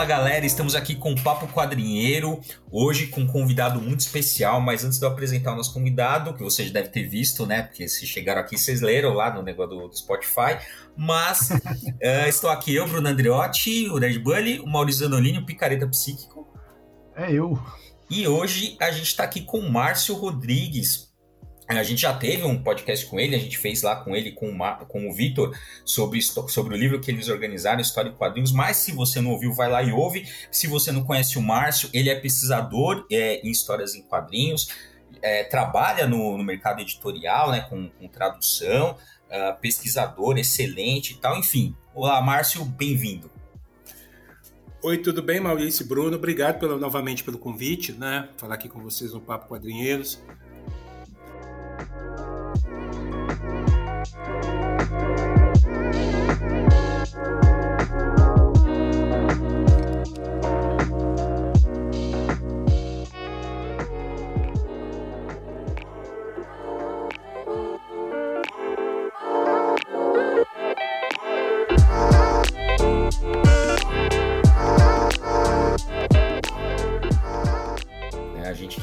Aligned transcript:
Fala 0.00 0.08
galera, 0.08 0.46
estamos 0.46 0.74
aqui 0.74 0.94
com 0.94 1.12
o 1.12 1.22
Papo 1.22 1.46
Quadrinheiro, 1.46 2.40
hoje 2.72 3.08
com 3.08 3.20
um 3.20 3.26
convidado 3.26 3.82
muito 3.82 4.00
especial, 4.00 4.58
mas 4.58 4.82
antes 4.82 4.98
de 4.98 5.04
eu 5.04 5.10
apresentar 5.10 5.52
o 5.52 5.56
nosso 5.56 5.74
convidado, 5.74 6.32
que 6.32 6.42
vocês 6.42 6.70
devem 6.70 6.90
ter 6.90 7.06
visto, 7.06 7.44
né, 7.44 7.64
porque 7.64 7.86
se 7.86 8.06
chegaram 8.06 8.40
aqui 8.40 8.56
vocês 8.56 8.80
leram 8.80 9.12
lá 9.12 9.30
no 9.30 9.42
negócio 9.42 9.76
do, 9.76 9.88
do 9.88 9.94
Spotify, 9.94 10.58
mas 10.96 11.50
uh, 11.50 12.24
estou 12.26 12.48
aqui 12.48 12.74
eu, 12.74 12.88
Bruno 12.88 13.06
Andreotti, 13.06 13.90
o 13.90 13.98
Red 13.98 14.18
Bully, 14.20 14.60
o 14.60 14.66
Maurício 14.66 15.00
Zanolini, 15.00 15.36
o 15.36 15.44
Picareta 15.44 15.86
Psíquico. 15.86 16.48
É 17.14 17.30
eu. 17.30 17.62
E 18.08 18.26
hoje 18.26 18.78
a 18.80 18.90
gente 18.90 19.08
está 19.08 19.24
aqui 19.24 19.42
com 19.42 19.58
o 19.58 19.70
Márcio 19.70 20.14
Rodrigues, 20.14 21.09
a 21.78 21.82
gente 21.82 22.00
já 22.02 22.12
teve 22.12 22.42
um 22.44 22.60
podcast 22.62 23.06
com 23.06 23.20
ele, 23.20 23.36
a 23.36 23.38
gente 23.38 23.58
fez 23.58 23.82
lá 23.82 23.96
com 23.96 24.16
ele, 24.16 24.32
com 24.32 24.50
o, 24.50 24.86
com 24.86 25.08
o 25.08 25.12
Vitor, 25.12 25.56
sobre, 25.84 26.20
sobre 26.20 26.74
o 26.74 26.76
livro 26.76 27.00
que 27.00 27.10
eles 27.10 27.28
organizaram, 27.28 27.80
História 27.80 28.10
em 28.10 28.14
Quadrinhos. 28.14 28.52
Mas 28.52 28.78
se 28.78 28.92
você 28.92 29.20
não 29.20 29.30
ouviu, 29.30 29.52
vai 29.52 29.68
lá 29.68 29.82
e 29.82 29.92
ouve. 29.92 30.26
Se 30.50 30.66
você 30.66 30.90
não 30.90 31.04
conhece 31.04 31.38
o 31.38 31.42
Márcio, 31.42 31.88
ele 31.92 32.10
é 32.10 32.14
pesquisador 32.14 33.06
é, 33.10 33.40
em 33.46 33.50
histórias 33.50 33.94
em 33.94 34.02
quadrinhos, 34.02 34.68
é, 35.22 35.44
trabalha 35.44 36.06
no, 36.06 36.36
no, 36.36 36.44
mercado 36.44 36.80
editorial, 36.80 37.50
né, 37.50 37.60
com, 37.68 37.88
com 37.88 38.08
tradução, 38.08 38.96
uh, 39.28 39.60
pesquisador 39.60 40.38
excelente 40.38 41.12
e 41.12 41.16
tal. 41.16 41.38
Enfim, 41.38 41.76
olá, 41.94 42.20
Márcio, 42.22 42.64
bem-vindo. 42.64 43.30
Oi, 44.82 44.96
tudo 44.96 45.22
bem, 45.22 45.40
Maurício 45.40 45.84
e 45.84 45.86
Bruno? 45.86 46.16
Obrigado 46.16 46.78
novamente 46.78 47.22
pelo 47.22 47.38
convite, 47.38 47.92
né? 47.92 48.30
Falar 48.38 48.54
aqui 48.54 48.66
com 48.66 48.80
vocês 48.80 49.12
no 49.12 49.20
Papo 49.20 49.46
Quadrinheiros. 49.46 50.22
Thank 54.04 54.64
you. 54.64 54.69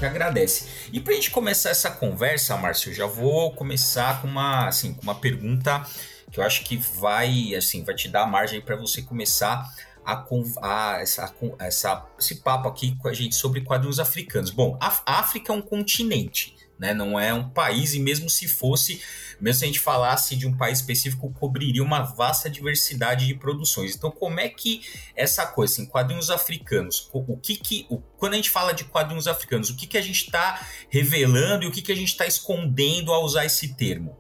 Agradece. 0.05 0.67
E 0.91 0.99
para 0.99 1.13
a 1.13 1.15
gente 1.15 1.31
começar 1.31 1.69
essa 1.69 1.91
conversa, 1.91 2.55
Márcio, 2.57 2.93
já 2.93 3.05
vou 3.05 3.53
começar 3.53 4.21
com 4.21 4.27
uma, 4.27 4.67
assim, 4.67 4.93
com 4.93 5.01
uma 5.01 5.15
pergunta 5.15 5.85
que 6.31 6.39
eu 6.39 6.43
acho 6.43 6.63
que 6.63 6.77
vai, 6.77 7.55
assim, 7.55 7.83
vai 7.83 7.95
te 7.95 8.09
dar 8.09 8.25
margem 8.25 8.61
para 8.61 8.75
você 8.75 9.01
começar 9.01 9.65
a, 10.05 10.25
a, 10.61 11.01
essa, 11.01 11.33
essa, 11.59 12.05
esse 12.19 12.35
papo 12.35 12.67
aqui 12.67 12.95
com 12.97 13.07
a 13.07 13.13
gente 13.13 13.35
sobre 13.35 13.61
quadrinhos 13.61 13.99
africanos. 13.99 14.51
Bom, 14.51 14.77
a 14.79 15.01
África 15.05 15.51
é 15.51 15.55
um 15.55 15.61
continente 15.61 16.56
né? 16.79 16.93
Não 16.93 17.19
é 17.19 17.33
um 17.33 17.49
país, 17.49 17.93
e 17.93 17.99
mesmo 17.99 18.29
se 18.29 18.47
fosse, 18.47 19.01
mesmo 19.39 19.59
se 19.59 19.65
a 19.65 19.67
gente 19.67 19.79
falasse 19.79 20.35
de 20.35 20.47
um 20.47 20.55
país 20.55 20.79
específico, 20.79 21.31
cobriria 21.33 21.83
uma 21.83 22.01
vasta 22.01 22.49
diversidade 22.49 23.25
de 23.25 23.33
produções. 23.33 23.95
Então, 23.95 24.11
como 24.11 24.39
é 24.39 24.49
que 24.49 24.81
essa 25.15 25.45
coisa, 25.45 25.73
assim, 25.73 25.85
quadrinhos 25.85 26.29
africanos, 26.29 27.09
o 27.11 27.37
que 27.37 27.55
que, 27.55 27.85
o, 27.89 27.97
quando 28.17 28.33
a 28.33 28.37
gente 28.37 28.49
fala 28.49 28.73
de 28.73 28.83
quadrinhos 28.83 29.27
africanos, 29.27 29.69
o 29.69 29.75
que 29.75 29.87
que 29.87 29.97
a 29.97 30.01
gente 30.01 30.23
está 30.25 30.65
revelando 30.89 31.65
e 31.65 31.67
o 31.67 31.71
que 31.71 31.81
que 31.81 31.91
a 31.91 31.95
gente 31.95 32.09
está 32.09 32.25
escondendo 32.25 33.11
ao 33.11 33.23
usar 33.23 33.45
esse 33.45 33.73
termo? 33.75 34.15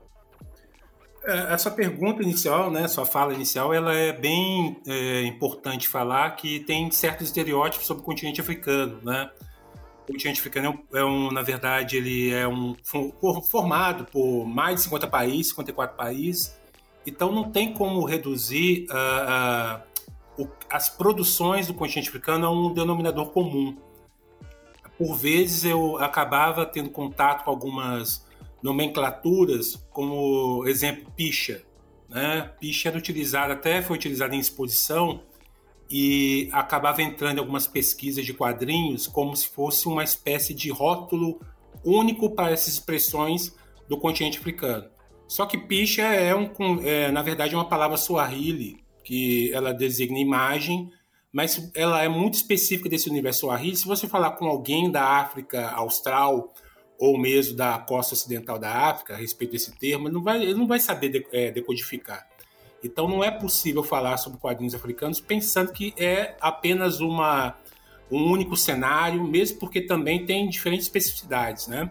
É, 1.27 1.53
essa 1.53 1.69
pergunta 1.69 2.23
inicial, 2.23 2.71
né, 2.71 2.87
sua 2.87 3.05
fala 3.05 3.33
inicial, 3.33 3.73
ela 3.73 3.93
é 3.93 4.13
bem 4.13 4.81
é, 4.87 5.23
importante 5.23 5.85
falar 5.85 6.31
que 6.31 6.61
tem 6.61 6.89
certos 6.89 7.27
estereótipos 7.27 7.85
sobre 7.85 8.01
o 8.01 8.05
continente 8.05 8.39
africano, 8.39 9.01
né? 9.03 9.29
O 10.07 10.13
continente 10.13 10.39
africano 10.39 10.79
é 10.93 11.03
um, 11.03 11.29
na 11.31 11.41
verdade, 11.41 11.97
ele 11.97 12.31
é 12.33 12.47
um 12.47 12.75
formado 13.51 14.05
por 14.05 14.45
mais 14.45 14.77
de 14.77 14.81
50 14.83 15.07
países, 15.07 15.49
54 15.49 15.97
países, 15.97 16.57
então 17.05 17.29
não 17.31 17.51
tem 17.51 17.73
como 17.73 18.05
reduzir 18.05 18.87
uh, 18.89 19.81
uh, 20.39 20.43
o, 20.43 20.49
as 20.69 20.87
produções 20.87 21.67
do 21.67 21.73
continente 21.73 22.07
africano 22.07 22.47
a 22.47 22.49
um 22.49 22.73
denominador 22.73 23.31
comum. 23.31 23.77
Por 24.97 25.15
vezes 25.15 25.65
eu 25.65 25.97
acabava 25.97 26.65
tendo 26.65 26.89
contato 26.89 27.43
com 27.43 27.51
algumas 27.51 28.25
nomenclaturas, 28.63 29.75
como 29.91 30.65
exemplo 30.65 31.11
picha. 31.15 31.63
Né? 32.07 32.49
Picha 32.61 32.87
era 32.87 32.97
utilizada, 32.97 33.53
até 33.53 33.81
foi 33.81 33.97
utilizada 33.97 34.33
em 34.33 34.39
exposição 34.39 35.21
e 35.89 36.49
acabava 36.51 37.01
entrando 37.01 37.37
em 37.37 37.39
algumas 37.39 37.67
pesquisas 37.67 38.25
de 38.25 38.33
quadrinhos 38.33 39.07
como 39.07 39.35
se 39.35 39.47
fosse 39.47 39.87
uma 39.87 40.03
espécie 40.03 40.53
de 40.53 40.69
rótulo 40.69 41.39
único 41.83 42.29
para 42.35 42.51
essas 42.51 42.73
expressões 42.73 43.55
do 43.87 43.97
continente 43.97 44.39
africano. 44.39 44.89
Só 45.27 45.45
que 45.45 45.57
picha 45.57 46.03
é, 46.03 46.35
um, 46.35 46.49
é 46.83 47.11
na 47.11 47.21
verdade 47.21 47.55
uma 47.55 47.67
palavra 47.67 47.97
suahili 47.97 48.83
que 49.03 49.51
ela 49.53 49.73
designa 49.73 50.19
imagem, 50.19 50.91
mas 51.31 51.71
ela 51.73 52.03
é 52.03 52.09
muito 52.09 52.33
específica 52.33 52.89
desse 52.89 53.09
universo 53.09 53.41
suahili. 53.41 53.75
Se 53.75 53.85
você 53.85 54.07
falar 54.07 54.31
com 54.31 54.45
alguém 54.45 54.91
da 54.91 55.03
África 55.03 55.69
Austral 55.69 56.53
ou 56.99 57.17
mesmo 57.17 57.55
da 57.55 57.77
costa 57.77 58.15
ocidental 58.15 58.57
da 58.59 58.71
África 58.71 59.13
a 59.13 59.17
respeito 59.17 59.51
desse 59.51 59.77
termo, 59.77 60.07
ele 60.07 60.13
não 60.13 60.23
vai, 60.23 60.41
ele 60.41 60.53
não 60.53 60.67
vai 60.67 60.79
saber 60.79 61.25
é, 61.31 61.51
decodificar. 61.51 62.26
Então 62.83 63.07
não 63.07 63.23
é 63.23 63.31
possível 63.31 63.83
falar 63.83 64.17
sobre 64.17 64.39
quadrinhos 64.39 64.75
africanos 64.75 65.19
pensando 65.19 65.71
que 65.71 65.93
é 65.97 66.35
apenas 66.39 66.99
uma, 66.99 67.55
um 68.11 68.31
único 68.31 68.55
cenário, 68.55 69.23
mesmo 69.23 69.59
porque 69.59 69.81
também 69.81 70.25
tem 70.25 70.47
diferentes 70.49 70.85
especificidades, 70.85 71.67
né? 71.67 71.89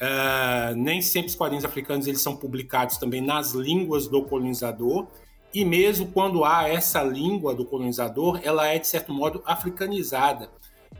Uh, 0.00 0.74
nem 0.76 1.02
sempre 1.02 1.28
os 1.28 1.36
quadrinhos 1.36 1.64
africanos 1.64 2.06
eles 2.06 2.22
são 2.22 2.34
publicados 2.34 2.96
também 2.96 3.20
nas 3.20 3.52
línguas 3.52 4.08
do 4.08 4.22
colonizador 4.22 5.06
e 5.52 5.64
mesmo 5.64 6.06
quando 6.06 6.44
há 6.44 6.68
essa 6.68 7.02
língua 7.02 7.54
do 7.54 7.64
colonizador, 7.64 8.40
ela 8.42 8.66
é 8.68 8.78
de 8.78 8.86
certo 8.86 9.12
modo 9.12 9.42
africanizada. 9.44 10.48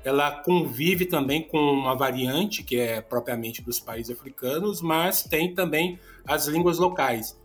Ela 0.04 0.30
convive 0.42 1.06
também 1.06 1.42
com 1.42 1.58
uma 1.58 1.94
variante 1.94 2.62
que 2.62 2.78
é 2.78 3.00
propriamente 3.00 3.62
dos 3.62 3.78
países 3.78 4.16
africanos, 4.16 4.80
mas 4.80 5.22
tem 5.22 5.54
também 5.54 5.98
as 6.26 6.46
línguas 6.46 6.78
locais. 6.78 7.38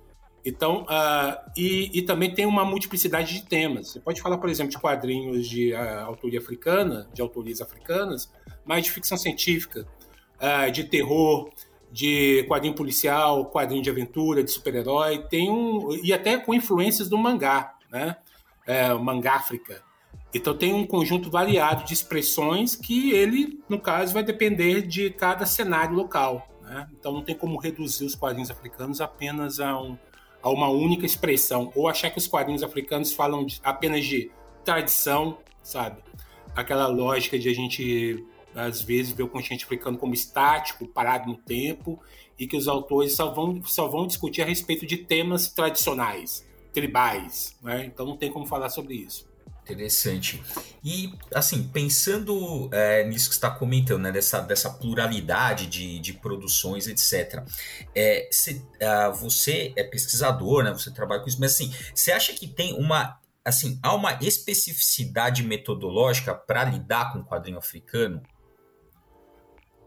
Então, 0.46 0.84
uh, 0.84 1.52
e, 1.58 1.90
e, 1.92 2.02
também 2.04 2.32
tem 2.32 2.46
uma 2.46 2.64
multiplicidade 2.64 3.34
de 3.34 3.46
temas. 3.46 3.90
Você 3.90 4.00
pode 4.00 4.22
falar, 4.22 4.38
por 4.38 4.48
exemplo, 4.48 4.72
de 4.72 4.78
quadrinhos 4.78 5.50
de 5.50 5.74
uh, 5.74 6.06
autoria 6.06 6.38
africana, 6.38 7.10
de 7.12 7.20
autorias 7.20 7.62
africanas, 7.62 8.32
mas 8.64 8.84
de 8.84 8.92
ficção 8.92 9.18
científica, 9.18 9.88
uh, 10.38 10.72
de 10.72 10.84
terror, 10.84 11.50
de 11.92 12.46
quadrinho 12.48 12.76
policial, 12.76 13.46
quadrinho 13.50 13.82
de 13.82 13.90
aventura, 13.90 14.44
de 14.44 14.52
super-herói, 14.52 15.26
tem 15.30 15.50
um 15.50 15.92
e 16.04 16.14
até 16.14 16.38
com 16.38 16.54
influências 16.54 17.10
do 17.10 17.18
mangá, 17.18 17.74
né? 17.90 18.18
É, 18.68 18.94
mangá 18.94 19.36
África. 19.36 19.82
Então 20.34 20.56
tem 20.56 20.74
um 20.74 20.86
conjunto 20.86 21.32
variado 21.32 21.86
de 21.86 21.94
expressões 21.94 22.76
que 22.76 23.12
ele, 23.12 23.64
no 23.70 23.80
caso, 23.80 24.14
vai 24.14 24.24
depender 24.24 24.82
de 24.82 25.10
cada 25.12 25.46
cenário 25.46 25.96
local. 25.96 26.46
Né? 26.62 26.88
Então 27.00 27.14
não 27.14 27.22
tem 27.22 27.36
como 27.36 27.58
reduzir 27.58 28.06
os 28.06 28.16
quadrinhos 28.16 28.52
africanos 28.52 29.00
apenas 29.00 29.60
a 29.62 29.80
um, 29.80 29.98
a 30.46 30.50
uma 30.52 30.70
única 30.70 31.08
expressão, 31.08 31.72
ou 31.76 31.88
achar 31.88 32.12
que 32.12 32.20
os 32.20 32.28
quadrinhos 32.28 32.62
africanos 32.62 33.12
falam 33.12 33.44
de, 33.44 33.60
apenas 33.64 34.06
de 34.06 34.30
tradição, 34.64 35.40
sabe? 35.64 36.04
Aquela 36.56 36.86
lógica 36.86 37.40
de 37.40 37.50
a 37.50 37.54
gente, 37.54 38.24
às 38.54 38.80
vezes, 38.80 39.12
ver 39.12 39.24
o 39.24 39.28
continente 39.28 39.66
africano 39.66 39.98
como 39.98 40.14
estático, 40.14 40.88
parado 40.88 41.28
no 41.28 41.36
tempo, 41.36 42.00
e 42.38 42.46
que 42.46 42.56
os 42.56 42.68
autores 42.68 43.16
só 43.16 43.34
vão, 43.34 43.60
só 43.66 43.88
vão 43.88 44.06
discutir 44.06 44.44
a 44.44 44.46
respeito 44.46 44.86
de 44.86 44.98
temas 44.98 45.52
tradicionais, 45.52 46.48
tribais, 46.72 47.58
né? 47.64 47.84
Então 47.84 48.06
não 48.06 48.16
tem 48.16 48.32
como 48.32 48.46
falar 48.46 48.70
sobre 48.70 48.94
isso. 48.94 49.28
Interessante. 49.66 50.44
E, 50.84 51.12
assim, 51.34 51.68
pensando 51.68 52.70
é, 52.72 53.04
nisso 53.04 53.30
que 53.30 53.34
está 53.34 53.50
comentando, 53.50 54.04
né, 54.04 54.12
dessa, 54.12 54.40
dessa 54.42 54.70
pluralidade 54.70 55.66
de, 55.66 55.98
de 55.98 56.14
produções, 56.14 56.88
etc., 56.88 57.44
é, 57.96 58.30
cê, 58.32 58.62
uh, 58.82 59.12
você 59.12 59.74
é 59.76 59.84
pesquisador, 59.84 60.64
né, 60.64 60.72
você 60.72 60.92
trabalha 60.92 61.24
com 61.24 61.28
isso, 61.28 61.40
mas, 61.40 61.56
assim, 61.56 61.74
você 61.96 62.12
acha 62.12 62.32
que 62.34 62.48
tem 62.48 62.76
uma, 62.76 63.20
assim, 63.44 63.80
há 63.82 63.96
uma 63.96 64.14
especificidade 64.22 65.42
metodológica 65.42 66.36
para 66.36 66.64
lidar 66.66 67.12
com 67.12 67.20
o 67.20 67.26
quadrinho 67.26 67.58
africano? 67.58 68.22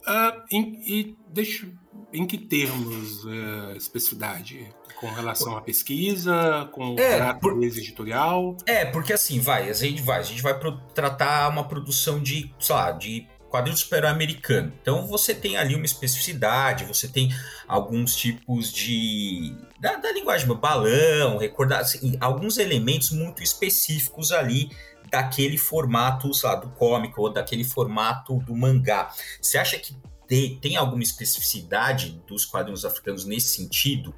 Uh, 0.06 0.42
em, 0.50 0.80
e 0.86 1.16
deixa, 1.28 1.68
em 2.12 2.26
que 2.26 2.38
termos 2.38 3.24
uh, 3.24 3.76
especificidade? 3.76 4.68
Com 5.00 5.08
relação 5.08 5.56
à 5.56 5.60
pesquisa, 5.60 6.68
com 6.72 6.96
é, 6.98 7.32
por... 7.34 7.62
editorial? 7.62 8.56
É, 8.66 8.84
porque 8.84 9.12
assim, 9.12 9.38
vai, 9.38 9.70
a 9.70 9.72
gente 9.72 10.02
vai, 10.02 10.18
a 10.18 10.22
gente 10.22 10.42
vai 10.42 10.58
tratar 10.92 11.48
uma 11.48 11.62
produção 11.62 12.18
de, 12.20 12.52
sei 12.58 12.74
lá, 12.74 12.90
de 12.90 13.28
quadrinho 13.48 13.76
super-americano. 13.76 14.72
Então 14.80 15.06
você 15.06 15.34
tem 15.34 15.56
ali 15.56 15.74
uma 15.74 15.84
especificidade, 15.84 16.84
você 16.84 17.08
tem 17.08 17.30
alguns 17.66 18.14
tipos 18.14 18.72
de. 18.72 19.54
da, 19.80 19.96
da 19.96 20.12
linguagem, 20.12 20.46
balão, 20.54 21.38
recordar, 21.38 21.80
assim, 21.80 22.16
alguns 22.20 22.58
elementos 22.58 23.10
muito 23.10 23.42
específicos 23.42 24.32
ali 24.32 24.70
daquele 25.10 25.58
formato, 25.58 26.30
lá, 26.42 26.54
do 26.54 26.70
cômico 26.70 27.22
ou 27.22 27.32
daquele 27.32 27.64
formato 27.64 28.38
do 28.40 28.54
mangá. 28.54 29.10
Você 29.40 29.58
acha 29.58 29.78
que 29.78 29.96
tem, 30.26 30.56
tem 30.58 30.76
alguma 30.76 31.02
especificidade 31.02 32.22
dos 32.26 32.44
quadrinhos 32.44 32.84
africanos 32.84 33.24
nesse 33.24 33.48
sentido? 33.48 34.14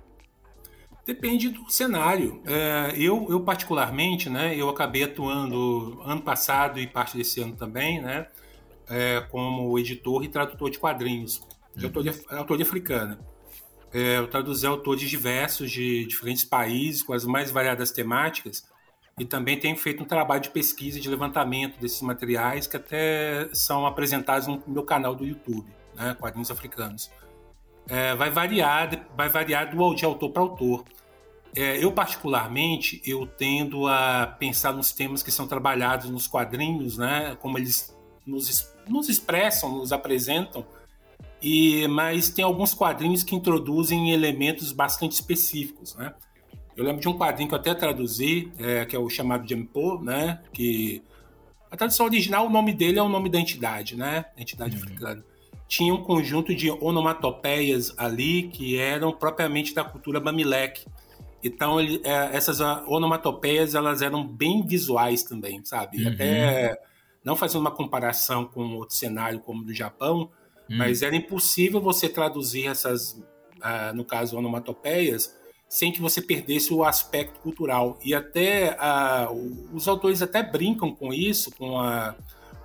Depende 1.06 1.48
do 1.48 1.70
cenário. 1.70 2.42
É, 2.46 2.94
eu, 2.96 3.26
eu, 3.31 3.40
particularmente, 3.40 4.28
né, 4.28 4.54
eu 4.54 4.69
acabei 4.69 5.04
atuando 5.04 6.00
ano 6.04 6.20
passado 6.20 6.78
e 6.78 6.87
parte 6.87 7.16
desse 7.16 7.40
ano 7.40 7.56
também, 7.56 8.00
né, 8.00 8.26
é, 8.88 9.20
como 9.31 9.78
editor 9.78 10.22
e 10.25 10.28
tradutor 10.28 10.70
de 10.70 10.78
quadrinhos, 10.78 11.40
de 11.75 11.84
uhum. 11.84 11.88
autoria, 11.88 12.14
autoria 12.31 12.66
africana. 12.66 13.19
É, 13.92 14.19
eu 14.19 14.28
traduzi 14.28 14.66
autores 14.66 15.08
diversos 15.08 15.70
de 15.70 16.04
diferentes 16.06 16.44
países, 16.44 17.02
com 17.02 17.12
as 17.12 17.25
mais 17.25 17.50
variadas 17.50 17.90
temáticas, 17.90 18.64
e 19.20 19.25
também 19.26 19.61
tenho 19.61 19.76
feito 19.76 20.02
um 20.02 20.06
trabalho 20.06 20.40
de 20.40 20.49
pesquisa 20.49 20.96
e 20.96 21.00
de 21.00 21.08
levantamento 21.08 21.78
desses 21.78 22.00
materiais 22.00 22.67
que 22.67 22.76
até 22.76 23.50
são 23.52 23.87
apresentados 23.87 24.49
no 24.49 24.62
meu 24.67 24.82
canal 24.82 25.14
do 25.14 25.26
YouTube, 25.26 25.70
né, 25.94 26.17
Quadrinhos 26.19 26.50
Africanos 26.50 27.11
é, 27.87 28.14
vai 28.14 28.31
variar, 28.31 29.06
vai 29.14 29.28
variar 29.28 29.70
do, 29.70 29.94
de 29.94 30.06
autor 30.06 30.31
para 30.31 30.40
autor. 30.40 30.84
É, 31.55 31.84
eu 31.84 31.93
particularmente 31.93 33.02
eu 33.05 33.26
tendo 33.26 33.87
a 33.88 34.26
pensar 34.38 34.72
nos 34.72 34.93
temas 34.93 35.23
que 35.23 35.31
são 35.31 35.46
trabalhados 35.46 36.08
nos 36.08 36.26
quadrinhos, 36.26 36.96
né, 36.96 37.37
como 37.40 37.58
eles 37.58 37.94
nos, 38.25 38.73
nos 38.88 39.08
expressam, 39.11 39.76
nos 39.76 39.93
apresentam. 39.93 40.64
E 41.43 41.87
mas 41.88 42.31
tem 42.31 42.44
alguns 42.44 42.73
quadrinhos 42.73 43.23
que 43.23 43.34
introduzem 43.34 44.12
elementos 44.12 44.73
bastante 44.73 45.12
específicos, 45.12 45.94
né? 45.94 46.14
Eu 46.76 46.84
lembro 46.84 47.00
de 47.00 47.08
um 47.08 47.17
quadrinho 47.17 47.49
que 47.49 47.55
eu 47.55 47.58
até 47.58 47.75
traduzi, 47.75 48.52
é, 48.58 48.84
que 48.84 48.96
é 48.96 48.99
o 48.99 49.08
chamado 49.08 49.46
Jempo, 49.49 50.02
né? 50.02 50.40
Que 50.52 51.02
a 51.70 51.76
tradução 51.76 52.06
original, 52.06 52.46
o 52.46 52.50
nome 52.50 52.72
dele 52.72 52.99
é 52.99 53.02
o 53.02 53.08
nome 53.08 53.28
da 53.28 53.38
entidade, 53.38 53.96
né? 53.96 54.26
Entidade 54.37 54.76
uhum. 54.76 54.82
africana 54.82 55.25
tinha 55.70 55.94
um 55.94 56.02
conjunto 56.02 56.52
de 56.52 56.69
onomatopeias 56.69 57.94
ali 57.96 58.49
que 58.49 58.76
eram 58.76 59.12
propriamente 59.12 59.72
da 59.72 59.84
cultura 59.84 60.19
bamileke. 60.19 60.84
Então, 61.44 61.81
ele, 61.81 62.02
é, 62.05 62.37
essas 62.37 62.58
onomatopeias 62.61 63.76
elas 63.76 64.02
eram 64.02 64.26
bem 64.26 64.66
visuais 64.66 65.23
também, 65.23 65.64
sabe? 65.64 66.02
Uhum. 66.02 66.12
Até 66.12 66.76
não 67.25 67.37
fazendo 67.37 67.61
uma 67.61 67.70
comparação 67.70 68.46
com 68.46 68.75
outro 68.75 68.96
cenário 68.96 69.38
como 69.38 69.62
do 69.62 69.73
Japão, 69.73 70.28
uhum. 70.69 70.76
mas 70.76 71.02
era 71.02 71.14
impossível 71.14 71.81
você 71.81 72.08
traduzir 72.08 72.66
essas, 72.66 73.12
uh, 73.12 73.94
no 73.94 74.05
caso, 74.05 74.37
onomatopeias, 74.37 75.38
sem 75.70 75.93
que 75.93 76.00
você 76.00 76.20
perdesse 76.20 76.75
o 76.75 76.82
aspecto 76.82 77.38
cultural. 77.38 77.96
E 78.02 78.12
até 78.12 78.76
uh, 78.76 79.69
os 79.72 79.87
autores 79.87 80.20
até 80.20 80.43
brincam 80.43 80.93
com 80.93 81.14
isso, 81.14 81.52
com 81.52 81.78
a, 81.78 82.17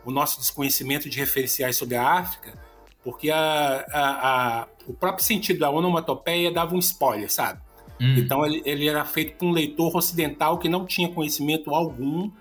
o 0.03 0.09
nosso 0.09 0.39
desconhecimento 0.39 1.07
de 1.07 1.19
referenciais 1.19 1.77
sobre 1.77 1.95
a 1.97 2.03
África, 2.03 2.57
porque 3.03 3.29
a, 3.29 3.85
a, 3.91 4.61
a, 4.61 4.67
o 4.87 4.93
próprio 4.93 5.23
sentido 5.23 5.59
da 5.59 5.69
onomatopeia 5.69 6.51
dava 6.51 6.73
um 6.73 6.79
spoiler, 6.79 7.31
sabe? 7.31 7.61
Hum. 8.01 8.15
Então 8.17 8.43
ele, 8.43 8.63
ele, 8.65 8.89
era 8.89 9.05
feito 9.05 9.37
por 9.37 9.45
um 9.45 9.51
leitor 9.51 9.95
ocidental 9.95 10.57
que 10.57 10.67
não 10.67 10.83
tinha 10.83 11.07
conhecimento 11.07 11.75
algum 11.75 12.31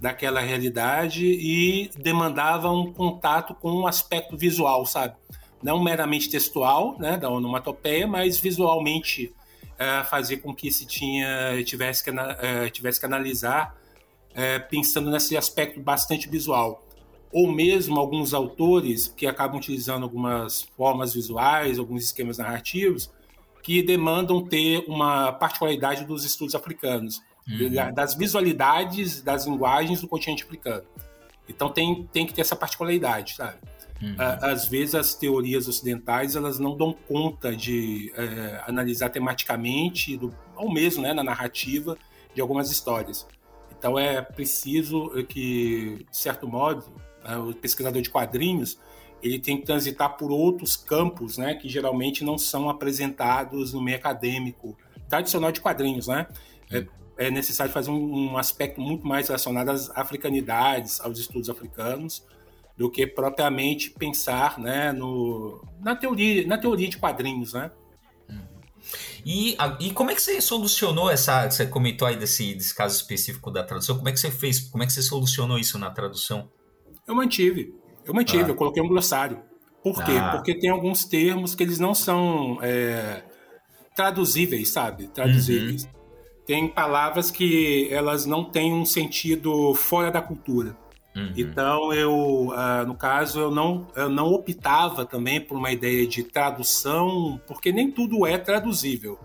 daquela 0.00 0.40
realidade 0.40 1.26
e 1.26 1.90
demandava 1.98 2.70
um 2.70 2.92
contato 2.92 3.52
com 3.52 3.68
um 3.72 3.86
aspecto 3.86 4.36
visual, 4.36 4.86
sabe? 4.86 5.16
Não 5.60 5.82
meramente 5.82 6.30
textual, 6.30 6.96
né, 7.00 7.16
da 7.16 7.28
onomatopeia, 7.28 8.06
mas 8.06 8.38
visualmente 8.38 9.34
é, 9.78 10.04
fazer 10.04 10.38
com 10.38 10.54
que 10.54 10.70
se 10.70 10.86
tinha 10.86 11.62
tivesse 11.64 12.02
que, 12.04 12.10
é, 12.10 12.68
tivesse 12.70 13.00
que 13.00 13.06
analisar 13.06 13.76
é, 14.34 14.58
pensando 14.58 15.10
nesse 15.10 15.36
aspecto 15.36 15.80
bastante 15.80 16.28
visual 16.28 16.84
ou 17.34 17.50
mesmo 17.50 17.98
alguns 17.98 18.32
autores 18.32 19.08
que 19.08 19.26
acabam 19.26 19.58
utilizando 19.58 20.04
algumas 20.04 20.62
formas 20.76 21.12
visuais, 21.12 21.80
alguns 21.80 22.04
esquemas 22.04 22.38
narrativos, 22.38 23.10
que 23.60 23.82
demandam 23.82 24.46
ter 24.46 24.84
uma 24.86 25.32
particularidade 25.32 26.04
dos 26.04 26.24
estudos 26.24 26.54
africanos, 26.54 27.20
uhum. 27.48 27.92
das 27.92 28.14
visualidades 28.14 29.20
das 29.20 29.46
linguagens 29.46 30.00
do 30.00 30.06
continente 30.06 30.44
africano. 30.44 30.84
Então 31.48 31.68
tem, 31.68 32.08
tem 32.12 32.24
que 32.24 32.32
ter 32.32 32.42
essa 32.42 32.54
particularidade, 32.54 33.34
sabe? 33.34 33.58
Uhum. 34.04 34.16
Às 34.18 34.68
vezes 34.68 34.94
as 34.94 35.14
teorias 35.14 35.66
ocidentais 35.66 36.36
elas 36.36 36.58
não 36.58 36.76
dão 36.76 36.92
conta 36.92 37.56
de 37.56 38.12
é, 38.16 38.62
analisar 38.66 39.08
tematicamente, 39.08 40.16
do, 40.16 40.34
ou 40.56 40.72
mesmo 40.72 41.02
né, 41.02 41.14
na 41.14 41.24
narrativa, 41.24 41.96
de 42.34 42.40
algumas 42.40 42.70
histórias. 42.70 43.26
Então 43.76 43.98
é 43.98 44.20
preciso 44.20 45.10
que, 45.28 46.06
de 46.10 46.16
certo 46.16 46.46
modo, 46.46 46.84
né, 47.24 47.36
o 47.38 47.54
pesquisador 47.54 48.02
de 48.02 48.10
quadrinhos, 48.10 48.78
ele 49.22 49.38
tem 49.38 49.58
que 49.58 49.64
transitar 49.64 50.16
por 50.18 50.30
outros 50.30 50.76
campos, 50.76 51.38
né, 51.38 51.54
que 51.54 51.68
geralmente 51.68 52.22
não 52.22 52.36
são 52.36 52.68
apresentados 52.68 53.72
no 53.72 53.82
meio 53.82 53.96
acadêmico 53.96 54.76
tradicional 55.08 55.50
de 55.50 55.60
quadrinhos, 55.60 56.08
né? 56.08 56.26
É, 56.70 56.86
é 57.16 57.30
necessário 57.30 57.72
fazer 57.72 57.90
um, 57.90 58.32
um, 58.32 58.38
aspecto 58.38 58.80
muito 58.80 59.06
mais 59.06 59.28
relacionado 59.28 59.70
às 59.70 59.90
africanidades, 59.90 61.00
aos 61.00 61.18
estudos 61.18 61.48
africanos, 61.48 62.24
do 62.76 62.90
que 62.90 63.06
propriamente 63.06 63.90
pensar, 63.90 64.58
né, 64.58 64.92
no, 64.92 65.64
na 65.80 65.94
teoria, 65.94 66.46
na 66.46 66.58
teoria 66.58 66.88
de 66.88 66.98
quadrinhos, 66.98 67.52
né? 67.52 67.70
E, 69.24 69.56
e 69.80 69.90
como 69.92 70.10
é 70.10 70.14
que 70.14 70.20
você 70.20 70.40
solucionou 70.40 71.10
essa? 71.10 71.50
Você 71.50 71.66
comentou 71.66 72.06
aí 72.06 72.16
desse, 72.16 72.54
desse 72.54 72.74
caso 72.74 72.94
específico 72.94 73.50
da 73.50 73.64
tradução. 73.64 73.96
Como 73.96 74.08
é 74.08 74.12
que 74.12 74.20
você 74.20 74.30
fez? 74.30 74.60
Como 74.60 74.82
é 74.82 74.86
que 74.86 74.92
você 74.92 75.00
solucionou 75.00 75.58
isso 75.58 75.78
na 75.78 75.90
tradução? 75.90 76.50
Eu 77.06 77.14
mantive. 77.14 77.74
Eu 78.04 78.12
mantive, 78.12 78.44
ah. 78.44 78.48
eu 78.48 78.54
coloquei 78.54 78.82
um 78.82 78.88
glossário. 78.88 79.42
Por 79.82 80.02
quê? 80.04 80.12
Ah. 80.20 80.32
Porque 80.32 80.54
tem 80.54 80.68
alguns 80.68 81.04
termos 81.04 81.54
que 81.54 81.62
eles 81.62 81.78
não 81.78 81.94
são 81.94 82.58
é, 82.62 83.22
traduzíveis, 83.96 84.68
sabe? 84.68 85.08
Traduzíveis. 85.08 85.84
Uhum. 85.84 85.90
Tem 86.46 86.68
palavras 86.68 87.30
que 87.30 87.88
elas 87.90 88.26
não 88.26 88.44
têm 88.44 88.74
um 88.74 88.84
sentido 88.84 89.74
fora 89.74 90.10
da 90.10 90.20
cultura. 90.20 90.76
Uhum. 91.14 91.32
Então, 91.36 91.92
eu, 91.92 92.48
uh, 92.48 92.86
no 92.86 92.94
caso, 92.94 93.38
eu 93.38 93.50
não, 93.50 93.86
eu 93.94 94.10
não 94.10 94.26
optava 94.32 95.06
também 95.06 95.40
por 95.40 95.56
uma 95.56 95.70
ideia 95.70 96.06
de 96.06 96.24
tradução, 96.24 97.40
porque 97.46 97.72
nem 97.72 97.90
tudo 97.90 98.26
é 98.26 98.36
traduzível. 98.36 99.18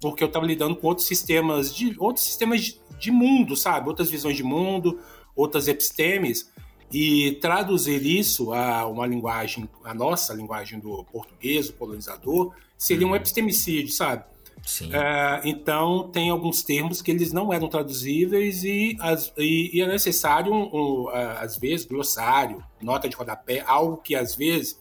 Porque 0.00 0.22
eu 0.22 0.28
estava 0.28 0.44
lidando 0.44 0.76
com 0.76 0.88
outros 0.88 1.06
sistemas 1.06 1.74
de 1.74 1.94
outros 1.98 2.24
sistemas 2.24 2.62
de, 2.62 2.80
de 2.98 3.10
mundo, 3.10 3.56
sabe? 3.56 3.88
Outras 3.88 4.10
visões 4.10 4.36
de 4.36 4.42
mundo, 4.42 4.98
outras 5.34 5.68
epistemes 5.68 6.50
e 6.92 7.32
traduzir 7.40 8.04
isso 8.04 8.52
a 8.52 8.86
uma 8.86 9.06
linguagem, 9.06 9.68
a 9.84 9.92
nossa 9.92 10.32
linguagem 10.34 10.78
do 10.78 11.04
português, 11.04 11.68
o 11.68 11.72
colonizador, 11.72 12.52
seria 12.76 13.06
um 13.06 13.10
uhum. 13.10 13.16
epistemicídio, 13.16 13.92
sabe? 13.92 14.24
Sim. 14.66 14.90
É, 14.92 15.40
então, 15.44 16.08
tem 16.08 16.28
alguns 16.28 16.64
termos 16.64 17.00
que 17.00 17.12
eles 17.12 17.32
não 17.32 17.52
eram 17.52 17.68
traduzíveis 17.68 18.64
e, 18.64 18.96
as, 19.00 19.32
e, 19.38 19.70
e 19.72 19.80
é 19.80 19.86
necessário, 19.86 20.52
um, 20.52 21.04
um, 21.04 21.08
às 21.08 21.56
vezes, 21.56 21.86
glossário, 21.86 22.62
nota 22.82 23.08
de 23.08 23.14
rodapé, 23.14 23.62
algo 23.64 23.98
que, 23.98 24.16
às 24.16 24.34
vezes, 24.34 24.76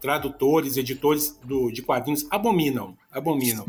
tradutores, 0.00 0.76
editores 0.76 1.36
do, 1.44 1.72
de 1.72 1.82
quadrinhos 1.82 2.24
abominam, 2.30 2.96
abominam. 3.10 3.66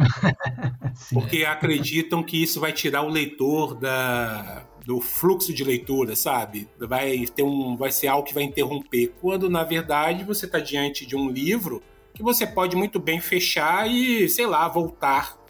porque 1.11 1.43
acreditam 1.43 2.21
que 2.21 2.41
isso 2.41 2.59
vai 2.59 2.71
tirar 2.71 3.01
o 3.01 3.09
leitor 3.09 3.73
da, 3.73 4.63
do 4.85 5.01
fluxo 5.01 5.51
de 5.51 5.63
leitura, 5.63 6.15
sabe? 6.15 6.69
Vai 6.77 7.25
ter 7.25 7.41
um, 7.41 7.75
vai 7.75 7.91
ser 7.91 8.07
algo 8.07 8.27
que 8.27 8.33
vai 8.33 8.43
interromper. 8.43 9.11
Quando 9.19 9.49
na 9.49 9.63
verdade 9.63 10.23
você 10.23 10.45
está 10.45 10.59
diante 10.59 11.03
de 11.03 11.15
um 11.15 11.29
livro 11.31 11.81
que 12.13 12.21
você 12.21 12.45
pode 12.45 12.75
muito 12.75 12.99
bem 12.99 13.19
fechar 13.19 13.89
e, 13.89 14.29
sei 14.29 14.45
lá, 14.45 14.67
voltar 14.67 15.46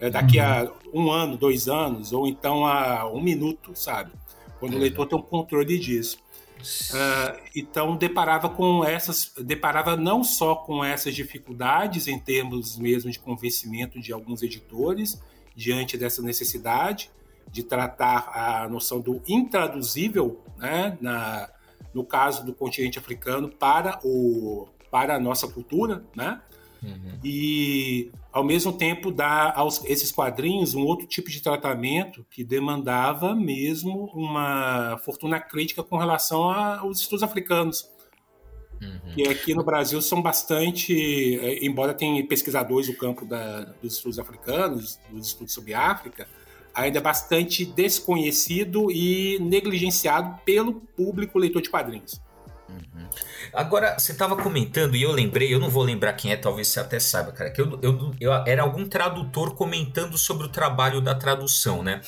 é, 0.00 0.10
daqui 0.10 0.38
uhum. 0.38 0.44
a 0.44 0.72
um 0.92 1.10
ano, 1.10 1.36
dois 1.36 1.68
anos, 1.68 2.12
ou 2.12 2.26
então 2.26 2.66
a 2.66 3.08
um 3.10 3.20
minuto, 3.20 3.72
sabe? 3.74 4.12
Quando 4.58 4.74
é. 4.74 4.76
o 4.76 4.80
leitor 4.80 5.06
tem 5.06 5.18
um 5.18 5.22
controle 5.22 5.78
disso. 5.78 6.18
Uh, 6.58 7.38
então 7.54 7.96
deparava 7.96 8.48
com 8.48 8.84
essas, 8.84 9.32
deparava 9.38 9.96
não 9.96 10.24
só 10.24 10.54
com 10.54 10.82
essas 10.82 11.14
dificuldades 11.14 12.08
em 12.08 12.18
termos 12.18 12.78
mesmo 12.78 13.10
de 13.10 13.18
convencimento 13.18 14.00
de 14.00 14.12
alguns 14.12 14.42
editores 14.42 15.20
diante 15.54 15.96
dessa 15.96 16.22
necessidade, 16.22 17.10
de 17.50 17.62
tratar 17.62 18.30
a 18.34 18.68
noção 18.68 19.00
do 19.00 19.22
intraduzível, 19.28 20.42
né, 20.56 20.96
na, 21.00 21.48
no 21.94 22.04
caso 22.04 22.44
do 22.44 22.52
continente 22.52 22.98
africano, 22.98 23.48
para, 23.48 24.00
o, 24.02 24.66
para 24.90 25.16
a 25.16 25.20
nossa 25.20 25.46
cultura, 25.46 26.04
né? 26.14 26.40
Uhum. 26.82 27.18
E, 27.24 28.10
ao 28.36 28.44
mesmo 28.44 28.70
tempo, 28.70 29.10
dar 29.10 29.54
aos 29.56 29.82
esses 29.86 30.12
quadrinhos 30.12 30.74
um 30.74 30.84
outro 30.84 31.06
tipo 31.06 31.30
de 31.30 31.40
tratamento 31.40 32.22
que 32.28 32.44
demandava 32.44 33.34
mesmo 33.34 34.10
uma 34.12 34.98
fortuna 34.98 35.40
crítica 35.40 35.82
com 35.82 35.96
relação 35.96 36.42
aos 36.50 37.00
estudos 37.00 37.22
africanos. 37.22 37.88
Uhum. 38.78 39.14
E 39.16 39.26
aqui 39.26 39.54
no 39.54 39.64
Brasil 39.64 40.02
são 40.02 40.20
bastante, 40.20 41.38
é, 41.38 41.64
embora 41.64 41.94
tenha 41.94 42.22
pesquisadores 42.26 42.88
do 42.88 42.94
campo 42.94 43.24
da, 43.24 43.62
dos 43.80 43.94
estudos 43.94 44.18
africanos, 44.18 45.00
dos 45.10 45.28
estudos 45.28 45.54
sobre 45.54 45.72
África, 45.72 46.28
ainda 46.74 47.00
bastante 47.00 47.64
desconhecido 47.64 48.90
e 48.92 49.38
negligenciado 49.40 50.38
pelo 50.44 50.74
público 50.74 51.38
leitor 51.38 51.62
de 51.62 51.70
quadrinhos. 51.70 52.20
Agora, 53.52 53.98
você 53.98 54.12
estava 54.12 54.36
comentando 54.36 54.96
e 54.96 55.02
eu 55.02 55.12
lembrei, 55.12 55.52
eu 55.52 55.58
não 55.58 55.70
vou 55.70 55.82
lembrar 55.82 56.12
quem 56.12 56.32
é, 56.32 56.36
talvez 56.36 56.68
você 56.68 56.80
até 56.80 56.98
saiba, 56.98 57.32
cara, 57.32 57.50
que 57.50 57.60
eu, 57.60 57.78
eu, 57.82 58.14
eu 58.20 58.32
era 58.46 58.62
algum 58.62 58.86
tradutor 58.86 59.54
comentando 59.54 60.18
sobre 60.18 60.46
o 60.46 60.48
trabalho 60.48 61.00
da 61.00 61.14
tradução, 61.14 61.82
né? 61.82 62.00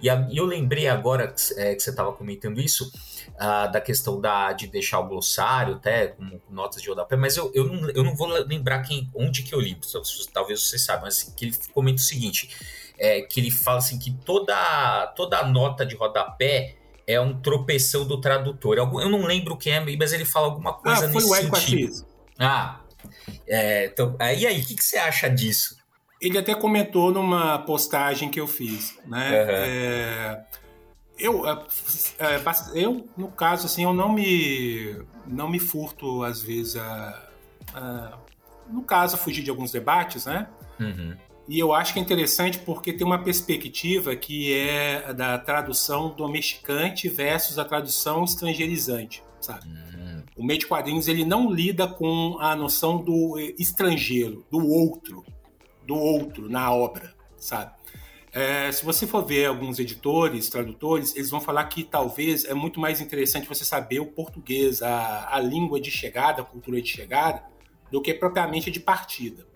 E 0.00 0.08
a, 0.10 0.28
eu 0.32 0.44
lembrei 0.44 0.88
agora 0.88 1.34
é, 1.56 1.74
que 1.74 1.80
você 1.80 1.90
estava 1.90 2.12
comentando 2.12 2.60
isso, 2.60 2.90
uh, 3.34 3.70
da 3.70 3.80
questão 3.80 4.20
da, 4.20 4.52
de 4.52 4.66
deixar 4.66 5.00
o 5.00 5.08
glossário, 5.08 5.76
até 5.76 6.08
com 6.08 6.40
notas 6.50 6.82
de 6.82 6.88
rodapé, 6.88 7.16
mas 7.16 7.36
eu, 7.36 7.50
eu, 7.54 7.64
não, 7.64 7.90
eu 7.90 8.04
não 8.04 8.14
vou 8.14 8.28
lembrar 8.28 8.80
quem, 8.82 9.10
onde 9.14 9.42
que 9.42 9.54
eu 9.54 9.60
li, 9.60 9.78
talvez 10.32 10.62
você 10.62 10.78
saiba, 10.78 11.02
mas 11.02 11.22
que 11.22 11.46
ele 11.46 11.56
comenta 11.72 12.00
o 12.00 12.04
seguinte, 12.04 12.50
é, 12.98 13.22
que 13.22 13.40
ele 13.40 13.50
fala 13.50 13.78
assim 13.78 13.98
que 13.98 14.12
toda, 14.24 15.12
toda 15.16 15.46
nota 15.46 15.84
de 15.84 15.94
rodapé 15.94 16.76
é 17.06 17.20
um 17.20 17.40
tropeção 17.40 18.06
do 18.06 18.20
tradutor. 18.20 18.76
Eu 18.76 19.08
não 19.08 19.22
lembro 19.22 19.56
quem 19.56 19.72
é, 19.72 19.96
mas 19.96 20.12
ele 20.12 20.24
fala 20.24 20.46
alguma 20.46 20.72
coisa 20.74 21.04
ah, 21.04 21.08
nesse 21.08 21.28
foi 21.28 21.44
o 21.44 21.54
sentido. 21.56 22.06
Ah, 22.38 22.80
é, 23.46 23.86
então, 23.86 24.16
e 24.18 24.46
aí, 24.46 24.60
o 24.60 24.64
que, 24.64 24.74
que, 24.74 24.84
você 24.84 24.96
acha 24.96 25.28
disso? 25.28 25.76
Ele 26.20 26.38
até 26.38 26.54
comentou 26.54 27.12
numa 27.12 27.58
postagem 27.58 28.30
que 28.30 28.40
eu 28.40 28.46
fiz, 28.46 28.98
né? 29.06 29.30
Uhum. 29.30 29.50
É, 29.50 30.44
eu, 31.18 31.48
é, 31.48 31.64
é, 32.18 32.42
eu, 32.74 33.08
no 33.16 33.28
caso, 33.28 33.66
assim, 33.66 33.84
eu 33.84 33.92
não 33.92 34.12
me, 34.12 34.96
não 35.26 35.48
me 35.48 35.58
furto, 35.58 36.22
às 36.22 36.42
vezes, 36.42 36.76
a, 36.76 37.28
a 37.74 38.18
no 38.68 38.82
caso, 38.82 39.16
fugir 39.16 39.42
de 39.42 39.50
alguns 39.50 39.70
debates, 39.70 40.26
né? 40.26 40.46
Uhum. 40.80 41.16
E 41.46 41.58
eu 41.58 41.74
acho 41.74 41.92
que 41.92 41.98
é 41.98 42.02
interessante 42.02 42.58
porque 42.58 42.92
tem 42.92 43.06
uma 43.06 43.22
perspectiva 43.22 44.16
que 44.16 44.52
é 44.54 45.12
da 45.12 45.38
tradução 45.38 46.08
domesticante 46.08 47.08
versus 47.08 47.58
a 47.58 47.64
tradução 47.64 48.24
estrangeirizante, 48.24 49.22
sabe? 49.40 49.68
Uhum. 49.68 50.22
O 50.36 50.44
meio 50.44 50.58
de 50.58 50.66
quadrinhos 50.66 51.06
ele 51.06 51.24
não 51.24 51.52
lida 51.52 51.86
com 51.86 52.38
a 52.40 52.56
noção 52.56 53.02
do 53.02 53.38
estrangeiro, 53.58 54.44
do 54.50 54.66
outro, 54.66 55.22
do 55.86 55.94
outro 55.94 56.48
na 56.48 56.72
obra, 56.72 57.14
sabe? 57.36 57.72
É, 58.32 58.72
se 58.72 58.84
você 58.84 59.06
for 59.06 59.24
ver 59.24 59.46
alguns 59.46 59.78
editores, 59.78 60.48
tradutores, 60.48 61.14
eles 61.14 61.30
vão 61.30 61.40
falar 61.40 61.64
que 61.66 61.84
talvez 61.84 62.44
é 62.44 62.52
muito 62.52 62.80
mais 62.80 63.00
interessante 63.00 63.46
você 63.46 63.64
saber 63.64 64.00
o 64.00 64.06
português, 64.06 64.82
a, 64.82 65.28
a 65.30 65.38
língua 65.38 65.80
de 65.80 65.90
chegada, 65.90 66.42
a 66.42 66.44
cultura 66.44 66.82
de 66.82 66.88
chegada, 66.88 67.44
do 67.92 68.02
que 68.02 68.12
propriamente 68.12 68.72
de 68.72 68.80
partida. 68.80 69.46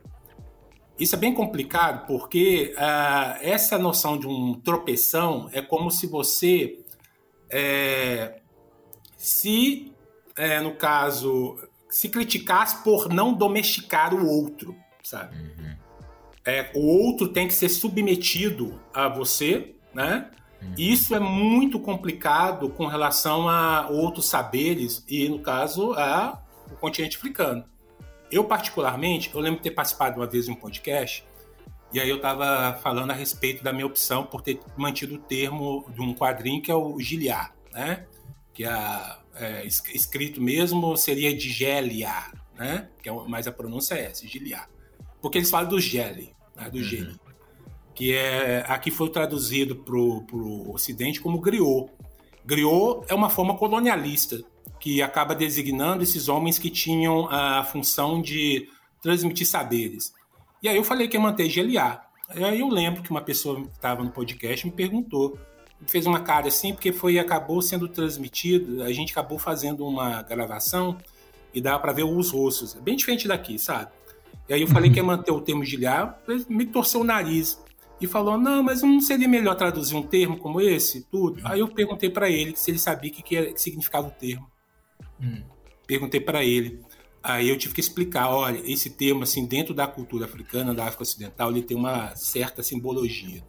Isso 0.99 1.15
é 1.15 1.19
bem 1.19 1.33
complicado 1.33 2.07
porque 2.07 2.75
uh, 2.77 3.39
essa 3.41 3.79
noção 3.79 4.19
de 4.19 4.27
um 4.27 4.55
tropeção 4.55 5.49
é 5.53 5.63
como 5.63 5.91
se 5.91 6.07
você, 6.07 6.81
é, 7.49 8.41
se, 9.17 9.93
é, 10.37 10.61
no 10.61 10.75
caso, 10.75 11.57
se 11.89 12.09
criticasse 12.09 12.83
por 12.83 13.09
não 13.09 13.33
domesticar 13.33 14.13
o 14.13 14.27
outro, 14.27 14.75
sabe? 15.03 15.37
Uhum. 15.37 15.77
É, 16.45 16.71
o 16.75 16.81
outro 16.81 17.29
tem 17.29 17.47
que 17.47 17.55
ser 17.55 17.69
submetido 17.69 18.81
a 18.93 19.09
você, 19.09 19.77
né? 19.95 20.31
Uhum. 20.61 20.75
Isso 20.77 21.15
é 21.15 21.21
muito 21.21 21.79
complicado 21.79 22.71
com 22.71 22.87
relação 22.87 23.49
a 23.49 23.89
outros 23.89 24.29
saberes 24.29 25.05
e, 25.07 25.29
no 25.29 25.39
caso, 25.39 25.93
a 25.93 26.43
o 26.71 26.77
continente 26.77 27.17
africano. 27.17 27.65
Eu, 28.31 28.45
particularmente, 28.45 29.31
eu 29.35 29.41
lembro 29.41 29.59
de 29.59 29.65
ter 29.65 29.71
participado 29.71 30.21
uma 30.21 30.27
vez 30.27 30.47
de 30.47 30.51
um 30.51 30.55
podcast, 30.55 31.25
e 31.93 31.99
aí 31.99 32.09
eu 32.09 32.17
estava 32.17 32.79
falando 32.83 33.11
a 33.11 33.15
respeito 33.15 33.65
da 33.65 33.73
minha 33.73 33.87
opção 33.87 34.25
por 34.25 34.43
ter 34.43 34.61
mantido 34.77 35.15
o 35.15 35.19
termo 35.19 35.87
de 35.91 36.03
um 36.03 36.15
quadrinho 36.15 36.61
que 36.61 36.71
é 36.71 36.75
o 36.75 37.01
Giliar, 37.01 37.55
né? 37.73 38.07
Que 38.53 38.65
é, 38.65 39.17
é, 39.35 39.67
escrito 39.67 40.41
mesmo 40.41 40.97
seria 40.97 41.35
de 41.35 41.49
Gelia, 41.51 42.31
né? 42.59 42.89
Que 43.03 43.09
é, 43.09 43.13
mas 43.27 43.47
a 43.47 43.53
pronúncia 43.53 43.95
é 43.95 44.05
essa, 44.05 44.27
Giliar. 44.27 44.69
Porque 45.23 45.39
eles 45.39 45.49
falam 45.49 45.69
do 45.69 45.81
Geli, 45.81 46.35
né? 46.55 46.69
do 46.69 46.79
uhum. 46.79 47.17
Que 47.95 48.15
é, 48.15 48.65
aqui 48.69 48.91
foi 48.91 49.09
traduzido 49.09 49.77
para 49.77 49.97
o 49.97 50.71
ocidente 50.73 51.21
como 51.21 51.41
griot. 51.41 51.91
Griot 52.45 53.07
é 53.09 53.15
uma 53.15 53.31
forma 53.31 53.57
colonialista 53.57 54.43
que 54.79 55.03
acaba 55.03 55.35
designando 55.35 56.03
esses 56.03 56.29
homens 56.29 56.59
que 56.59 56.71
tinham 56.71 57.29
a 57.31 57.65
função 57.65 58.21
de 58.21 58.69
transmitir 59.03 59.47
saberes. 59.47 60.13
E 60.63 60.69
aí 60.69 60.77
eu 60.77 60.85
falei 60.85 61.09
que 61.09 61.17
ia 61.17 61.21
manter 61.21 61.49
GLA. 61.49 62.03
Aí 62.29 62.61
eu 62.61 62.69
lembro 62.69 63.03
que 63.03 63.11
uma 63.11 63.21
pessoa 63.21 63.61
que 63.61 63.69
estava 63.69 64.03
no 64.03 64.11
podcast 64.11 64.67
me 64.67 64.73
perguntou, 64.73 65.39
fez 65.87 66.07
uma 66.07 66.21
cara 66.21 66.49
assim, 66.49 66.73
porque 66.73 66.93
foi 66.93 67.19
acabou 67.19 67.63
sendo 67.63 67.89
transmitido, 67.89 68.83
a 68.83 68.93
gente 68.93 69.13
acabou 69.13 69.39
fazendo 69.39 69.87
uma 69.87 70.23
gravação 70.23 70.99
e 71.55 71.61
dá 71.61 71.79
para 71.79 71.93
ver 71.93 72.05
os 72.05 72.31
rostos. 72.31 72.77
É 72.77 72.81
bem 72.81 72.97
diferente 72.97 73.27
daqui, 73.27 73.59
sabe? 73.59 73.91
E 74.49 74.55
aí 74.55 74.63
eu 74.63 74.69
falei 74.69 74.91
que 74.91 74.99
ia 74.99 75.05
manter 75.05 75.31
o 75.31 75.41
termo 75.41 75.63
GLA, 75.63 76.19
me 76.49 76.67
torceu 76.67 77.01
o 77.01 77.05
nariz 77.05 77.63
e 78.01 78.07
falou: 78.07 78.39
Não, 78.39 78.63
mas 78.63 78.83
não 78.83 79.01
seria 79.01 79.29
melhor 79.29 79.55
traduzir 79.55 79.95
um 79.95 80.03
termo 80.03 80.39
como 80.39 80.61
esse? 80.61 81.05
Tudo. 81.05 81.41
Aí 81.45 81.61
eu 81.61 81.69
perguntei 81.69 82.11
para 82.11 82.31
ele 82.31 82.57
se 82.57 82.71
ele 82.71 82.79
sabia 82.79 83.11
o 83.11 83.15
que, 83.15 83.23
que 83.23 83.59
significava 83.59 84.09
o 84.09 84.11
termo. 84.11 84.51
Perguntei 85.87 86.21
para 86.21 86.45
ele. 86.45 86.81
Aí 87.23 87.49
eu 87.49 87.59
tive 87.59 87.75
que 87.75 87.81
explicar, 87.81 88.31
olha, 88.31 88.63
esse 88.65 88.91
termo, 88.91 89.23
assim, 89.23 89.45
dentro 89.45 89.75
da 89.75 89.87
cultura 89.87 90.25
africana, 90.25 90.75
da 90.75 90.85
África 90.85 91.03
Ocidental, 91.03 91.51
ele 91.51 91.63
tem 91.63 91.77
uma 91.77 92.15
certa 92.15 92.63
simbologia. 92.63 93.43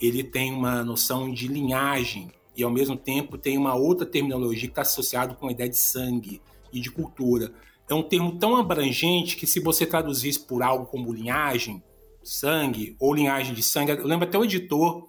Ele 0.00 0.24
tem 0.24 0.52
uma 0.52 0.82
noção 0.82 1.32
de 1.32 1.46
linhagem 1.46 2.30
e, 2.56 2.62
ao 2.62 2.70
mesmo 2.70 2.96
tempo, 2.96 3.38
tem 3.38 3.56
uma 3.56 3.74
outra 3.74 4.04
terminologia 4.04 4.66
que 4.66 4.72
está 4.72 4.82
associada 4.82 5.34
com 5.34 5.48
a 5.48 5.52
ideia 5.52 5.70
de 5.70 5.76
sangue 5.76 6.42
e 6.72 6.80
de 6.80 6.90
cultura. 6.90 7.52
É 7.88 7.94
um 7.94 8.02
termo 8.02 8.38
tão 8.38 8.56
abrangente 8.56 9.36
que, 9.36 9.46
se 9.46 9.60
você 9.60 9.86
traduzisse 9.86 10.40
por 10.40 10.62
algo 10.62 10.86
como 10.86 11.12
linhagem, 11.12 11.82
sangue, 12.22 12.96
ou 12.98 13.14
linhagem 13.14 13.54
de 13.54 13.62
sangue, 13.62 13.92
eu 13.92 14.06
lembro 14.06 14.26
até 14.26 14.38
o 14.38 14.44
editor 14.44 15.08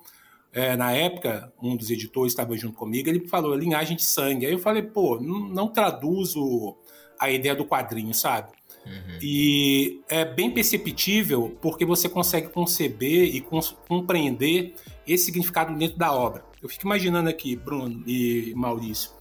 é, 0.55 0.73
na 0.77 0.93
época, 0.93 1.51
um 1.61 1.75
dos 1.75 1.89
editores 1.91 2.31
estava 2.31 2.55
junto 2.55 2.77
comigo, 2.77 3.09
ele 3.09 3.27
falou 3.27 3.53
linhagem 3.53 3.97
de 3.97 4.05
sangue. 4.05 4.45
Aí 4.45 4.53
eu 4.53 4.59
falei, 4.59 4.81
pô, 4.81 5.19
não, 5.19 5.49
não 5.49 5.67
traduzo 5.67 6.77
a 7.19 7.29
ideia 7.29 7.53
do 7.53 7.65
quadrinho, 7.65 8.13
sabe? 8.13 8.53
Uhum. 8.85 9.19
E 9.21 10.01
é 10.07 10.23
bem 10.23 10.49
perceptível 10.49 11.57
porque 11.61 11.83
você 11.83 12.07
consegue 12.07 12.47
conceber 12.47 13.35
e 13.35 13.45
compreender 13.85 14.75
esse 15.05 15.25
significado 15.25 15.77
dentro 15.77 15.97
da 15.97 16.13
obra. 16.13 16.45
Eu 16.63 16.69
fico 16.69 16.85
imaginando 16.85 17.29
aqui, 17.29 17.57
Bruno 17.57 18.01
e 18.07 18.53
Maurício, 18.55 19.11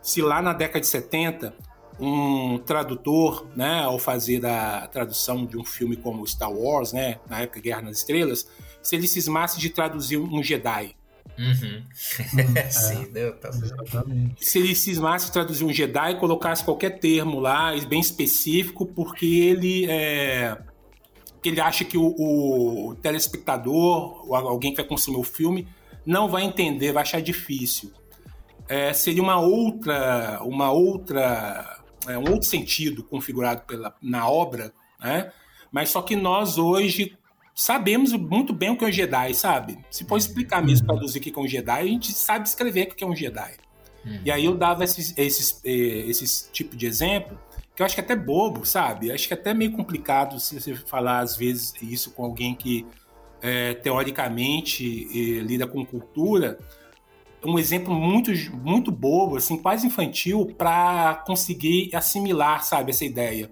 se 0.00 0.22
lá 0.22 0.40
na 0.40 0.52
década 0.52 0.80
de 0.80 0.86
70 0.86 1.52
um 1.98 2.58
tradutor, 2.58 3.46
né, 3.56 3.82
ao 3.82 3.98
fazer 3.98 4.44
a 4.46 4.86
tradução 4.86 5.44
de 5.44 5.56
um 5.56 5.64
filme 5.64 5.96
como 5.96 6.26
Star 6.26 6.52
Wars, 6.52 6.92
né, 6.92 7.18
na 7.28 7.40
época 7.40 7.60
Guerra 7.60 7.82
nas 7.82 7.98
Estrelas, 7.98 8.48
se 8.84 8.94
ele 8.94 9.08
cismasse 9.08 9.58
de 9.58 9.70
traduzir 9.70 10.18
um 10.18 10.42
Jedi. 10.42 10.94
Uhum. 11.38 11.82
Sim, 12.70 13.10
é, 13.14 13.30
tá 13.32 13.48
exatamente. 13.48 14.44
Se 14.44 14.58
ele 14.58 14.74
cismasse 14.74 15.26
de 15.26 15.32
traduzir 15.32 15.64
um 15.64 15.72
Jedi 15.72 16.12
e 16.12 16.16
colocasse 16.16 16.62
qualquer 16.62 17.00
termo 17.00 17.40
lá, 17.40 17.74
bem 17.88 17.98
específico, 17.98 18.86
porque 18.86 19.26
ele 19.26 19.90
é, 19.90 20.56
ele 21.42 21.60
acha 21.60 21.84
que 21.84 21.96
o, 21.96 22.14
o 22.88 22.94
telespectador, 22.96 24.28
ou 24.28 24.34
alguém 24.34 24.70
que 24.70 24.76
vai 24.76 24.86
consumir 24.86 25.18
o 25.18 25.24
filme, 25.24 25.66
não 26.04 26.28
vai 26.28 26.44
entender, 26.44 26.92
vai 26.92 27.02
achar 27.02 27.22
difícil. 27.22 27.90
É, 28.68 28.92
seria 28.92 29.22
uma 29.22 29.40
outra, 29.40 30.40
uma 30.42 30.70
outra, 30.70 31.82
é, 32.06 32.18
um 32.18 32.30
outro 32.30 32.44
sentido 32.44 33.02
configurado 33.02 33.62
pela, 33.62 33.94
na 34.02 34.28
obra, 34.28 34.72
né? 35.00 35.32
Mas 35.72 35.90
só 35.90 36.02
que 36.02 36.14
nós 36.14 36.56
hoje 36.56 37.16
sabemos 37.54 38.12
muito 38.12 38.52
bem 38.52 38.70
o 38.70 38.76
que 38.76 38.84
é 38.84 38.88
um 38.88 38.92
Jedi, 38.92 39.34
sabe? 39.34 39.78
Se 39.90 40.04
for 40.04 40.16
explicar 40.16 40.62
mesmo, 40.62 40.86
uhum. 40.88 40.94
traduzir 40.94 41.18
o 41.18 41.22
que 41.22 41.32
é 41.38 41.40
um 41.40 41.46
Jedi, 41.46 41.80
a 41.80 41.84
gente 41.84 42.12
sabe 42.12 42.48
escrever 42.48 42.88
o 42.90 42.94
que 42.94 43.04
é 43.04 43.06
um 43.06 43.14
Jedi. 43.14 43.54
Uhum. 44.04 44.20
E 44.24 44.30
aí 44.30 44.44
eu 44.44 44.56
dava 44.56 44.82
esses, 44.82 45.16
esses, 45.16 45.60
eh, 45.64 46.04
esses 46.08 46.50
tipo 46.52 46.76
de 46.76 46.86
exemplo, 46.86 47.38
que 47.74 47.82
eu 47.82 47.86
acho 47.86 47.94
que 47.94 48.00
é 48.00 48.04
até 48.04 48.16
bobo, 48.16 48.66
sabe? 48.66 49.12
Acho 49.12 49.28
que 49.28 49.34
é 49.34 49.36
até 49.36 49.54
meio 49.54 49.72
complicado 49.72 50.38
se 50.40 50.60
você 50.60 50.74
falar, 50.74 51.20
às 51.20 51.36
vezes, 51.36 51.74
isso 51.80 52.10
com 52.10 52.24
alguém 52.24 52.54
que, 52.54 52.84
é, 53.40 53.74
teoricamente, 53.74 55.08
eh, 55.12 55.40
lida 55.40 55.66
com 55.66 55.84
cultura. 55.86 56.58
Um 57.44 57.58
exemplo 57.58 57.94
muito, 57.94 58.32
muito 58.54 58.90
bobo, 58.90 59.36
assim, 59.36 59.58
quase 59.58 59.86
infantil, 59.86 60.46
para 60.56 61.22
conseguir 61.26 61.94
assimilar, 61.94 62.64
sabe, 62.64 62.90
essa 62.90 63.04
ideia 63.04 63.50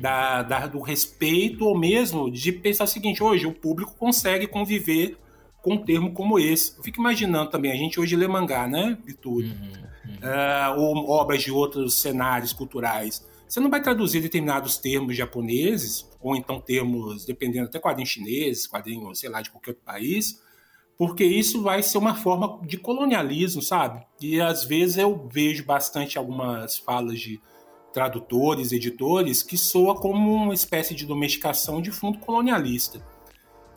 da, 0.00 0.42
da, 0.42 0.66
do 0.66 0.80
respeito 0.80 1.64
ou 1.64 1.76
mesmo 1.76 2.30
de 2.30 2.52
pensar 2.52 2.84
o 2.84 2.88
seguinte: 2.88 3.22
hoje 3.22 3.46
o 3.46 3.52
público 3.52 3.94
consegue 3.96 4.46
conviver 4.46 5.18
com 5.62 5.74
um 5.74 5.84
termo 5.84 6.12
como 6.12 6.38
esse. 6.38 6.76
Eu 6.76 6.82
fico 6.82 7.00
imaginando 7.00 7.50
também, 7.50 7.72
a 7.72 7.76
gente 7.76 7.98
hoje 7.98 8.14
lê 8.14 8.28
mangá, 8.28 8.68
né? 8.68 8.96
Tudo. 9.20 9.48
Uhum, 9.48 9.72
uhum. 10.04 10.16
Uh, 10.22 10.80
ou 10.80 11.10
obras 11.10 11.42
de 11.42 11.50
outros 11.50 11.94
cenários 11.94 12.52
culturais. 12.52 13.26
Você 13.48 13.60
não 13.60 13.70
vai 13.70 13.80
traduzir 13.80 14.20
determinados 14.20 14.76
termos 14.76 15.16
japoneses, 15.16 16.08
ou 16.20 16.34
então 16.36 16.60
termos, 16.60 17.24
dependendo 17.24 17.66
até 17.66 17.78
quadrinhos 17.78 18.10
chineses, 18.10 18.66
quadrinhos, 18.66 19.20
sei 19.20 19.28
lá, 19.28 19.40
de 19.40 19.50
qualquer 19.50 19.70
outro 19.70 19.84
país, 19.84 20.40
porque 20.98 21.24
isso 21.24 21.62
vai 21.62 21.82
ser 21.82 21.98
uma 21.98 22.14
forma 22.14 22.60
de 22.66 22.76
colonialismo, 22.76 23.62
sabe? 23.62 24.04
E 24.20 24.40
às 24.40 24.64
vezes 24.64 24.96
eu 24.96 25.28
vejo 25.30 25.64
bastante 25.64 26.18
algumas 26.18 26.76
falas 26.76 27.20
de 27.20 27.40
tradutores, 27.96 28.72
editores, 28.72 29.42
que 29.42 29.56
soa 29.56 29.94
como 29.94 30.34
uma 30.34 30.52
espécie 30.52 30.94
de 30.94 31.06
domesticação 31.06 31.80
de 31.80 31.90
fundo 31.90 32.18
colonialista. 32.18 33.00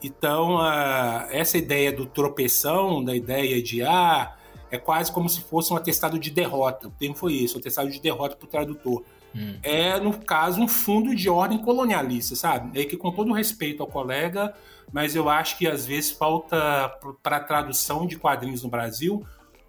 Então, 0.02 0.56
uh, 0.56 1.24
essa 1.30 1.56
ideia 1.56 1.90
do 1.90 2.04
tropeção, 2.04 3.02
da 3.02 3.16
ideia 3.16 3.62
de, 3.62 3.82
ah, 3.82 4.36
é 4.70 4.76
quase 4.76 5.10
como 5.10 5.26
se 5.26 5.40
fosse 5.40 5.72
um 5.72 5.76
atestado 5.76 6.18
de 6.18 6.30
derrota. 6.30 6.88
O 6.88 6.90
termo 6.90 7.14
foi 7.14 7.32
isso, 7.32 7.56
um 7.56 7.60
atestado 7.60 7.88
de 7.88 7.98
derrota 7.98 8.36
para 8.36 8.44
o 8.44 8.48
tradutor. 8.48 9.02
Hum. 9.34 9.56
É, 9.62 9.98
no 9.98 10.12
caso, 10.18 10.60
um 10.60 10.68
fundo 10.68 11.16
de 11.16 11.30
ordem 11.30 11.56
colonialista, 11.56 12.36
sabe? 12.36 12.78
É 12.78 12.84
que, 12.84 12.98
com 12.98 13.10
todo 13.10 13.32
respeito 13.32 13.82
ao 13.82 13.86
colega, 13.86 14.54
mas 14.92 15.16
eu 15.16 15.30
acho 15.30 15.56
que 15.56 15.66
às 15.66 15.86
vezes 15.86 16.10
falta 16.10 16.94
para 17.22 17.38
a 17.38 17.40
tradução 17.40 18.06
de 18.06 18.18
quadrinhos 18.18 18.62
no 18.62 18.68
Brasil 18.68 19.24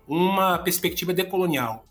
uma 0.05 0.58
perspectiva 0.60 1.13
decolonial. 1.13 1.86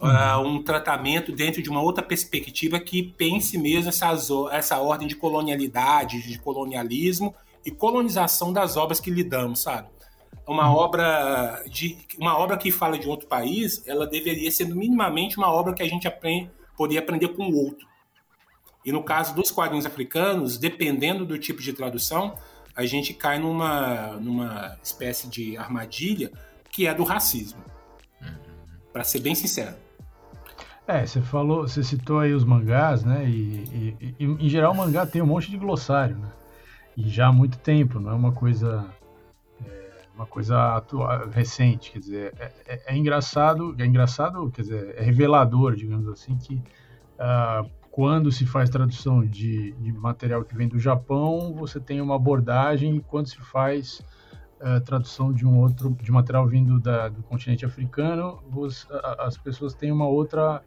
Uh, 0.00 0.38
um 0.46 0.62
tratamento 0.62 1.32
dentro 1.32 1.60
de 1.60 1.68
uma 1.68 1.82
outra 1.82 2.04
perspectiva 2.04 2.78
que 2.78 3.02
pense 3.02 3.58
mesmo 3.58 3.88
essa, 3.88 4.12
essa 4.52 4.78
ordem 4.78 5.08
de 5.08 5.16
colonialidade, 5.16 6.22
de 6.22 6.38
colonialismo 6.38 7.34
e 7.66 7.70
colonização 7.72 8.52
das 8.52 8.76
obras 8.76 9.00
que 9.00 9.10
lidamos, 9.10 9.60
sabe? 9.60 9.88
Uma 10.46 10.70
uhum. 10.70 10.76
obra 10.76 11.62
de 11.66 11.98
uma 12.16 12.38
obra 12.38 12.56
que 12.56 12.70
fala 12.70 12.98
de 12.98 13.08
outro 13.08 13.26
país, 13.26 13.82
ela 13.86 14.06
deveria 14.06 14.50
ser 14.50 14.66
minimamente 14.68 15.36
uma 15.36 15.52
obra 15.52 15.74
que 15.74 15.82
a 15.82 15.88
gente 15.88 16.06
aprende, 16.06 16.50
poderia 16.76 17.00
aprender 17.00 17.28
com 17.28 17.48
o 17.48 17.56
outro. 17.56 17.86
E 18.84 18.92
no 18.92 19.02
caso 19.02 19.34
dos 19.34 19.50
quadrinhos 19.50 19.84
africanos, 19.84 20.56
dependendo 20.56 21.26
do 21.26 21.38
tipo 21.38 21.60
de 21.60 21.72
tradução, 21.72 22.38
a 22.74 22.86
gente 22.86 23.12
cai 23.12 23.38
numa, 23.38 24.12
numa 24.20 24.78
espécie 24.82 25.28
de 25.28 25.56
armadilha 25.56 26.30
que 26.70 26.86
é 26.86 26.94
do 26.94 27.02
racismo. 27.02 27.62
Uhum. 28.22 28.36
Para 28.92 29.04
ser 29.04 29.18
bem 29.18 29.34
sincero. 29.34 29.76
É, 30.88 31.04
você 31.04 31.20
falou, 31.20 31.68
você 31.68 31.84
citou 31.84 32.18
aí 32.18 32.32
os 32.32 32.44
mangás, 32.44 33.04
né? 33.04 33.28
E, 33.28 33.94
e, 34.00 34.14
e, 34.18 34.24
em 34.24 34.48
geral 34.48 34.72
o 34.72 34.76
mangá 34.76 35.04
tem 35.06 35.20
um 35.20 35.26
monte 35.26 35.50
de 35.50 35.58
glossário, 35.58 36.16
né? 36.16 36.32
E 36.96 37.06
já 37.10 37.26
há 37.26 37.32
muito 37.32 37.58
tempo, 37.58 38.00
não 38.00 38.10
é 38.10 38.14
uma 38.14 38.32
coisa 38.32 38.86
é, 39.66 39.90
uma 40.14 40.24
coisa 40.24 40.76
atual, 40.76 41.28
recente, 41.28 41.92
quer 41.92 41.98
dizer, 41.98 42.34
é, 42.38 42.52
é, 42.66 42.82
é, 42.86 42.96
engraçado, 42.96 43.76
é 43.78 43.84
engraçado, 43.84 44.50
quer 44.50 44.62
dizer, 44.62 44.94
é 44.96 45.02
revelador, 45.02 45.76
digamos 45.76 46.08
assim, 46.08 46.38
que 46.38 46.54
uh, 46.54 47.68
quando 47.90 48.32
se 48.32 48.46
faz 48.46 48.70
tradução 48.70 49.22
de, 49.26 49.72
de, 49.72 49.92
material 49.92 50.42
que 50.42 50.56
vem 50.56 50.68
do 50.68 50.78
Japão, 50.78 51.52
você 51.54 51.78
tem 51.78 52.00
uma 52.00 52.16
abordagem, 52.16 52.96
e 52.96 53.00
quando 53.00 53.26
se 53.26 53.38
faz 53.38 54.00
uh, 54.58 54.80
tradução 54.86 55.34
de 55.34 55.46
um 55.46 55.60
outro, 55.60 55.94
de 56.00 56.10
material 56.10 56.46
vindo 56.46 56.80
da, 56.80 57.10
do 57.10 57.22
continente 57.24 57.66
africano, 57.66 58.42
você, 58.48 58.86
as 59.18 59.36
pessoas 59.36 59.74
têm 59.74 59.92
uma 59.92 60.06
outra 60.06 60.62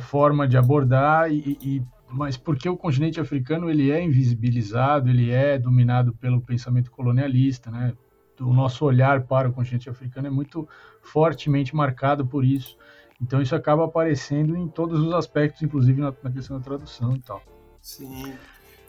forma 0.00 0.46
de 0.46 0.56
abordar, 0.56 1.30
e, 1.32 1.58
e, 1.60 1.82
mas 2.08 2.36
porque 2.36 2.68
o 2.68 2.76
continente 2.76 3.20
africano 3.20 3.70
ele 3.70 3.90
é 3.90 4.02
invisibilizado, 4.02 5.08
ele 5.08 5.30
é 5.30 5.58
dominado 5.58 6.12
pelo 6.14 6.40
pensamento 6.40 6.90
colonialista, 6.90 7.70
né? 7.70 7.92
O 8.40 8.54
nosso 8.54 8.86
olhar 8.86 9.24
para 9.24 9.48
o 9.48 9.52
continente 9.52 9.90
africano 9.90 10.26
é 10.26 10.30
muito 10.30 10.66
fortemente 11.02 11.76
marcado 11.76 12.26
por 12.26 12.44
isso. 12.44 12.76
Então 13.20 13.42
isso 13.42 13.54
acaba 13.54 13.84
aparecendo 13.84 14.56
em 14.56 14.66
todos 14.66 15.00
os 15.00 15.12
aspectos, 15.12 15.62
inclusive 15.62 16.00
na, 16.00 16.12
na 16.22 16.30
questão 16.30 16.56
da 16.56 16.64
tradução 16.64 17.14
e 17.14 17.20
tal. 17.20 17.42
Sim. 17.80 18.32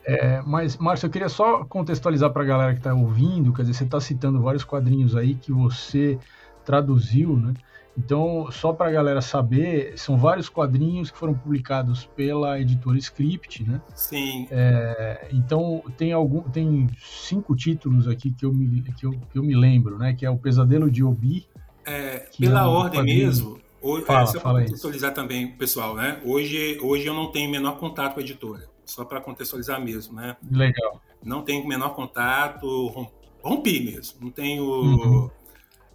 É, 0.05 0.41
mas, 0.41 0.77
Márcio, 0.77 1.07
eu 1.07 1.11
queria 1.11 1.29
só 1.29 1.63
contextualizar 1.65 2.31
para 2.31 2.43
a 2.43 2.45
galera 2.45 2.73
que 2.73 2.79
está 2.79 2.93
ouvindo, 2.93 3.53
quer 3.53 3.63
dizer, 3.63 3.73
você 3.73 3.83
está 3.83 3.99
citando 3.99 4.41
vários 4.41 4.63
quadrinhos 4.63 5.15
aí 5.15 5.35
que 5.35 5.51
você 5.51 6.17
traduziu, 6.65 7.35
né? 7.37 7.53
Então, 7.97 8.49
só 8.51 8.71
para 8.71 8.87
a 8.87 8.91
galera 8.91 9.21
saber, 9.21 9.97
são 9.97 10.17
vários 10.17 10.47
quadrinhos 10.47 11.11
que 11.11 11.17
foram 11.17 11.33
publicados 11.33 12.05
pela 12.15 12.59
editora 12.59 12.97
Script, 12.97 13.63
né? 13.63 13.81
Sim. 13.93 14.47
É, 14.49 15.27
então, 15.31 15.83
tem 15.97 16.13
algum, 16.13 16.41
tem 16.41 16.87
cinco 16.99 17.55
títulos 17.55 18.07
aqui 18.07 18.31
que 18.31 18.45
eu 18.45 18.53
me, 18.53 18.81
que 18.81 19.05
eu, 19.05 19.11
que 19.11 19.37
eu 19.37 19.43
me 19.43 19.55
lembro, 19.55 19.97
né? 19.97 20.13
Que 20.13 20.25
é 20.25 20.29
o 20.29 20.37
Pesadelo 20.37 20.89
de 20.89 21.03
Obi. 21.03 21.47
É, 21.85 22.29
pela 22.39 22.61
é 22.61 22.63
um 22.63 22.67
ordem 22.67 22.99
quadrinho... 23.01 23.25
mesmo, 23.25 23.61
Hoje, 23.81 24.05
fala, 24.05 24.21
é, 24.21 24.25
só 24.27 24.39
para 24.39 24.61
contextualizar 24.61 25.13
também, 25.13 25.47
pessoal, 25.53 25.95
né? 25.95 26.21
Hoje, 26.23 26.77
hoje 26.81 27.07
eu 27.07 27.15
não 27.15 27.31
tenho 27.31 27.49
o 27.49 27.51
menor 27.51 27.79
contato 27.79 28.13
com 28.13 28.19
a 28.19 28.23
editora, 28.23 28.69
só 28.85 29.03
para 29.03 29.19
contextualizar 29.19 29.81
mesmo, 29.83 30.13
né? 30.13 30.37
Legal. 30.51 31.01
Não 31.23 31.41
tenho 31.41 31.63
o 31.63 31.67
menor 31.67 31.95
contato, 31.95 33.09
rompi 33.43 33.79
mesmo. 33.79 34.19
Não 34.21 34.29
tenho. 34.29 34.63
Uhum. 34.63 35.29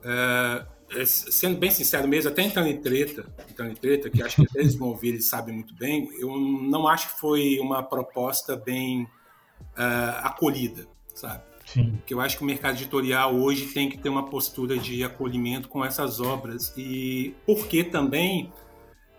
É, 0.05 0.63
é, 0.63 0.67
sendo 1.05 1.59
bem 1.59 1.71
sincero 1.71 2.07
mesmo, 2.07 2.31
até 2.31 2.43
entrando 2.43 2.69
em 2.69 2.81
treta, 2.81 3.27
entrando 3.51 3.73
em 3.73 3.75
treta, 3.75 4.09
que 4.09 4.23
acho 4.23 4.37
que 4.37 4.43
até 4.43 4.61
eles 4.61 4.75
vão 4.77 4.89
ouvir, 4.89 5.09
eles 5.09 5.29
sabem 5.29 5.55
muito 5.55 5.75
bem, 5.75 6.09
eu 6.19 6.37
não 6.39 6.87
acho 6.87 7.15
que 7.15 7.21
foi 7.21 7.59
uma 7.59 7.83
proposta 7.83 8.57
bem 8.57 9.03
uh, 9.03 10.19
acolhida, 10.23 10.87
sabe? 11.15 11.43
Sim. 11.67 11.99
Que 12.07 12.15
eu 12.15 12.21
acho 12.21 12.39
que 12.39 12.45
o 12.45 12.47
mercado 12.47 12.77
editorial 12.77 13.35
hoje 13.35 13.67
tem 13.67 13.89
que 13.89 13.99
ter 13.99 14.09
uma 14.09 14.27
postura 14.27 14.79
de 14.79 15.03
acolhimento 15.03 15.69
com 15.69 15.85
essas 15.85 16.21
obras 16.21 16.73
e 16.77 17.35
porque 17.45 17.83
também 17.83 18.53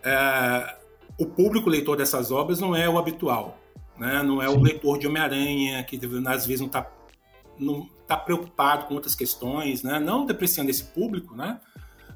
é, 0.02 0.76
o 1.18 1.26
público 1.26 1.68
leitor 1.68 1.96
dessas 1.96 2.30
obras 2.30 2.58
não 2.58 2.74
é 2.74 2.88
o 2.88 2.96
habitual, 2.96 3.58
né? 3.98 4.22
Não 4.22 4.42
é 4.42 4.48
Sim. 4.48 4.56
o 4.56 4.62
leitor 4.62 4.98
de 4.98 5.06
Homem-Aranha 5.06 5.84
que 5.84 6.00
às 6.26 6.46
vezes 6.46 6.60
não 6.60 6.68
está 6.68 6.90
não 7.58 7.88
tá 8.06 8.16
preocupado 8.16 8.86
com 8.86 8.94
outras 8.94 9.14
questões, 9.14 9.82
né? 9.82 9.98
Não 10.00 10.24
depreciando 10.24 10.70
esse 10.70 10.84
público, 10.84 11.34
né? 11.34 11.60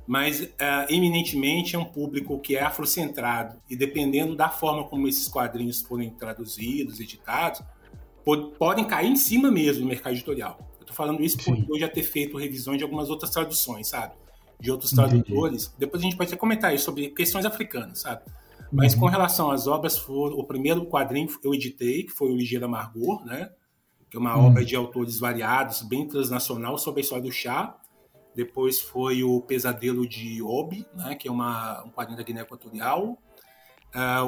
Mas 0.06 0.48
é, 0.58 0.86
eminentemente 0.88 1.76
é 1.76 1.78
um 1.78 1.84
público 1.84 2.38
que 2.40 2.56
é 2.56 2.62
afrocentrado 2.62 3.56
e 3.70 3.76
dependendo 3.76 4.34
da 4.34 4.48
forma 4.48 4.84
como 4.84 5.06
esses 5.06 5.28
quadrinhos 5.28 5.80
forem 5.82 6.10
traduzidos, 6.10 6.98
editados, 6.98 7.62
podem 8.58 8.84
cair 8.84 9.10
em 9.10 9.16
cima 9.16 9.50
mesmo 9.50 9.82
do 9.82 9.88
mercado 9.88 10.14
editorial. 10.14 10.58
Eu 10.78 10.82
estou 10.82 10.96
falando 10.96 11.22
isso 11.22 11.36
porque 11.36 11.60
Sim. 11.62 11.66
eu 11.68 11.78
já 11.78 11.88
ter 11.88 12.02
feito 12.02 12.36
revisões 12.36 12.78
de 12.78 12.84
algumas 12.84 13.10
outras 13.10 13.30
traduções, 13.30 13.88
sabe? 13.88 14.14
De 14.58 14.70
outros 14.70 14.90
tradutores. 14.90 15.64
Entendi. 15.64 15.78
Depois 15.78 16.02
a 16.02 16.04
gente 16.04 16.16
pode 16.16 16.28
até 16.28 16.36
comentar 16.36 16.70
aí 16.70 16.78
sobre 16.78 17.10
questões 17.10 17.44
africanas, 17.44 18.00
sabe? 18.00 18.22
Mas 18.72 18.94
uhum. 18.94 19.00
com 19.00 19.06
relação 19.06 19.50
às 19.50 19.66
obras, 19.66 19.98
for, 19.98 20.32
o 20.32 20.44
primeiro 20.44 20.86
quadrinho 20.86 21.28
eu 21.44 21.54
editei, 21.54 22.04
que 22.04 22.10
foi 22.10 22.30
o 22.30 22.36
Ligeiro 22.36 22.64
Amargor, 22.64 23.24
né? 23.24 23.50
Que 24.12 24.18
é 24.18 24.20
uma 24.20 24.36
uhum. 24.36 24.48
obra 24.48 24.62
de 24.62 24.76
autores 24.76 25.18
variados, 25.18 25.80
bem 25.80 26.06
transnacional, 26.06 26.76
sobre 26.76 27.00
a 27.00 27.02
história 27.02 27.24
do 27.24 27.32
chá. 27.32 27.74
Depois 28.36 28.78
foi 28.78 29.24
o 29.24 29.40
Pesadelo 29.40 30.06
de 30.06 30.42
Obi, 30.42 30.86
né? 30.94 31.14
Que 31.14 31.28
é 31.28 31.32
uma, 31.32 31.82
um 31.82 31.90
quadrinho 31.90 32.18
da 32.18 32.22
Guiné 32.22 32.42
Equatorial 32.42 33.18
uh, 33.94 34.26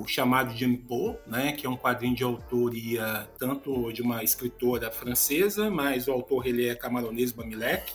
o 0.00 0.06
chamado 0.06 0.54
de 0.54 0.66
Poe, 0.76 1.16
né, 1.26 1.52
que 1.52 1.66
é 1.66 1.70
um 1.70 1.76
quadrinho 1.76 2.14
de 2.14 2.24
autoria 2.24 3.28
tanto 3.38 3.92
de 3.92 4.02
uma 4.02 4.22
escritora 4.22 4.90
francesa, 4.90 5.70
mas 5.70 6.08
o 6.08 6.12
autor 6.12 6.46
ele 6.46 6.68
é 6.68 6.74
camaronês 6.74 7.32
Bamilek. 7.32 7.92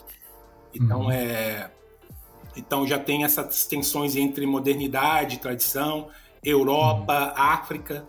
Então 0.74 1.02
uhum. 1.04 1.12
é 1.12 1.72
então 2.56 2.86
já 2.86 3.00
tem 3.00 3.24
essas 3.24 3.66
tensões 3.66 4.18
entre 4.18 4.46
modernidade, 4.46 5.38
tradição, 5.38 6.10
Europa, 6.44 7.34
uhum. 7.38 7.44
África. 7.44 8.06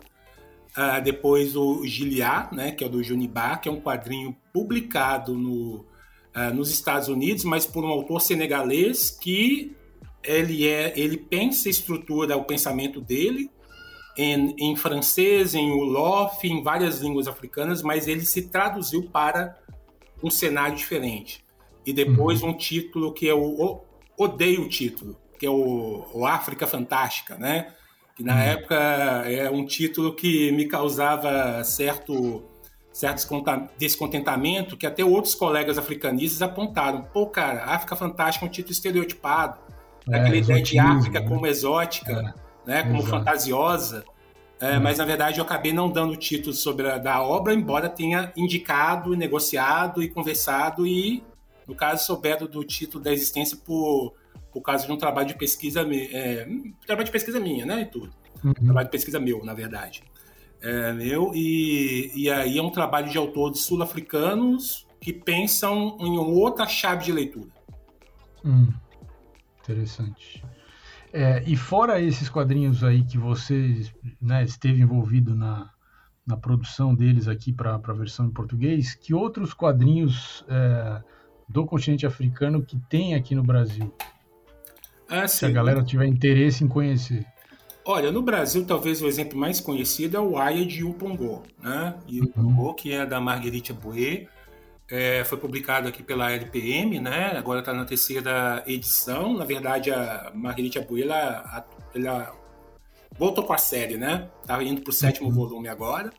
Uh, 0.75 1.01
depois 1.03 1.55
o 1.55 1.85
Giliá, 1.85 2.49
né, 2.51 2.71
que 2.71 2.83
é 2.83 2.89
do 2.89 3.03
Junibá, 3.03 3.57
que 3.57 3.69
é 3.69 3.71
um 3.71 3.79
quadrinho 3.79 4.35
publicado 4.51 5.35
no, 5.35 5.85
uh, 6.35 6.53
nos 6.53 6.71
Estados 6.71 7.07
Unidos, 7.07 7.43
mas 7.43 7.65
por 7.67 7.83
um 7.83 7.89
autor 7.89 8.19
senegalês 8.21 9.11
que 9.11 9.75
ele 10.23 10.67
é 10.67 10.93
ele 10.97 11.17
pensa 11.17 11.67
e 11.67 11.71
estrutura 11.71 12.37
o 12.37 12.45
pensamento 12.45 12.99
dele 12.99 13.51
em, 14.17 14.55
em 14.57 14.75
francês, 14.75 15.53
em 15.53 15.71
Wolof, 15.71 16.47
em 16.47 16.63
várias 16.63 16.99
línguas 16.99 17.27
africanas, 17.27 17.81
mas 17.81 18.07
ele 18.07 18.25
se 18.25 18.43
traduziu 18.43 19.03
para 19.03 19.57
um 20.23 20.29
cenário 20.29 20.75
diferente. 20.75 21.43
E 21.85 21.91
depois 21.91 22.41
uhum. 22.41 22.49
um 22.49 22.57
título 22.57 23.13
que 23.13 23.25
eu 23.25 23.85
odeio 24.17 24.63
o 24.63 24.69
título, 24.69 25.17
que 25.37 25.45
é 25.45 25.49
o, 25.49 26.05
o 26.13 26.25
África 26.25 26.65
Fantástica, 26.65 27.37
né? 27.37 27.73
Na 28.23 28.35
uhum. 28.35 28.39
época 28.39 28.75
é 28.75 29.49
um 29.49 29.65
título 29.65 30.15
que 30.15 30.49
me 30.53 30.65
causava 30.65 31.61
certo 31.65 32.41
certo 32.89 33.27
descontentamento, 33.77 34.77
que 34.77 34.85
até 34.85 35.03
outros 35.03 35.35
colegas 35.35 35.77
africanistas 35.77 36.41
apontaram. 36.41 37.01
Pô, 37.01 37.25
cara, 37.25 37.65
África 37.65 37.95
Fantástica 37.95 38.45
é 38.45 38.47
um 38.47 38.51
título 38.51 38.71
estereotipado 38.71 39.59
daquela 40.07 40.35
é, 40.35 40.39
ideia 40.39 40.61
de 40.61 40.79
África 40.79 41.19
né? 41.19 41.27
como 41.27 41.45
exótica, 41.45 42.33
é, 42.65 42.69
né, 42.69 42.83
como 42.83 42.99
exato. 42.99 43.09
fantasiosa. 43.09 44.05
É, 44.59 44.79
mas 44.79 44.99
na 44.99 45.05
verdade 45.05 45.39
eu 45.39 45.43
acabei 45.43 45.73
não 45.73 45.89
dando 45.89 46.15
título 46.15 46.53
sobre 46.53 46.89
a 46.89 46.97
da 46.97 47.21
obra, 47.21 47.53
embora 47.53 47.89
tenha 47.89 48.31
indicado, 48.37 49.17
negociado 49.17 50.01
e 50.01 50.07
conversado 50.07 50.87
e, 50.87 51.21
no 51.67 51.75
caso, 51.75 52.05
souberam 52.05 52.47
do 52.47 52.63
título 52.63 53.03
da 53.03 53.11
existência 53.11 53.57
por, 53.57 54.13
por 54.53 54.61
causa 54.61 54.85
de 54.85 54.91
um 54.91 54.97
trabalho 54.97 55.27
de 55.27 55.35
pesquisa, 55.35 55.81
é, 55.81 56.47
trabalho 56.85 57.05
de 57.05 57.11
pesquisa 57.11 57.39
minha, 57.39 57.65
né, 57.65 57.81
e 57.81 57.85
tudo. 57.85 58.13
Uhum. 58.43 58.53
Trabalho 58.53 58.87
de 58.87 58.91
pesquisa 58.91 59.19
meu, 59.19 59.43
na 59.43 59.53
verdade. 59.53 60.03
É, 60.61 60.93
meu, 60.93 61.31
e, 61.33 62.11
e 62.15 62.29
aí 62.29 62.57
é 62.57 62.61
um 62.61 62.69
trabalho 62.69 63.09
de 63.09 63.17
autores 63.17 63.61
sul-africanos 63.61 64.87
que 65.01 65.11
pensam 65.11 65.97
em 65.99 66.17
outra 66.17 66.67
chave 66.67 67.03
de 67.03 67.11
leitura. 67.11 67.49
Hum, 68.45 68.71
interessante. 69.59 70.43
É, 71.11 71.43
e 71.45 71.55
fora 71.55 72.01
esses 72.01 72.29
quadrinhos 72.29 72.83
aí 72.83 73.03
que 73.03 73.17
você 73.17 73.85
né, 74.21 74.43
esteve 74.43 74.81
envolvido 74.81 75.35
na, 75.35 75.69
na 76.25 76.37
produção 76.37 76.95
deles 76.95 77.27
aqui 77.27 77.51
para 77.51 77.75
a 77.75 77.93
versão 77.93 78.27
em 78.27 78.31
português, 78.31 78.95
que 78.95 79.13
outros 79.13 79.53
quadrinhos 79.53 80.45
é, 80.47 81.03
do 81.47 81.65
continente 81.65 82.05
africano 82.05 82.63
que 82.63 82.79
tem 82.89 83.13
aqui 83.13 83.35
no 83.35 83.43
Brasil? 83.43 83.93
Ah, 85.09 85.27
Se 85.27 85.45
a 85.45 85.49
galera 85.49 85.83
tiver 85.83 86.05
interesse 86.05 86.63
em 86.63 86.67
conhecer. 86.67 87.25
Olha, 87.85 88.11
no 88.11 88.21
Brasil, 88.21 88.65
talvez 88.65 89.01
o 89.01 89.07
exemplo 89.07 89.37
mais 89.37 89.59
conhecido 89.59 90.15
é 90.15 90.19
o 90.19 90.37
Aya 90.37 90.65
de 90.65 90.85
Upongô, 90.85 91.43
né? 91.61 91.95
E 92.07 92.21
uhum. 92.21 92.73
que 92.73 92.93
é 92.93 93.05
da 93.05 93.19
Marguerite 93.19 93.73
Bouet, 93.73 94.29
é, 94.89 95.23
foi 95.25 95.37
publicado 95.37 95.89
aqui 95.89 96.01
pela 96.01 96.31
LPM, 96.31 96.99
né? 96.99 97.35
Agora 97.37 97.59
está 97.59 97.73
na 97.73 97.83
terceira 97.83 98.63
edição. 98.65 99.33
Na 99.33 99.43
verdade, 99.43 99.91
a 99.91 100.31
Marguerite 100.33 100.79
Bouet, 100.79 101.03
ela, 101.03 101.67
ela 101.93 102.35
voltou 103.17 103.43
com 103.43 103.51
a 103.51 103.57
série, 103.57 103.97
né? 103.97 104.29
Tá 104.45 104.63
indo 104.63 104.81
para 104.81 104.91
o 104.91 104.93
sétimo 104.93 105.27
uhum. 105.27 105.35
volume 105.35 105.67
agora. 105.67 106.09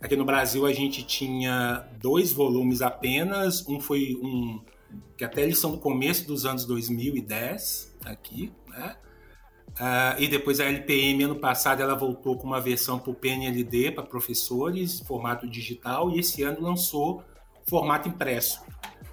Aqui 0.00 0.16
no 0.16 0.24
Brasil 0.24 0.66
a 0.66 0.72
gente 0.72 1.04
tinha 1.04 1.88
dois 2.00 2.32
volumes 2.32 2.82
apenas. 2.82 3.66
Um 3.68 3.78
foi 3.78 4.18
um 4.20 4.60
que 5.16 5.24
até 5.24 5.42
eles 5.42 5.58
são 5.58 5.70
do 5.70 5.78
começo 5.78 6.26
dos 6.26 6.44
anos 6.44 6.64
2010 6.64 7.95
aqui, 8.06 8.52
né? 8.68 8.96
Uh, 9.72 10.20
e 10.22 10.28
depois 10.28 10.58
a 10.58 10.64
LPM, 10.64 11.24
ano 11.24 11.36
passado, 11.36 11.82
ela 11.82 11.94
voltou 11.94 12.38
com 12.38 12.46
uma 12.46 12.60
versão 12.60 12.98
para 12.98 13.10
o 13.10 13.14
PNLD, 13.14 13.92
para 13.92 14.04
professores, 14.04 15.00
formato 15.00 15.46
digital, 15.46 16.10
e 16.10 16.18
esse 16.18 16.42
ano 16.42 16.62
lançou 16.62 17.22
formato 17.68 18.08
impresso. 18.08 18.62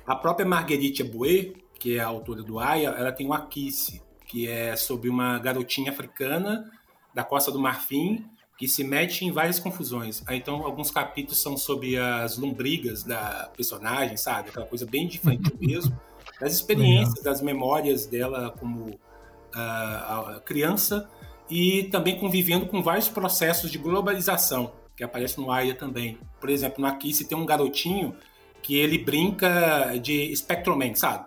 A 0.05 0.15
própria 0.15 0.45
Marguerite 0.45 1.03
Bouet, 1.03 1.53
que 1.77 1.97
é 1.97 1.99
a 1.99 2.07
autora 2.07 2.41
do 2.41 2.59
Aya, 2.59 2.89
ela 2.89 3.11
tem 3.11 3.27
um 3.27 3.33
Akice, 3.33 4.01
que 4.25 4.47
é 4.47 4.75
sobre 4.75 5.09
uma 5.09 5.37
garotinha 5.37 5.91
africana 5.91 6.71
da 7.13 7.23
Costa 7.23 7.51
do 7.51 7.59
Marfim 7.59 8.25
que 8.57 8.67
se 8.67 8.83
mete 8.83 9.25
em 9.25 9.31
várias 9.31 9.59
confusões. 9.59 10.23
Aí, 10.25 10.37
então, 10.37 10.63
alguns 10.63 10.91
capítulos 10.91 11.41
são 11.41 11.57
sobre 11.57 11.97
as 11.97 12.37
lombrigas 12.37 13.03
da 13.03 13.51
personagem, 13.55 14.15
sabe? 14.15 14.49
Aquela 14.49 14.65
coisa 14.65 14.85
bem 14.85 15.07
diferente 15.07 15.51
mesmo, 15.59 15.99
das 16.43 16.53
experiências, 16.53 17.23
das 17.23 17.41
memórias 17.41 18.05
dela 18.05 18.53
como 18.59 18.99
a 19.53 20.41
criança 20.45 21.09
e 21.49 21.83
também 21.83 22.19
convivendo 22.19 22.65
com 22.65 22.81
vários 22.81 23.07
processos 23.07 23.71
de 23.71 23.77
globalização 23.77 24.73
que 24.95 25.03
aparece 25.03 25.39
no 25.39 25.51
Aya 25.51 25.73
também. 25.73 26.17
Por 26.39 26.49
exemplo, 26.49 26.81
no 26.81 26.87
Aqui 26.87 27.13
se 27.13 27.25
tem 27.25 27.37
um 27.37 27.45
garotinho 27.45 28.15
que 28.61 28.75
ele 28.75 28.97
brinca 28.97 29.97
de 30.01 30.35
Spectroman, 30.35 30.95
sabe? 30.95 31.25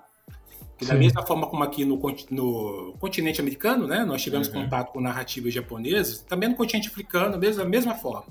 Que 0.79 0.85
da 0.85 0.95
mesma 0.95 1.23
forma 1.23 1.47
como 1.47 1.63
aqui 1.63 1.85
no, 1.85 1.99
no, 2.31 2.95
continente 2.99 3.41
americano, 3.41 3.87
né, 3.87 4.05
nós 4.05 4.23
tivemos 4.23 4.49
uhum. 4.49 4.65
contato 4.65 4.93
com 4.93 5.01
narrativas 5.01 5.55
japonesas, 5.55 6.21
também 6.21 6.51
no 6.51 6.55
continente 6.55 6.89
africano, 6.89 7.39
mesmo, 7.39 7.63
da 7.63 7.69
mesma 7.69 7.95
forma. 7.95 8.27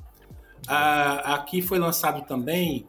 Ah, 0.68 1.36
aqui 1.36 1.62
foi 1.62 1.80
lançado 1.80 2.22
também 2.28 2.86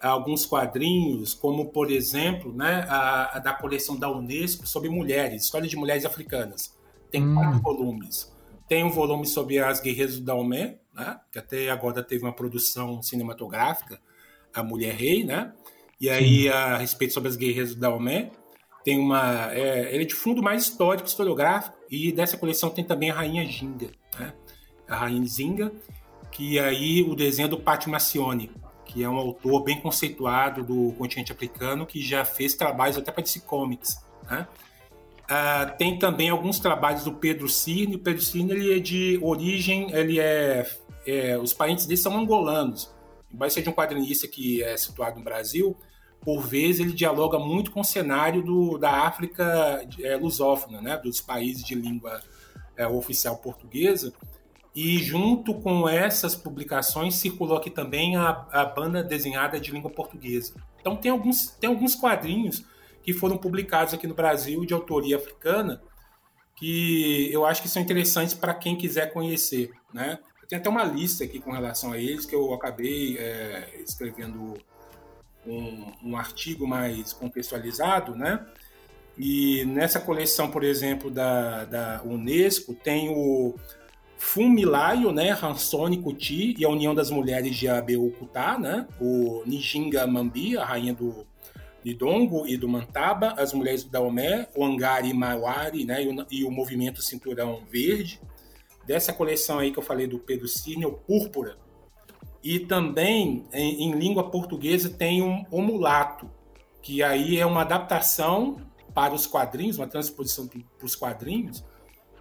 alguns 0.00 0.46
quadrinhos, 0.46 1.34
como 1.34 1.70
por 1.70 1.90
exemplo, 1.90 2.52
né, 2.52 2.86
a, 2.88 3.36
a, 3.36 3.38
da 3.38 3.52
coleção 3.52 3.96
da 3.96 4.10
Unesco 4.10 4.66
sobre 4.66 4.88
mulheres, 4.88 5.44
história 5.44 5.68
de 5.68 5.76
mulheres 5.76 6.04
africanas. 6.04 6.76
Tem 7.10 7.22
hum. 7.22 7.34
quatro 7.34 7.60
volumes. 7.60 8.32
Tem 8.68 8.84
um 8.84 8.90
volume 8.90 9.26
sobre 9.26 9.58
as 9.58 9.80
guerreiras 9.80 10.18
do 10.18 10.24
Daomé, 10.24 10.78
né, 10.94 11.18
que 11.32 11.38
até 11.38 11.70
agora 11.70 12.02
teve 12.02 12.24
uma 12.24 12.32
produção 12.32 13.02
cinematográfica, 13.02 14.00
a 14.54 14.62
Mulher 14.62 14.94
Rei, 14.94 15.24
né? 15.24 15.52
E 16.00 16.08
aí 16.08 16.42
Sim. 16.42 16.48
a 16.48 16.76
respeito 16.76 17.14
sobre 17.14 17.28
as 17.28 17.36
guerreiras 17.36 17.74
do 17.74 17.80
Daomé, 17.80 18.30
tem 18.84 18.98
uma, 18.98 19.52
é, 19.52 19.94
ele 19.94 20.04
é 20.04 20.06
de 20.06 20.14
fundo 20.14 20.42
mais 20.42 20.62
histórico, 20.62 21.08
historiográfico, 21.08 21.76
e 21.90 22.12
dessa 22.12 22.36
coleção 22.36 22.70
tem 22.70 22.84
também 22.84 23.10
a 23.10 23.14
Rainha 23.14 23.44
Ginga, 23.46 23.90
né? 24.18 24.32
A 24.88 24.96
Rainha 24.96 25.26
Zinga, 25.26 25.72
que 26.30 26.58
aí 26.58 27.02
o 27.02 27.14
desenho 27.14 27.46
é 27.46 27.48
do 27.48 27.58
Pátio 27.58 27.90
Macione, 27.90 28.50
que 28.88 29.04
é 29.04 29.08
um 29.08 29.16
autor 29.16 29.62
bem 29.62 29.78
conceituado 29.78 30.64
do 30.64 30.92
continente 30.92 31.30
africano, 31.30 31.86
que 31.86 32.00
já 32.00 32.24
fez 32.24 32.54
trabalhos 32.54 32.96
até 32.96 33.12
para 33.12 33.22
DC 33.22 33.40
Comics. 33.40 34.02
Né? 34.28 34.48
Uh, 35.24 35.76
tem 35.76 35.98
também 35.98 36.30
alguns 36.30 36.58
trabalhos 36.58 37.04
do 37.04 37.12
Pedro 37.12 37.48
Cirne. 37.48 37.96
O 37.96 37.98
Pedro 37.98 38.22
Cirne 38.22 38.52
ele 38.52 38.76
é 38.78 38.80
de 38.80 39.20
origem, 39.22 39.92
ele 39.92 40.18
é, 40.18 40.66
é, 41.06 41.38
os 41.38 41.52
parentes 41.52 41.84
dele 41.84 42.00
são 42.00 42.18
angolanos. 42.18 42.90
Embora 43.32 43.50
seja 43.50 43.68
um 43.68 43.74
quadrinista 43.74 44.26
que 44.26 44.62
é 44.62 44.74
situado 44.78 45.18
no 45.18 45.24
Brasil, 45.24 45.76
por 46.22 46.40
vezes 46.40 46.80
ele 46.80 46.92
dialoga 46.92 47.38
muito 47.38 47.70
com 47.70 47.80
o 47.80 47.84
cenário 47.84 48.42
do, 48.42 48.78
da 48.78 49.06
África 49.06 49.86
é, 50.02 50.16
lusófona, 50.16 50.80
né? 50.80 50.96
dos 50.96 51.20
países 51.20 51.62
de 51.62 51.74
língua 51.74 52.22
é, 52.74 52.86
oficial 52.86 53.36
portuguesa. 53.36 54.14
E 54.80 54.98
junto 54.98 55.54
com 55.54 55.88
essas 55.88 56.36
publicações 56.36 57.16
circulou 57.16 57.56
aqui 57.56 57.68
também 57.68 58.14
a, 58.14 58.46
a 58.52 58.64
banda 58.64 59.02
desenhada 59.02 59.58
de 59.58 59.72
língua 59.72 59.90
portuguesa. 59.90 60.54
Então 60.80 60.94
tem 60.94 61.10
alguns, 61.10 61.50
tem 61.50 61.68
alguns 61.68 61.96
quadrinhos 61.96 62.64
que 63.02 63.12
foram 63.12 63.36
publicados 63.36 63.92
aqui 63.92 64.06
no 64.06 64.14
Brasil 64.14 64.64
de 64.64 64.72
autoria 64.72 65.16
africana 65.16 65.82
que 66.54 67.28
eu 67.32 67.44
acho 67.44 67.60
que 67.60 67.68
são 67.68 67.82
interessantes 67.82 68.34
para 68.34 68.54
quem 68.54 68.76
quiser 68.76 69.12
conhecer, 69.12 69.72
né? 69.92 70.20
Tem 70.48 70.56
até 70.56 70.68
uma 70.68 70.84
lista 70.84 71.24
aqui 71.24 71.40
com 71.40 71.50
relação 71.50 71.90
a 71.90 71.98
eles 71.98 72.24
que 72.24 72.36
eu 72.36 72.54
acabei 72.54 73.18
é, 73.18 73.82
escrevendo 73.84 74.54
um, 75.44 75.92
um, 76.04 76.16
artigo 76.16 76.68
mais 76.68 77.12
contextualizado, 77.12 78.14
né? 78.14 78.46
E 79.18 79.64
nessa 79.64 79.98
coleção, 79.98 80.48
por 80.48 80.62
exemplo, 80.62 81.10
da, 81.10 81.64
da 81.64 82.02
Unesco, 82.04 82.74
tem 82.74 83.08
o 83.08 83.56
Fumilayo, 84.18 85.12
né, 85.12 85.30
Hansone 85.30 86.02
Kuti 86.02 86.54
e 86.58 86.64
a 86.64 86.68
União 86.68 86.92
das 86.92 87.08
Mulheres 87.08 87.56
de 87.56 87.68
Abeokuta, 87.68 88.58
né, 88.58 88.86
o 89.00 89.44
Nijinga 89.46 90.06
Mambi, 90.06 90.58
a 90.58 90.64
rainha 90.64 90.92
do 90.92 91.24
Lidongo 91.84 92.44
e 92.44 92.56
do 92.56 92.68
Mantaba, 92.68 93.34
as 93.38 93.52
mulheres 93.52 93.84
do 93.84 93.90
Daomé, 93.90 94.48
o 94.56 94.64
Angari 94.64 95.14
Mawari, 95.14 95.84
né, 95.84 96.02
e 96.02 96.08
o, 96.08 96.26
e 96.32 96.44
o 96.44 96.50
movimento 96.50 97.00
Cinturão 97.00 97.62
Verde. 97.70 98.20
Dessa 98.84 99.12
coleção 99.12 99.60
aí 99.60 99.70
que 99.70 99.78
eu 99.78 99.82
falei 99.82 100.08
do 100.08 100.18
Pedro 100.18 100.48
Cirne, 100.48 100.84
o 100.84 100.92
Púrpura. 100.92 101.56
E 102.42 102.58
também, 102.58 103.46
em, 103.52 103.84
em 103.84 103.92
língua 103.92 104.30
portuguesa, 104.30 104.88
tem 104.88 105.22
um 105.22 105.44
O 105.50 105.62
Mulato, 105.62 106.28
que 106.82 107.02
aí 107.02 107.38
é 107.38 107.46
uma 107.46 107.60
adaptação 107.60 108.56
para 108.94 109.14
os 109.14 109.26
quadrinhos, 109.26 109.78
uma 109.78 109.86
transposição 109.86 110.48
para 110.48 110.86
os 110.86 110.96
quadrinhos, 110.96 111.64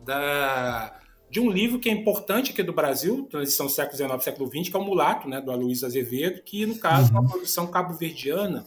da 0.03 0.99
de 1.29 1.39
um 1.39 1.49
livro 1.49 1.79
que 1.79 1.89
é 1.89 1.91
importante 1.91 2.51
aqui 2.51 2.63
do 2.63 2.73
Brasil, 2.73 3.27
transição 3.29 3.67
século 3.67 3.97
XIX 3.97 4.23
século 4.23 4.47
XX, 4.49 4.69
que 4.69 4.75
é 4.75 4.79
o 4.79 4.83
Mulato, 4.83 5.27
né, 5.27 5.41
do 5.41 5.51
Aloysio 5.51 5.85
Azevedo, 5.85 6.41
que 6.41 6.65
no 6.65 6.77
caso 6.77 7.09
é 7.09 7.11
uma 7.11 7.21
uhum. 7.21 7.27
produção 7.27 7.67
cabo-verdiana, 7.67 8.65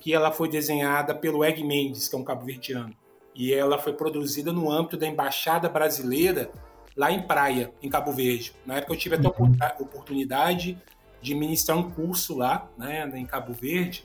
que 0.00 0.12
ela 0.12 0.32
foi 0.32 0.48
desenhada 0.48 1.14
pelo 1.14 1.44
Egg 1.44 1.62
Mendes, 1.62 2.08
que 2.08 2.16
é 2.16 2.18
um 2.18 2.24
cabo-verdiano, 2.24 2.94
e 3.34 3.52
ela 3.52 3.78
foi 3.78 3.92
produzida 3.92 4.52
no 4.52 4.70
âmbito 4.70 4.96
da 4.96 5.06
Embaixada 5.06 5.68
Brasileira 5.68 6.50
lá 6.96 7.10
em 7.10 7.22
Praia, 7.22 7.72
em 7.82 7.88
Cabo 7.88 8.12
Verde. 8.12 8.52
Na 8.66 8.76
época 8.76 8.94
eu 8.94 8.98
tive 8.98 9.16
até 9.16 9.26
a 9.26 9.30
uhum. 9.30 9.56
oportunidade 9.80 10.78
de 11.20 11.34
ministrar 11.34 11.78
um 11.78 11.90
curso 11.90 12.36
lá, 12.36 12.68
né, 12.76 13.10
em 13.14 13.26
Cabo 13.26 13.52
Verde, 13.52 14.04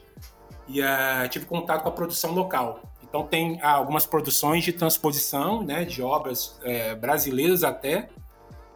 e 0.68 0.82
uh, 0.82 1.28
tive 1.30 1.46
contato 1.46 1.82
com 1.82 1.88
a 1.88 1.92
produção 1.92 2.32
local. 2.32 2.82
Então 3.08 3.24
tem 3.24 3.58
ah, 3.62 3.72
algumas 3.72 4.06
produções 4.06 4.64
de 4.64 4.72
transposição, 4.72 5.62
né, 5.62 5.84
de 5.84 6.02
obras 6.02 6.58
é, 6.62 6.94
brasileiras 6.94 7.64
até, 7.64 8.08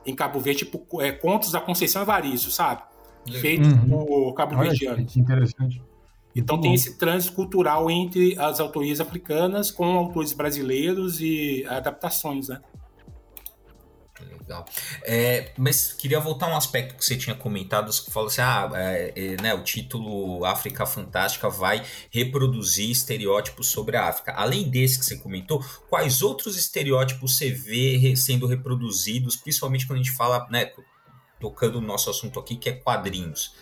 em 0.07 0.15
Cabo 0.15 0.41
Verde, 0.41 0.65
tipo 0.65 1.03
é, 1.03 1.13
Contos 1.13 1.53
da 1.53 1.61
Conceição 1.61 2.03
Evaristo, 2.03 2.51
sabe? 2.51 2.83
Feitos 3.41 3.69
uhum. 3.69 3.89
por 3.89 4.35
Cabo 4.35 4.57
Verdeano. 4.57 5.07
Interessante. 5.17 5.83
Então 6.35 6.59
tem 6.61 6.75
esse 6.75 6.99
trânsito 6.99 7.35
cultural 7.35 7.91
entre 7.91 8.39
as 8.39 8.59
autorias 8.59 9.01
africanas 9.01 9.71
com 9.71 9.85
autores 9.85 10.33
brasileiros 10.33 11.21
e 11.21 11.65
adaptações, 11.69 12.49
né? 12.49 12.61
Legal. 14.53 14.65
É, 15.05 15.51
mas 15.57 15.93
queria 15.93 16.21
voltar 16.21 16.47
a 16.47 16.51
um 16.51 16.57
aspecto 16.57 16.95
que 16.95 17.05
você 17.05 17.17
tinha 17.17 17.35
comentado, 17.35 17.91
que 17.91 18.11
falou 18.11 18.29
assim, 18.29 18.43
ah, 18.43 18.71
é, 18.75 19.13
é, 19.17 19.43
né, 19.43 19.55
o 19.55 19.63
título 19.63 20.45
África 20.45 20.85
Fantástica 20.85 21.49
vai 21.49 21.83
reproduzir 22.11 22.91
estereótipos 22.91 23.69
sobre 23.69 23.97
a 23.97 24.09
África. 24.09 24.33
Além 24.33 24.69
desse 24.69 24.99
que 24.99 25.05
você 25.07 25.17
comentou, 25.17 25.65
quais 25.89 26.21
outros 26.21 26.57
estereótipos 26.57 27.39
você 27.39 27.51
vê 27.51 28.15
sendo 28.15 28.47
reproduzidos, 28.47 29.37
principalmente 29.37 29.87
quando 29.87 30.01
a 30.01 30.03
gente 30.03 30.15
fala, 30.15 30.47
né, 30.51 30.71
tocando 31.41 31.81
no 31.81 31.87
nosso 31.87 32.11
assunto 32.11 32.39
aqui, 32.39 32.57
que 32.57 32.69
é 32.69 32.73
quadrinhos? 32.73 33.55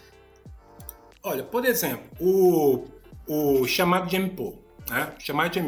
Olha, 1.22 1.44
por 1.44 1.64
exemplo, 1.64 2.10
o, 2.18 2.86
o 3.26 3.66
chamado 3.66 4.08
de 4.08 4.16
M.P.O., 4.16 4.58
né? 4.88 5.12
Chamado 5.18 5.52
de 5.52 5.58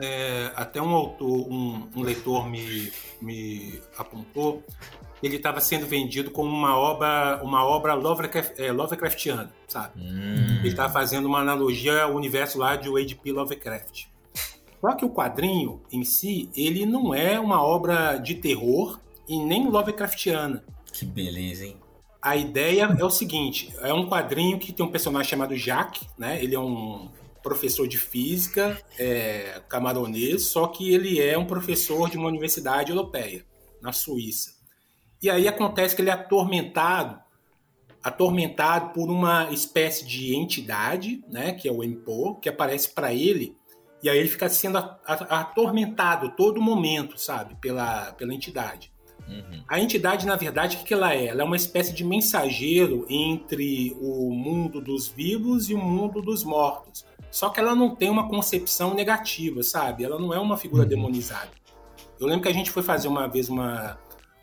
é, 0.00 0.52
até 0.54 0.80
um 0.80 0.94
autor, 0.94 1.48
um, 1.50 1.88
um 1.94 2.02
leitor 2.02 2.48
me, 2.48 2.92
me 3.20 3.80
apontou, 3.96 4.62
ele 5.22 5.36
estava 5.36 5.60
sendo 5.60 5.86
vendido 5.86 6.30
como 6.30 6.50
uma 6.50 6.76
obra, 6.76 7.40
uma 7.42 7.64
obra 7.64 7.94
Lovecraft, 7.94 8.58
é, 8.58 8.70
Lovecraftiana, 8.70 9.52
sabe? 9.66 10.00
Hum. 10.00 10.58
Ele 10.58 10.68
estava 10.68 10.92
fazendo 10.92 11.26
uma 11.26 11.40
analogia 11.40 12.02
ao 12.02 12.14
universo 12.14 12.58
lá 12.58 12.76
de 12.76 12.88
H.P. 12.88 13.32
Lovecraft. 13.32 14.06
Só 14.80 14.92
que 14.92 15.04
o 15.04 15.10
quadrinho 15.10 15.80
em 15.90 16.04
si, 16.04 16.50
ele 16.54 16.84
não 16.84 17.14
é 17.14 17.40
uma 17.40 17.62
obra 17.62 18.18
de 18.18 18.34
terror 18.34 19.00
e 19.28 19.38
nem 19.38 19.68
Lovecraftiana. 19.68 20.62
Que 20.92 21.04
beleza, 21.04 21.64
hein? 21.64 21.76
A 22.20 22.36
ideia 22.36 22.94
é 22.98 23.04
o 23.04 23.10
seguinte: 23.10 23.74
é 23.80 23.92
um 23.92 24.08
quadrinho 24.08 24.58
que 24.58 24.72
tem 24.72 24.84
um 24.84 24.90
personagem 24.90 25.30
chamado 25.30 25.56
Jacques, 25.56 26.08
né? 26.18 26.42
Ele 26.42 26.54
é 26.54 26.60
um 26.60 27.08
professor 27.46 27.86
de 27.86 27.96
física 27.96 28.76
é, 28.98 29.62
camaronês, 29.68 30.46
só 30.46 30.66
que 30.66 30.92
ele 30.92 31.22
é 31.22 31.38
um 31.38 31.46
professor 31.46 32.10
de 32.10 32.18
uma 32.18 32.26
universidade 32.26 32.90
europeia, 32.90 33.46
na 33.80 33.92
Suíça. 33.92 34.56
E 35.22 35.30
aí 35.30 35.46
acontece 35.46 35.94
que 35.94 36.02
ele 36.02 36.10
é 36.10 36.12
atormentado, 36.12 37.20
atormentado 38.02 38.92
por 38.92 39.08
uma 39.08 39.48
espécie 39.52 40.04
de 40.04 40.34
entidade, 40.34 41.22
né, 41.28 41.52
que 41.52 41.68
é 41.68 41.72
o 41.72 41.84
Empo, 41.84 42.34
que 42.40 42.48
aparece 42.48 42.90
para 42.90 43.14
ele, 43.14 43.54
e 44.02 44.10
aí 44.10 44.18
ele 44.18 44.28
fica 44.28 44.48
sendo 44.48 44.78
atormentado 45.06 46.34
todo 46.36 46.60
momento, 46.60 47.16
sabe, 47.16 47.54
pela, 47.60 48.12
pela 48.14 48.34
entidade. 48.34 48.92
Uhum. 49.28 49.62
A 49.68 49.80
entidade, 49.80 50.26
na 50.26 50.34
verdade, 50.34 50.78
o 50.78 50.84
que 50.84 50.94
ela 50.94 51.14
é? 51.14 51.26
Ela 51.26 51.42
é 51.42 51.44
uma 51.44 51.56
espécie 51.56 51.92
de 51.92 52.04
mensageiro 52.04 53.06
entre 53.08 53.96
o 54.00 54.32
mundo 54.32 54.80
dos 54.80 55.06
vivos 55.06 55.70
e 55.70 55.74
o 55.74 55.78
mundo 55.78 56.20
dos 56.20 56.42
mortos. 56.42 57.04
Só 57.30 57.48
que 57.50 57.60
ela 57.60 57.74
não 57.74 57.94
tem 57.94 58.08
uma 58.08 58.28
concepção 58.28 58.94
negativa, 58.94 59.62
sabe? 59.62 60.04
Ela 60.04 60.18
não 60.18 60.32
é 60.32 60.38
uma 60.38 60.56
figura 60.56 60.82
uhum. 60.82 60.88
demonizada. 60.88 61.50
Eu 62.18 62.26
lembro 62.26 62.42
que 62.42 62.48
a 62.48 62.54
gente 62.54 62.70
foi 62.70 62.82
fazer 62.82 63.08
uma 63.08 63.26
vez 63.26 63.48
uma, 63.48 63.98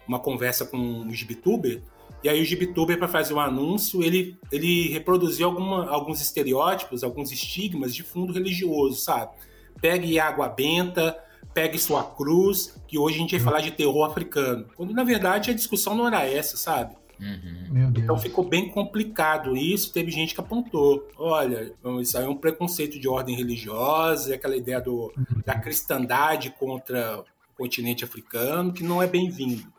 uma 0.08 0.19
conversa 0.19 0.65
com 0.65 0.78
um 0.78 1.12
Gibituber, 1.12 1.82
e 2.24 2.30
aí 2.30 2.41
o 2.41 2.46
Gibituber, 2.46 2.98
para 2.98 3.08
fazer 3.08 3.34
um 3.34 3.39
anúncio, 3.39 4.02
ele, 4.02 4.38
ele 4.50 4.88
reproduziu 4.89 5.48
alguma, 5.48 5.89
alguns 5.89 6.22
estereótipos, 6.22 7.04
alguns 7.04 7.34
estigmas 7.34 7.93
de 7.93 8.02
fundo 8.02 8.32
religioso, 8.32 9.02
sabe? 9.02 9.34
Pegue 9.82 10.17
água 10.17 10.48
benta, 10.48 11.19
pegue 11.54 11.78
sua 11.78 12.02
cruz, 12.02 12.80
que 12.88 12.98
hoje 12.98 13.15
a 13.15 13.19
gente 13.19 13.32
vai 13.32 13.39
uhum. 13.39 13.46
falar 13.46 13.62
de 13.62 13.72
terror 13.72 14.06
africano. 14.06 14.67
Quando, 14.78 14.93
na 14.93 15.04
verdade, 15.04 15.52
a 15.52 15.54
discussão 15.54 15.96
não 15.96 16.08
era 16.08 16.26
essa, 16.26 16.56
sabe? 16.56 16.96
Uhum. 17.19 17.93
Então 17.95 18.17
ficou 18.17 18.43
bem 18.43 18.69
complicado 18.69 19.56
isso. 19.56 19.93
Teve 19.93 20.12
gente 20.12 20.34
que 20.34 20.41
apontou: 20.41 21.08
olha, 21.17 21.73
isso 22.02 22.17
aí 22.17 22.26
é 22.26 22.30
um 22.30 22.36
preconceito 22.36 22.99
de 22.99 23.08
ordem 23.08 23.36
religiosa, 23.36 24.36
aquela 24.36 24.56
ideia 24.56 24.82
do, 24.82 25.13
uhum. 25.15 25.41
da 25.45 25.58
cristandade 25.60 26.49
contra 26.52 27.19
o 27.19 27.26
continente 27.58 28.04
africano, 28.04 28.73
que 28.73 28.84
não 28.84 29.02
é 29.02 29.08
bem-vindo. 29.08 29.71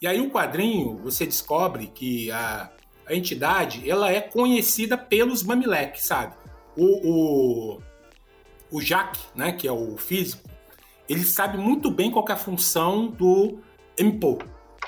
E 0.00 0.06
aí 0.06 0.20
o 0.20 0.30
quadrinho, 0.30 0.98
você 0.98 1.24
descobre 1.24 1.86
que 1.86 2.30
a, 2.32 2.70
a 3.06 3.14
entidade 3.14 3.88
ela 3.88 4.10
é 4.10 4.20
conhecida 4.20 4.98
pelos 4.98 5.42
Mamilek, 5.42 6.02
sabe? 6.02 6.34
O, 6.76 7.76
o, 7.76 7.82
o 8.70 8.80
Jacques, 8.80 9.22
né, 9.34 9.52
que 9.52 9.68
é 9.68 9.72
o 9.72 9.96
físico, 9.96 10.48
ele 11.08 11.24
sabe 11.24 11.58
muito 11.58 11.90
bem 11.90 12.10
qual 12.10 12.24
é 12.28 12.32
a 12.32 12.36
função 12.36 13.06
do 13.06 13.58
Mpo, 14.00 14.38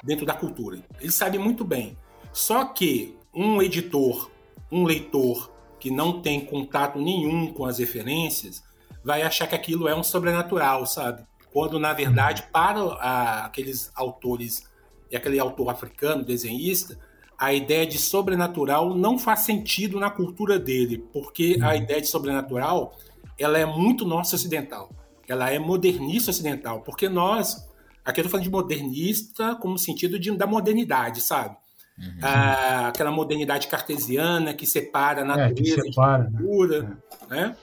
dentro 0.05 0.27
da 0.27 0.35
cultura. 0.35 0.79
Ele 1.01 1.11
sabe 1.11 1.39
muito 1.39 1.65
bem. 1.65 1.97
Só 2.33 2.65
que 2.67 3.17
um 3.35 3.63
editor, 3.63 4.31
um 4.71 4.85
leitor 4.85 5.51
que 5.81 5.91
não 5.91 6.21
tem 6.21 6.45
contato 6.45 6.99
nenhum 6.99 7.53
com 7.53 7.65
as 7.65 7.79
referências, 7.79 8.63
vai 9.03 9.23
achar 9.23 9.47
que 9.47 9.55
aquilo 9.55 9.89
é 9.89 9.95
um 9.95 10.03
sobrenatural, 10.03 10.87
sabe? 10.87 11.25
Quando, 11.53 11.79
na 11.79 11.93
verdade, 11.93 12.45
para 12.53 12.81
a, 12.81 13.45
aqueles 13.47 13.91
autores 13.95 14.65
e 15.11 15.17
aquele 15.17 15.39
autor 15.39 15.69
africano, 15.71 16.25
desenhista, 16.25 16.99
a 17.39 17.53
ideia 17.53 17.87
de 17.87 17.99
sobrenatural 17.99 18.95
não 18.95 19.19
faz 19.19 19.41
sentido 19.41 20.01
na 20.01 20.11
cultura 20.11 20.59
dele, 20.59 21.05
porque 21.13 21.59
a 21.61 21.69
uhum. 21.69 21.75
ideia 21.75 22.01
de 22.01 22.07
sobrenatural 22.07 22.97
ela 23.39 23.59
é 23.59 23.67
muito 23.67 24.05
nossa 24.05 24.37
ocidental. 24.37 24.91
Ela 25.29 25.51
é 25.51 25.59
modernista 25.59 26.31
ocidental, 26.31 26.81
porque 26.81 27.09
nós 27.09 27.69
Aqui 28.05 28.21
eu 28.21 28.25
tô 28.25 28.31
falando 28.31 28.45
de 28.45 28.51
modernista 28.51 29.55
como 29.55 29.79
sentido 29.79 30.19
de, 30.19 30.31
da 30.37 30.47
modernidade, 30.47 31.21
sabe? 31.21 31.57
Uhum. 31.99 32.19
Ah, 32.23 32.89
aquela 32.89 33.11
modernidade 33.11 33.69
cartesiana 33.69 34.53
que 34.53 34.67
separa 34.67 35.23
a 35.23 35.25
natureza 35.25 35.81
é, 35.81 35.83
que 35.83 35.93
separa, 35.93 36.25
de 36.25 36.37
cultura, 36.37 36.83
né? 36.83 36.97
né? 37.31 37.57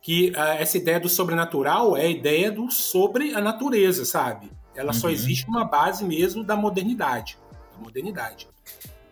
Que 0.00 0.32
ah, 0.36 0.54
essa 0.54 0.78
ideia 0.78 0.98
do 0.98 1.08
sobrenatural 1.08 1.96
é 1.96 2.02
a 2.02 2.10
ideia 2.10 2.50
do 2.50 2.70
sobre 2.70 3.34
a 3.34 3.40
natureza, 3.40 4.04
sabe? 4.04 4.50
Ela 4.74 4.92
uhum. 4.92 4.98
só 4.98 5.10
existe 5.10 5.46
uma 5.46 5.64
base 5.64 6.04
mesmo 6.04 6.42
da 6.42 6.56
modernidade, 6.56 7.36
da 7.72 7.84
modernidade. 7.84 8.48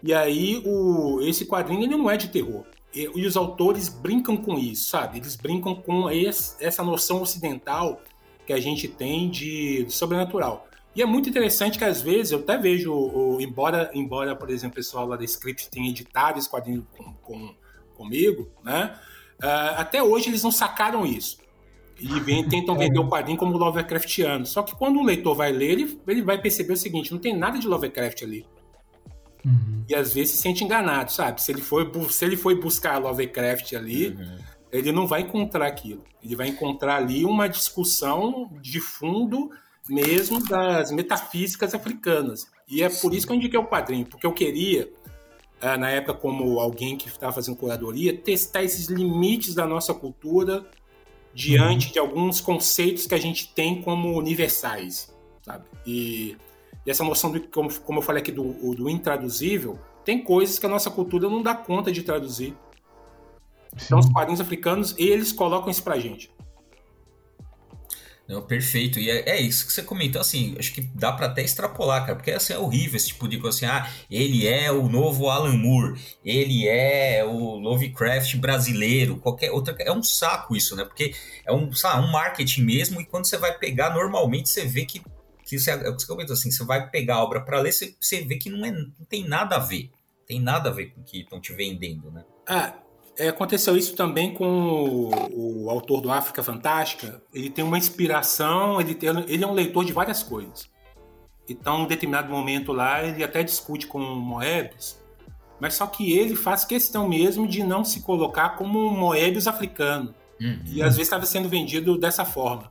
E 0.03 0.15
aí 0.15 0.63
o, 0.65 1.21
esse 1.23 1.45
quadrinho 1.47 1.83
ele 1.83 1.97
não 1.97 2.11
é 2.11 2.17
de 2.17 2.29
terror. 2.29 2.65
E, 2.95 3.03
e 3.15 3.27
os 3.27 3.37
autores 3.37 3.89
brincam 3.89 4.37
com 4.37 4.59
isso, 4.59 4.89
sabe? 4.89 5.19
Eles 5.19 5.37
brincam 5.37 5.75
com 5.75 6.11
esse, 6.11 6.57
essa 6.65 6.83
noção 6.83 7.21
ocidental 7.23 8.01
que 8.47 8.53
a 8.53 8.61
gente 8.61 8.89
tem 8.89 9.29
de, 9.29 9.85
de 9.85 9.93
sobrenatural. 9.93 10.67
E 10.95 11.03
é 11.03 11.07
muito 11.07 11.29
interessante 11.29 11.79
que 11.79 11.85
às 11.85 12.03
vezes 12.03 12.33
eu 12.33 12.41
até 12.41 12.59
vejo, 12.59 12.93
o, 12.93 13.41
embora, 13.41 13.91
embora, 13.95 14.35
por 14.35 14.51
exemplo, 14.51 14.73
o 14.73 14.77
pessoal 14.77 15.07
lá 15.07 15.17
da 15.17 15.25
Script 15.25 15.71
tenha 15.71 15.89
editado 15.89 16.39
esse 16.39 16.51
quadrinho 16.51 16.87
com, 16.97 17.13
com, 17.15 17.55
comigo, 17.95 18.49
né? 18.65 18.99
Uh, 19.43 19.79
até 19.79 20.03
hoje 20.03 20.29
eles 20.29 20.43
não 20.43 20.51
sacaram 20.51 21.07
isso. 21.07 21.39
E 21.99 22.19
vem, 22.21 22.49
tentam 22.49 22.77
vender 22.77 22.99
o 22.99 23.09
quadrinho 23.09 23.39
como 23.39 23.57
Lovecraftiano. 23.57 24.47
Só 24.47 24.63
que 24.63 24.75
quando 24.75 24.99
o 24.99 25.05
leitor 25.05 25.35
vai 25.35 25.53
ler, 25.53 25.71
ele, 25.73 26.01
ele 26.09 26.23
vai 26.23 26.41
perceber 26.41 26.73
o 26.73 26.77
seguinte: 26.77 27.13
não 27.13 27.19
tem 27.19 27.37
nada 27.37 27.59
de 27.59 27.69
Lovecraft 27.69 28.23
ali. 28.23 28.47
Uhum. 29.45 29.85
E 29.89 29.95
às 29.95 30.13
vezes 30.13 30.33
se 30.33 30.43
sente 30.43 30.65
enganado, 30.65 31.13
sabe? 31.13 31.43
Se 31.43 31.53
ele 31.53 31.61
for, 31.61 32.11
se 32.11 32.25
ele 32.25 32.37
for 32.37 32.55
buscar 32.59 32.99
Lovecraft 32.99 33.75
ali, 33.75 34.09
uhum. 34.09 34.39
ele 34.73 34.93
não 34.93 35.07
vai 35.07 35.23
encontrar 35.23 35.67
aquilo. 35.67 36.03
Ele 36.23 36.35
vai 36.35 36.49
encontrar 36.49 36.97
ali 36.97 37.25
uma 37.25 37.49
discussão 37.49 38.51
de 38.61 38.81
fundo 38.81 39.51
mesmo 39.89 40.43
das 40.47 40.91
metafísicas 40.91 41.75
africanas. 41.75 42.47
E 42.69 42.83
é 42.83 42.89
por 42.89 43.15
isso 43.15 43.27
que 43.27 43.33
eu 43.33 43.37
indiquei 43.37 43.59
o 43.59 43.67
quadrinho, 43.67 44.07
porque 44.07 44.27
eu 44.27 44.33
queria, 44.33 44.91
ah, 45.61 45.77
na 45.77 45.91
época, 45.91 46.15
como 46.15 46.61
alguém 46.61 46.97
que 46.97 47.09
estava 47.09 47.33
fazendo 47.33 47.57
curadoria, 47.57 48.17
testar 48.17 48.63
esses 48.63 48.87
limites 48.87 49.55
da 49.55 49.67
nossa 49.67 49.93
cultura 49.93 50.65
diante 51.35 51.87
uhum. 51.87 51.93
de 51.93 51.99
alguns 51.99 52.41
conceitos 52.41 53.07
que 53.07 53.15
a 53.15 53.19
gente 53.19 53.53
tem 53.53 53.83
como 53.83 54.17
universais, 54.17 55.15
sabe? 55.43 55.65
E, 55.87 56.37
e 56.85 56.91
essa 56.91 57.05
noção, 57.05 57.33
de, 57.33 57.41
como, 57.41 57.73
como 57.81 57.99
eu 57.99 58.03
falei 58.03 58.23
aqui, 58.23 58.33
do, 58.33 58.75
do 58.75 58.89
intraduzível, 58.89 59.79
tem 60.05 60.23
coisas 60.23 60.59
que 60.59 60.67
a 60.67 60.69
nossa 60.69 60.91
cultura 60.91 61.29
não 61.29 61.43
dá 61.43 61.55
conta 61.55 61.93
de 61.93 62.03
traduzir. 62.03 62.55
Sim. 63.77 63.87
Então, 63.87 63.99
os 63.99 64.09
quadrinhos 64.09 64.41
africanos, 64.41 64.95
eles 64.99 65.33
colocam 65.33 65.71
isso 65.71 65.83
pra 65.83 65.99
gente. 65.99 66.31
Não, 68.31 68.41
perfeito. 68.41 69.01
E 69.01 69.11
é, 69.11 69.29
é, 69.29 69.41
isso 69.41 69.67
que 69.67 69.73
você 69.73 69.83
comentou, 69.83 70.21
assim, 70.21 70.55
acho 70.57 70.73
que 70.73 70.83
dá 70.95 71.11
para 71.11 71.27
até 71.27 71.43
extrapolar, 71.43 72.03
cara, 72.03 72.15
porque 72.15 72.31
assim, 72.31 72.53
é 72.53 72.59
horrível 72.59 72.97
esse 72.97 73.09
tipo 73.09 73.27
de 73.27 73.39
coisa 73.39 73.57
assim, 73.57 73.67
ah, 73.67 73.91
ele 74.09 74.47
é 74.47 74.71
o 74.71 74.89
novo 74.89 75.29
Alan 75.29 75.57
Moore, 75.57 76.01
ele 76.25 76.69
é 76.69 77.25
o 77.25 77.57
Lovecraft 77.57 78.37
brasileiro, 78.37 79.17
qualquer 79.17 79.51
outra. 79.51 79.75
É 79.81 79.91
um 79.91 80.01
saco 80.01 80.55
isso, 80.55 80.77
né? 80.77 80.85
Porque 80.85 81.13
é 81.45 81.53
um, 81.53 81.73
sabe, 81.73 82.07
um 82.07 82.13
marketing 82.13 82.63
mesmo, 82.63 83.01
e 83.01 83.05
quando 83.05 83.27
você 83.27 83.37
vai 83.37 83.59
pegar, 83.59 83.93
normalmente 83.93 84.49
você 84.49 84.65
vê 84.65 84.85
que. 84.85 85.03
que 85.45 85.59
você, 85.59 85.73
é 85.73 85.89
o 85.89 85.97
que 85.97 86.03
você 86.03 86.07
comentou 86.07 86.35
assim, 86.35 86.53
você 86.53 86.63
vai 86.63 86.89
pegar 86.89 87.17
a 87.17 87.25
obra 87.25 87.41
para 87.41 87.59
ler, 87.59 87.73
você, 87.73 87.97
você 88.01 88.23
vê 88.23 88.37
que 88.37 88.49
não, 88.49 88.65
é, 88.65 88.71
não 88.71 89.07
tem 89.09 89.27
nada 89.27 89.57
a 89.57 89.59
ver. 89.59 89.91
Tem 90.25 90.41
nada 90.41 90.71
a 90.71 90.73
ver 90.73 90.93
com 90.95 91.01
o 91.01 91.05
que 91.05 91.23
estão 91.23 91.41
te 91.41 91.53
vendendo, 91.53 92.13
né? 92.13 92.25
Ah, 92.47 92.79
aconteceu 93.29 93.77
isso 93.77 93.95
também 93.95 94.33
com 94.33 94.47
o, 94.47 95.65
o, 95.65 95.71
autor 95.71 96.01
do 96.01 96.11
África 96.11 96.43
Fantástica. 96.43 97.23
Ele 97.33 97.51
tem 97.51 97.65
uma 97.65 97.79
inspiração, 97.79 98.81
ele, 98.81 98.95
tem, 98.95 99.09
ele 99.29 99.45
é 99.45 99.47
um 99.47 99.53
leitor 99.53 99.85
de 99.85 99.93
várias 99.93 100.23
coisas. 100.23 100.71
Então, 101.49 101.81
em 101.81 101.83
um 101.83 101.87
determinado 101.87 102.31
momento 102.31 102.73
lá, 102.73 103.03
ele 103.03 103.25
até 103.25 103.43
discute 103.43 103.87
com 103.87 103.99
o 103.99 104.17
Moebius, 104.17 104.97
mas 105.59 105.75
só 105.75 105.87
que 105.87 106.13
ele 106.13 106.37
faz 106.37 106.65
questão 106.65 107.09
mesmo 107.09 107.47
de 107.47 107.63
não 107.63 107.85
se 107.85 108.01
colocar 108.01 108.51
como 108.51 108.79
um 108.79 108.97
Moebius 108.97 109.47
africano. 109.47 110.15
Uhum. 110.41 110.61
E 110.67 110.83
às 110.83 110.95
vezes 110.95 111.09
estava 111.09 111.27
sendo 111.27 111.49
vendido 111.49 111.99
dessa 111.99 112.25
forma. 112.25 112.71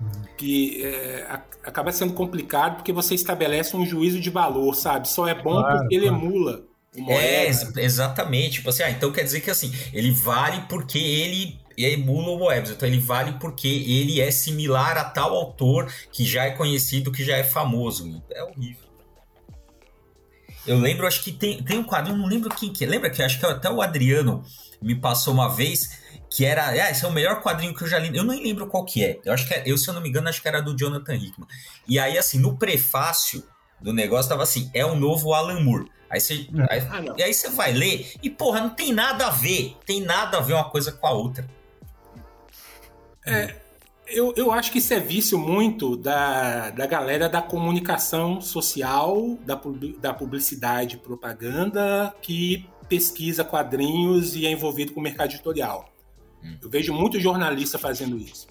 Uhum. 0.00 0.10
Que 0.36 0.84
é, 0.84 1.40
acaba 1.62 1.90
sendo 1.92 2.12
complicado 2.12 2.76
porque 2.76 2.92
você 2.92 3.14
estabelece 3.14 3.76
um 3.76 3.86
juízo 3.86 4.20
de 4.20 4.28
valor, 4.28 4.74
sabe? 4.74 5.08
Só 5.08 5.26
é 5.26 5.34
bom 5.34 5.60
claro, 5.62 5.78
porque 5.78 5.94
ele 5.94 6.06
emula 6.06 6.67
é, 7.08 7.46
exatamente. 7.82 8.54
Tipo 8.54 8.70
assim, 8.70 8.82
ah, 8.82 8.90
então 8.90 9.12
quer 9.12 9.24
dizer 9.24 9.40
que 9.40 9.50
assim, 9.50 9.72
ele 9.92 10.10
vale 10.10 10.62
porque 10.68 10.98
ele 10.98 11.58
emula 11.76 12.30
o 12.30 12.38
Moebius. 12.38 12.70
Então 12.70 12.88
ele 12.88 12.98
vale 12.98 13.32
porque 13.38 13.68
ele 13.68 14.20
é 14.20 14.30
similar 14.30 14.96
a 14.96 15.04
tal 15.04 15.34
autor 15.34 15.92
que 16.12 16.24
já 16.24 16.44
é 16.44 16.50
conhecido, 16.50 17.12
que 17.12 17.24
já 17.24 17.36
é 17.36 17.44
famoso. 17.44 18.22
É 18.30 18.42
horrível. 18.42 18.88
Eu 20.66 20.78
lembro, 20.78 21.06
acho 21.06 21.24
que 21.24 21.32
tem, 21.32 21.62
tem 21.62 21.78
um 21.78 21.84
quadrinho, 21.84 22.18
não 22.18 22.26
lembro 22.26 22.50
quem 22.50 22.70
que 22.70 22.84
é. 22.84 22.88
Lembra 22.88 23.08
que 23.08 23.22
acho 23.22 23.38
que 23.38 23.46
até 23.46 23.70
o 23.70 23.80
Adriano 23.80 24.44
me 24.82 24.94
passou 24.94 25.32
uma 25.32 25.48
vez 25.48 25.98
que 26.30 26.44
era. 26.44 26.68
Ah, 26.68 26.90
esse 26.90 27.04
é 27.04 27.08
o 27.08 27.12
melhor 27.12 27.40
quadrinho 27.40 27.74
que 27.74 27.82
eu 27.82 27.88
já 27.88 27.98
li. 27.98 28.14
Eu 28.14 28.24
nem 28.24 28.42
lembro 28.42 28.66
qual 28.66 28.84
que 28.84 29.02
é. 29.02 29.18
Eu 29.24 29.32
acho 29.32 29.46
que 29.46 29.54
é, 29.54 29.62
eu, 29.64 29.78
se 29.78 29.88
eu 29.88 29.94
não 29.94 30.02
me 30.02 30.10
engano, 30.10 30.28
acho 30.28 30.42
que 30.42 30.48
era 30.48 30.60
do 30.60 30.76
Jonathan 30.76 31.14
Hickman. 31.14 31.48
E 31.88 31.98
aí, 31.98 32.18
assim, 32.18 32.38
no 32.38 32.58
prefácio 32.58 33.42
do 33.80 33.92
negócio 33.92 34.28
tava 34.28 34.42
assim: 34.42 34.70
é 34.74 34.84
o 34.84 34.94
novo 34.94 35.32
Alan 35.32 35.60
Moore. 35.60 35.90
Aí 36.10 36.20
você, 36.20 36.48
é. 36.70 36.74
aí, 36.74 36.88
ah, 36.90 37.14
e 37.18 37.22
aí 37.22 37.34
você 37.34 37.50
vai 37.50 37.72
ler 37.72 38.12
e, 38.22 38.30
porra, 38.30 38.60
não 38.60 38.70
tem 38.70 38.92
nada 38.92 39.26
a 39.26 39.30
ver. 39.30 39.76
Tem 39.84 40.00
nada 40.00 40.38
a 40.38 40.40
ver 40.40 40.54
uma 40.54 40.70
coisa 40.70 40.90
com 40.90 41.06
a 41.06 41.12
outra. 41.12 41.46
É, 43.26 43.56
eu, 44.06 44.32
eu 44.36 44.50
acho 44.50 44.72
que 44.72 44.78
isso 44.78 44.94
é 44.94 45.00
vício 45.00 45.38
muito 45.38 45.96
da, 45.96 46.70
da 46.70 46.86
galera 46.86 47.28
da 47.28 47.42
comunicação 47.42 48.40
social, 48.40 49.36
da, 49.44 49.60
da 50.00 50.14
publicidade 50.14 50.96
e 50.96 50.98
propaganda 50.98 52.14
que 52.22 52.66
pesquisa 52.88 53.44
quadrinhos 53.44 54.34
e 54.34 54.46
é 54.46 54.50
envolvido 54.50 54.92
com 54.92 55.00
o 55.00 55.02
mercado 55.02 55.32
editorial. 55.32 55.92
Hum. 56.42 56.56
Eu 56.62 56.70
vejo 56.70 56.94
muito 56.94 57.20
jornalista 57.20 57.78
fazendo 57.78 58.16
isso. 58.16 58.46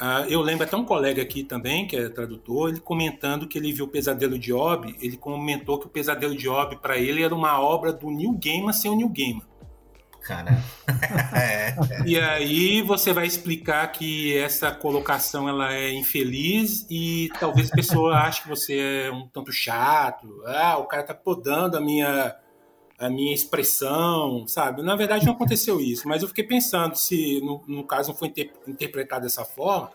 Uh, 0.00 0.24
eu 0.28 0.40
lembro 0.40 0.64
até 0.64 0.76
um 0.76 0.84
colega 0.84 1.20
aqui 1.20 1.42
também, 1.42 1.84
que 1.84 1.96
é 1.96 2.08
tradutor, 2.08 2.68
ele 2.68 2.78
comentando 2.78 3.48
que 3.48 3.58
ele 3.58 3.72
viu 3.72 3.86
o 3.86 3.88
Pesadelo 3.88 4.38
de 4.38 4.46
Job, 4.46 4.96
ele 5.00 5.16
comentou 5.16 5.78
que 5.78 5.86
o 5.86 5.90
Pesadelo 5.90 6.36
de 6.36 6.44
Job 6.44 6.76
para 6.76 6.96
ele 6.96 7.24
era 7.24 7.34
uma 7.34 7.60
obra 7.60 7.92
do 7.92 8.08
Neil 8.08 8.38
Gaiman 8.40 8.72
sem 8.72 8.88
o 8.90 8.94
Neil 8.94 9.08
Gaiman. 9.08 9.42
Cara. 10.22 10.62
e 12.06 12.18
aí 12.20 12.82
você 12.82 13.12
vai 13.12 13.26
explicar 13.26 13.90
que 13.90 14.36
essa 14.36 14.70
colocação 14.70 15.48
ela 15.48 15.72
é 15.72 15.90
infeliz 15.92 16.86
e 16.90 17.30
talvez 17.40 17.72
a 17.72 17.74
pessoa 17.74 18.18
ache 18.18 18.42
que 18.42 18.48
você 18.48 19.06
é 19.06 19.10
um 19.10 19.26
tanto 19.26 19.50
chato. 19.50 20.42
Ah, 20.46 20.76
o 20.78 20.84
cara 20.84 21.02
tá 21.02 21.14
podando 21.14 21.76
a 21.76 21.80
minha 21.80 22.36
a 22.98 23.08
minha 23.08 23.32
expressão, 23.32 24.44
sabe? 24.46 24.82
Na 24.82 24.96
verdade 24.96 25.24
não 25.24 25.34
aconteceu 25.34 25.80
isso, 25.80 26.08
mas 26.08 26.22
eu 26.22 26.28
fiquei 26.28 26.44
pensando 26.44 26.96
se 26.96 27.40
no, 27.40 27.62
no 27.66 27.84
caso 27.84 28.10
não 28.10 28.16
foi 28.16 28.28
inter, 28.28 28.52
interpretado 28.66 29.22
dessa 29.22 29.44
forma, 29.44 29.90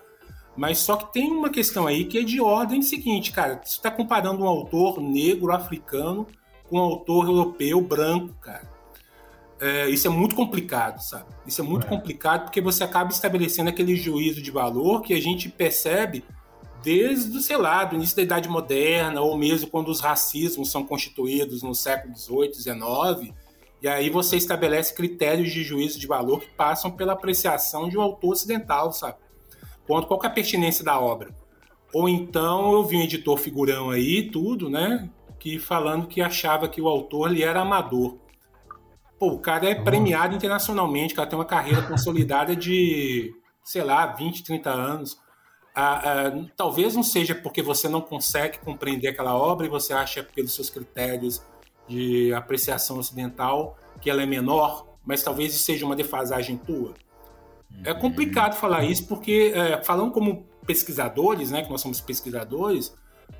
mas 0.56 0.78
só 0.78 0.96
que 0.96 1.12
tem 1.12 1.32
uma 1.32 1.50
questão 1.50 1.86
aí 1.86 2.06
que 2.06 2.20
é 2.20 2.24
de 2.24 2.40
ordem 2.40 2.82
seguinte, 2.82 3.32
cara, 3.32 3.60
você 3.64 3.76
está 3.76 3.92
comparando 3.92 4.44
um 4.44 4.48
autor 4.48 5.02
negro 5.02 5.52
africano 5.52 6.26
com 6.70 6.78
um 6.78 6.82
autor 6.82 7.26
europeu 7.26 7.82
branco, 7.82 8.34
cara. 8.40 8.72
É, 9.60 9.90
isso 9.90 10.08
é 10.08 10.10
muito 10.10 10.36
complicado, 10.36 11.00
sabe? 11.00 11.26
Isso 11.46 11.62
é 11.62 11.64
muito 11.64 11.86
é. 11.86 11.90
complicado 11.90 12.44
porque 12.44 12.62
você 12.62 12.84
acaba 12.84 13.12
estabelecendo 13.12 13.70
aquele 13.70 13.96
juízo 13.96 14.42
de 14.42 14.52
valor 14.52 15.02
que 15.02 15.14
a 15.14 15.22
gente 15.22 15.50
percebe 15.50 16.24
desde, 16.84 17.42
sei 17.42 17.58
lá, 17.58 17.86
do 17.86 17.96
início 17.96 18.16
da 18.16 18.22
Idade 18.22 18.50
Moderna, 18.50 19.22
ou 19.22 19.38
mesmo 19.38 19.70
quando 19.70 19.88
os 19.88 20.02
racismos 20.02 20.70
são 20.70 20.84
constituídos 20.84 21.64
no 21.64 21.74
século 21.74 22.16
XVIII, 22.16 22.54
XIX, 22.54 23.34
e 23.82 23.88
aí 23.88 24.10
você 24.10 24.38
estabelece 24.38 24.94
critérios 24.94 25.52
de 25.52 25.64
juízo 25.64 26.00
de 26.00 26.08
valor 26.08 26.42
que 26.42 26.50
passam 26.50 26.92
pela 26.92 27.14
apreciação 27.14 27.90
de 27.90 27.98
um 27.98 28.02
autor 28.02 28.34
ocidental, 28.34 28.92
sabe? 28.92 29.18
Quanto 29.88 30.08
qual 30.08 30.20
é 30.24 30.28
a 30.28 30.30
pertinência 30.30 30.84
da 30.84 31.00
obra. 31.00 31.36
Ou 31.94 32.08
então 32.08 32.72
eu 32.74 32.84
vi 32.84 32.98
um 32.98 33.02
editor 33.02 33.38
figurão 33.38 33.90
aí, 33.90 34.30
tudo, 34.30 34.70
né? 34.70 35.10
Que 35.40 35.60
falando 35.60 36.08
que 36.08 36.22
achava 36.22 36.68
que 36.68 36.82
o 36.82 36.88
autor 36.88 37.32
ele 37.32 37.44
era 37.44 37.62
amador. 37.62 38.18
Pô, 39.20 39.28
o 39.28 39.40
cara 39.40 39.70
é 39.70 39.76
premiado 39.76 40.36
internacionalmente, 40.36 41.14
o 41.14 41.18
cara 41.18 41.30
tem 41.30 41.38
uma 41.38 41.46
carreira 41.46 41.82
consolidada 41.84 42.56
de, 42.56 43.34
sei 43.64 43.84
lá, 43.84 44.06
20, 44.06 44.44
30 44.44 44.70
anos 44.70 45.23
ah, 45.76 46.28
ah, 46.28 46.46
talvez 46.56 46.96
não 46.96 47.04
seja 47.04 47.34
porque 47.34 47.62
você 47.62 47.90
não 47.90 48.02
consegue 48.02 48.60
compreender 48.60 49.08
aquela 49.08 49.36
obra 49.36 49.66
e 49.66 49.70
você 49.70 49.92
acha 49.94 50.24
pelos 50.24 50.54
seus 50.54 50.70
critérios 50.70 51.42
de 51.88 52.34
apreciação 52.34 53.00
ocidental 53.00 53.78
que 54.00 54.10
ela 54.10 54.22
é 54.22 54.26
menor, 54.26 54.88
mas 55.06 55.24
talvez 55.24 55.54
isso 55.54 55.64
seja 55.64 55.86
uma 55.86 55.96
defasagem 55.96 56.58
tua. 56.58 56.94
É 57.84 57.92
uhum. 57.92 58.00
complicado 58.00 58.56
falar 58.56 58.84
isso 58.84 59.08
porque, 59.08 59.52
é, 59.56 59.82
falando 59.82 60.12
como 60.12 60.46
pesquisadores, 60.66 61.50
né, 61.50 61.64
que 61.64 61.70
nós 61.70 61.82
somos 61.82 62.00
pesquisadores, 62.00 62.94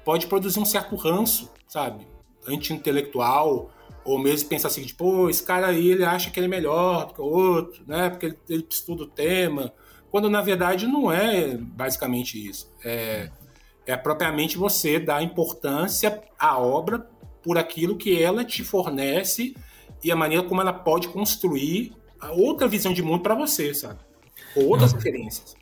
pode 0.04 0.26
produzir 0.28 0.60
um 0.60 0.66
certo 0.66 0.96
ranço, 0.96 1.52
sabe? 1.68 2.08
Anti-intelectual, 2.48 3.70
ou 4.04 4.20
mesmo 4.20 4.50
pensar 4.50 4.70
assim, 4.70 4.84
tipo, 4.84 5.30
esse 5.30 5.44
cara 5.44 5.68
aí 5.68 5.90
ele 5.92 6.04
acha 6.04 6.32
que 6.32 6.40
ele 6.40 6.48
é 6.48 6.50
melhor 6.50 7.08
do 7.08 7.14
que 7.14 7.22
o 7.22 7.26
outro, 7.26 7.84
né? 7.88 8.10
Porque 8.10 8.26
ele, 8.26 8.40
ele 8.50 8.66
estuda 8.70 9.04
o 9.04 9.08
tema 9.08 9.72
quando 10.14 10.30
na 10.30 10.44
verdade 10.44 10.86
não 10.86 11.12
é 11.12 11.58
basicamente 11.58 12.38
isso. 12.38 12.72
É, 12.86 13.32
é 13.84 13.98
propriamente 13.98 14.60
você 14.60 15.00
dar 15.00 15.24
importância 15.24 16.22
à 16.38 16.56
obra 16.56 17.00
por 17.42 17.58
aquilo 17.58 17.98
que 17.98 18.22
ela 18.22 18.46
te 18.46 18.64
fornece 18.64 19.56
e 20.04 20.12
a 20.12 20.16
maneira 20.16 20.44
como 20.44 20.62
ela 20.62 20.72
pode 20.72 21.08
construir 21.08 21.94
outra 22.30 22.68
visão 22.68 22.94
de 22.94 23.02
mundo 23.02 23.24
para 23.24 23.34
você, 23.34 23.74
sabe? 23.74 24.02
Ou 24.56 24.68
outras 24.68 24.94
não. 24.94 25.00
referências. 25.00 25.56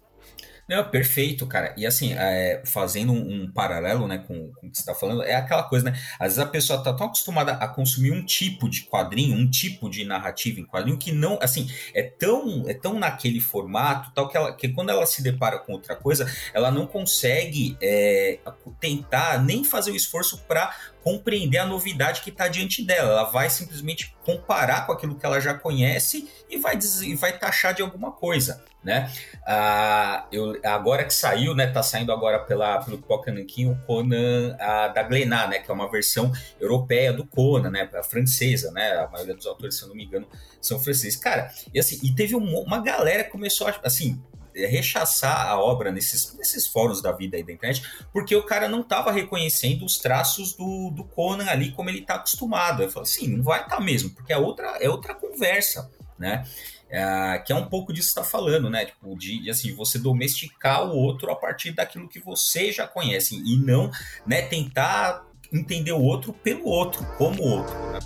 Não, 0.72 0.86
perfeito, 0.86 1.46
cara. 1.46 1.76
E 1.76 1.86
assim, 1.86 2.14
é, 2.14 2.62
fazendo 2.64 3.12
um, 3.12 3.44
um, 3.44 3.52
paralelo 3.52 4.08
né, 4.08 4.20
com, 4.20 4.54
com 4.54 4.68
o 4.68 4.72
que 4.72 4.78
você 4.78 4.84
está 4.84 4.96
falando, 4.96 5.22
é 5.22 5.36
aquela 5.36 5.64
coisa, 5.64 5.92
né? 5.92 6.00
Às 6.18 6.28
vezes 6.28 6.40
a 6.40 6.46
pessoa 6.46 6.80
está 6.80 6.94
tão 6.94 7.08
acostumada 7.08 7.52
a 7.52 7.68
consumir 7.68 8.14
um 8.14 8.26
tipo 8.26 8.70
de 8.70 8.84
quadrinho, 8.84 9.36
um 9.36 9.50
tipo 9.50 9.90
de 9.90 10.06
narrativa 10.06 10.62
em 10.62 10.66
quadrinho, 10.66 10.98
que 10.98 11.12
não, 11.12 11.38
assim, 11.42 11.70
é 11.94 12.02
tão, 12.02 12.64
é 12.70 12.74
tão 12.74 12.98
naquele 12.98 13.42
formato, 13.42 14.14
tal, 14.16 14.30
que, 14.30 14.38
ela, 14.38 14.56
que 14.56 14.70
quando 14.70 14.92
ela 14.92 15.06
se 15.06 15.22
depara 15.22 15.60
com 15.60 15.74
outra 15.74 15.94
coisa, 15.94 16.26
ela 16.54 16.72
não 16.72 16.88
consegue 16.88 17.76
é, 17.82 18.40
tentar 18.80 19.44
nem 19.44 19.66
fazer 19.66 19.92
o 19.92 19.96
esforço 19.98 20.38
para 20.48 20.74
compreender 21.04 21.58
a 21.58 21.66
novidade 21.66 22.22
que 22.22 22.30
está 22.30 22.48
diante 22.48 22.82
dela. 22.82 23.10
Ela 23.10 23.24
vai 23.26 23.50
simplesmente 23.50 24.16
comparar 24.24 24.86
com 24.86 24.94
aquilo 24.94 25.16
que 25.16 25.26
ela 25.26 25.42
já 25.42 25.54
conhece 25.54 26.30
e 26.50 26.58
vai, 26.58 26.80
e 27.02 27.14
vai 27.16 27.38
taxar 27.38 27.74
de 27.74 27.82
alguma 27.82 28.14
coisa, 28.14 28.64
né? 28.84 29.12
Ah, 29.46 30.28
eu, 30.32 30.60
agora 30.64 31.04
que 31.04 31.14
saiu, 31.14 31.56
né? 31.56 31.68
Tá 31.68 31.84
saindo 31.84 32.12
agora 32.12 32.40
pela, 32.40 32.80
pelo 32.80 32.98
Pocananquim 32.98 33.70
o 33.70 33.76
Conan 33.86 34.56
da 34.94 35.04
Glénat, 35.04 35.50
né? 35.50 35.60
Que 35.60 35.70
é 35.70 35.74
uma 35.74 35.90
versão 35.90 36.32
europeia 36.60 37.14
do 37.14 37.26
Conan, 37.26 37.70
né? 37.70 37.90
A 37.94 38.04
francesa, 38.04 38.72
né? 38.72 38.92
A 38.94 39.08
maioria 39.08 39.36
dos 39.36 39.46
autores, 39.46 39.78
se 39.78 39.84
eu 39.84 39.90
não 39.90 39.96
me 39.96 40.06
engano, 40.06 40.28
são 40.60 40.80
franceses. 40.80 41.16
Cara, 41.16 41.52
e 41.74 41.80
assim, 41.80 42.00
e 42.04 42.14
teve 42.14 42.36
um, 42.36 42.60
uma 42.60 42.80
galera 42.80 43.24
que 43.24 43.30
começou 43.30 43.68
a, 43.68 43.76
assim, 43.84 44.22
é, 44.54 44.66
rechaçar 44.66 45.48
a 45.48 45.60
obra 45.60 45.92
nesses, 45.92 46.34
nesses 46.38 46.68
fóruns 46.68 47.02
da 47.02 47.12
vida 47.12 47.38
aí 47.38 47.44
da 47.44 47.54
internet, 47.54 47.84
porque 48.12 48.36
o 48.36 48.44
cara 48.44 48.68
não 48.68 48.82
estava 48.82 49.12
reconhecendo 49.12 49.86
os 49.86 49.98
traços 49.98 50.54
do, 50.54 50.92
do 50.92 51.04
Conan 51.06 51.46
ali 51.46 51.72
como 51.72 51.90
ele 51.90 52.00
está 52.00 52.16
acostumado. 52.16 52.84
Eu 52.84 52.92
falo 52.92 53.04
assim, 53.04 53.28
não 53.28 53.44
vai 53.44 53.62
estar 53.62 53.78
tá 53.78 53.82
mesmo, 53.82 54.10
porque 54.10 54.34
é 54.34 54.38
outra, 54.38 54.78
é 54.82 54.90
outra 54.90 55.16
conversa, 55.16 55.90
né? 56.20 56.46
É, 56.92 57.40
que 57.40 57.54
é 57.54 57.56
um 57.56 57.68
pouco 57.68 57.94
disso 57.94 58.14
que 58.14 58.20
está 58.20 58.30
falando, 58.30 58.70
né? 58.70 58.86
Tipo, 58.86 59.18
de, 59.18 59.44
de, 59.44 59.50
assim, 59.50 59.74
você 59.74 59.98
domesticar 59.98 60.84
o 60.84 60.96
outro 60.96 61.32
a 61.32 61.36
partir 61.36 61.72
daquilo 61.72 62.10
que 62.10 62.20
você 62.20 62.72
já 62.72 62.86
conhece 62.86 63.36
e 63.36 63.58
não, 63.58 63.90
né, 64.28 64.42
tentar 64.42 65.26
entender 65.54 65.94
o 65.94 66.02
outro 66.02 66.34
pelo 66.34 66.66
outro, 66.66 67.06
como 67.18 67.42
outro, 67.42 67.74
né? 67.92 68.00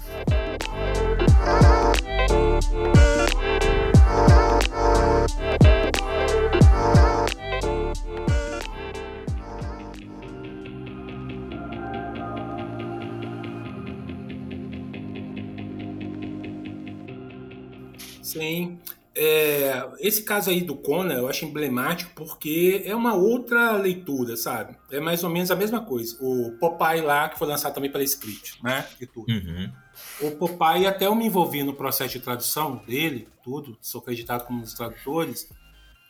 Sim. 18.40 18.80
É, 19.18 19.88
esse 20.00 20.24
caso 20.24 20.50
aí 20.50 20.60
do 20.60 20.76
Conan 20.76 21.14
eu 21.14 21.30
acho 21.30 21.46
emblemático 21.46 22.12
porque 22.14 22.84
é 22.86 22.94
uma 22.94 23.14
outra 23.14 23.72
leitura, 23.72 24.36
sabe? 24.36 24.76
É 24.92 25.00
mais 25.00 25.24
ou 25.24 25.30
menos 25.30 25.50
a 25.50 25.56
mesma 25.56 25.80
coisa. 25.80 26.18
O 26.20 26.52
Popeye 26.60 27.02
lá, 27.02 27.30
que 27.30 27.40
foi 27.40 27.48
lançado 27.48 27.74
também 27.74 27.90
pela 27.90 28.04
Script, 28.04 28.62
né? 28.62 28.86
E 29.00 29.06
tudo. 29.06 29.32
Uhum. 29.32 29.72
O 30.20 30.32
Popeye, 30.32 30.86
até 30.86 31.08
eu 31.08 31.16
me 31.16 31.28
envolvi 31.28 31.64
no 31.64 31.74
processo 31.74 32.12
de 32.12 32.20
tradução 32.20 32.76
dele, 32.86 33.30
tudo, 33.42 33.78
sou 33.80 34.02
acreditado 34.02 34.46
como 34.46 34.60
um 34.60 34.64
dos 34.64 34.74
tradutores. 34.74 35.50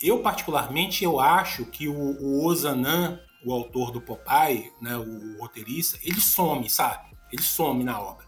Eu, 0.02 0.20
particularmente, 0.24 1.04
eu 1.04 1.20
acho 1.20 1.64
que 1.66 1.88
o, 1.88 1.94
o 1.94 2.46
Ozanan, 2.46 3.20
o 3.46 3.54
autor 3.54 3.92
do 3.92 4.02
Popeye, 4.02 4.72
né, 4.82 4.98
o, 4.98 5.36
o 5.36 5.42
roteirista, 5.42 6.00
ele 6.04 6.20
some, 6.20 6.68
sabe? 6.72 7.16
Ele 7.32 7.44
some 7.44 7.84
na 7.84 8.02
obra 8.02 8.25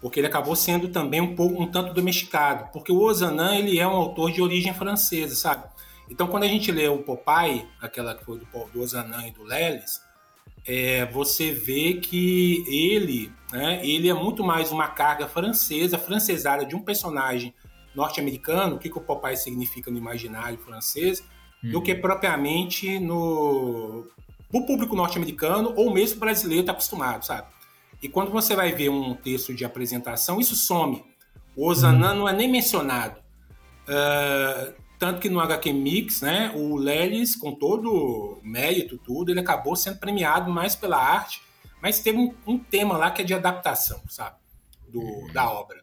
porque 0.00 0.20
ele 0.20 0.26
acabou 0.26 0.54
sendo 0.54 0.88
também 0.88 1.20
um 1.20 1.34
pouco 1.34 1.62
um 1.62 1.70
tanto 1.70 1.94
domesticado, 1.94 2.70
porque 2.72 2.92
o 2.92 3.00
Ozanam 3.00 3.54
ele 3.54 3.78
é 3.78 3.86
um 3.86 3.96
autor 3.96 4.30
de 4.30 4.42
origem 4.42 4.74
francesa, 4.74 5.34
sabe? 5.34 5.64
Então 6.10 6.26
quando 6.26 6.44
a 6.44 6.48
gente 6.48 6.70
lê 6.70 6.88
o 6.88 6.98
Popeye, 6.98 7.66
aquela 7.80 8.14
que 8.14 8.24
foi 8.24 8.38
do, 8.38 8.46
do 8.72 8.80
Ozanam 8.80 9.26
e 9.26 9.30
do 9.30 9.42
Lelis, 9.42 10.00
é, 10.66 11.06
você 11.06 11.52
vê 11.52 11.94
que 11.94 12.64
ele, 12.66 13.32
né, 13.52 13.86
ele 13.86 14.08
é 14.08 14.14
muito 14.14 14.42
mais 14.42 14.72
uma 14.72 14.88
carga 14.88 15.28
francesa, 15.28 15.96
francesada 15.96 16.64
de 16.64 16.74
um 16.74 16.82
personagem 16.82 17.54
norte-americano, 17.94 18.76
o 18.76 18.78
que, 18.78 18.90
que 18.90 18.98
o 18.98 19.00
Popeye 19.00 19.36
significa 19.36 19.90
no 19.90 19.96
imaginário 19.96 20.58
francês, 20.58 21.24
uhum. 21.62 21.70
do 21.70 21.82
que 21.82 21.94
propriamente 21.94 22.98
no 22.98 24.06
o 24.52 24.64
público 24.64 24.94
norte-americano 24.94 25.72
ou 25.76 25.92
mesmo 25.92 26.20
brasileiro 26.20 26.62
está 26.62 26.72
acostumado, 26.72 27.24
sabe? 27.24 27.48
E 28.02 28.08
quando 28.08 28.30
você 28.30 28.54
vai 28.54 28.72
ver 28.72 28.90
um 28.90 29.14
texto 29.14 29.54
de 29.54 29.64
apresentação, 29.64 30.40
isso 30.40 30.54
some. 30.54 31.04
O 31.54 31.66
Ozanam 31.66 32.10
uhum. 32.10 32.18
não 32.20 32.28
é 32.28 32.32
nem 32.32 32.50
mencionado. 32.50 33.20
Uh, 33.88 34.74
tanto 34.98 35.20
que 35.20 35.28
no 35.28 35.40
HQ 35.40 35.72
Mix, 35.72 36.20
né, 36.20 36.52
o 36.54 36.76
Lelis, 36.76 37.34
com 37.34 37.52
todo 37.52 38.40
mérito, 38.42 38.98
tudo, 38.98 39.30
ele 39.30 39.40
acabou 39.40 39.76
sendo 39.76 39.98
premiado 39.98 40.50
mais 40.50 40.74
pela 40.74 40.98
arte, 40.98 41.40
mas 41.80 42.00
teve 42.00 42.18
um, 42.18 42.34
um 42.46 42.58
tema 42.58 42.96
lá 42.96 43.10
que 43.10 43.22
é 43.22 43.24
de 43.24 43.34
adaptação, 43.34 44.02
sabe? 44.08 44.36
Do, 44.88 45.00
uhum. 45.00 45.32
Da 45.32 45.50
obra. 45.50 45.78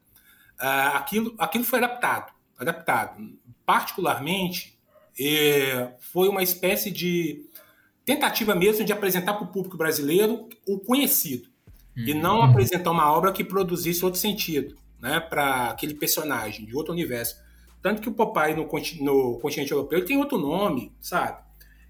Uh, 0.59 0.95
aquilo, 0.97 1.35
aquilo 1.39 1.63
foi 1.63 1.79
adaptado, 1.79 2.31
adaptado. 2.57 3.19
Particularmente, 3.65 4.77
é, 5.19 5.93
foi 5.99 6.27
uma 6.27 6.43
espécie 6.43 6.91
de 6.91 7.49
tentativa 8.05 8.53
mesmo 8.53 8.85
de 8.85 8.91
apresentar 8.91 9.33
para 9.33 9.43
o 9.43 9.51
público 9.51 9.77
brasileiro 9.77 10.49
o 10.67 10.79
conhecido 10.79 11.52
uhum. 11.97 12.03
e 12.03 12.13
não 12.13 12.41
apresentar 12.41 12.91
uma 12.91 13.11
obra 13.11 13.31
que 13.31 13.43
produzisse 13.43 14.03
outro 14.03 14.19
sentido, 14.19 14.75
né, 15.01 15.19
para 15.19 15.69
aquele 15.69 15.93
personagem 15.93 16.65
de 16.65 16.75
outro 16.75 16.93
universo. 16.93 17.41
Tanto 17.81 18.01
que 18.01 18.09
o 18.09 18.13
Popeye 18.13 18.55
no, 18.55 18.63
no 19.01 19.39
continente 19.39 19.71
europeu 19.71 19.99
ele 19.99 20.07
tem 20.07 20.17
outro 20.17 20.37
nome, 20.37 20.91
sabe? 21.01 21.41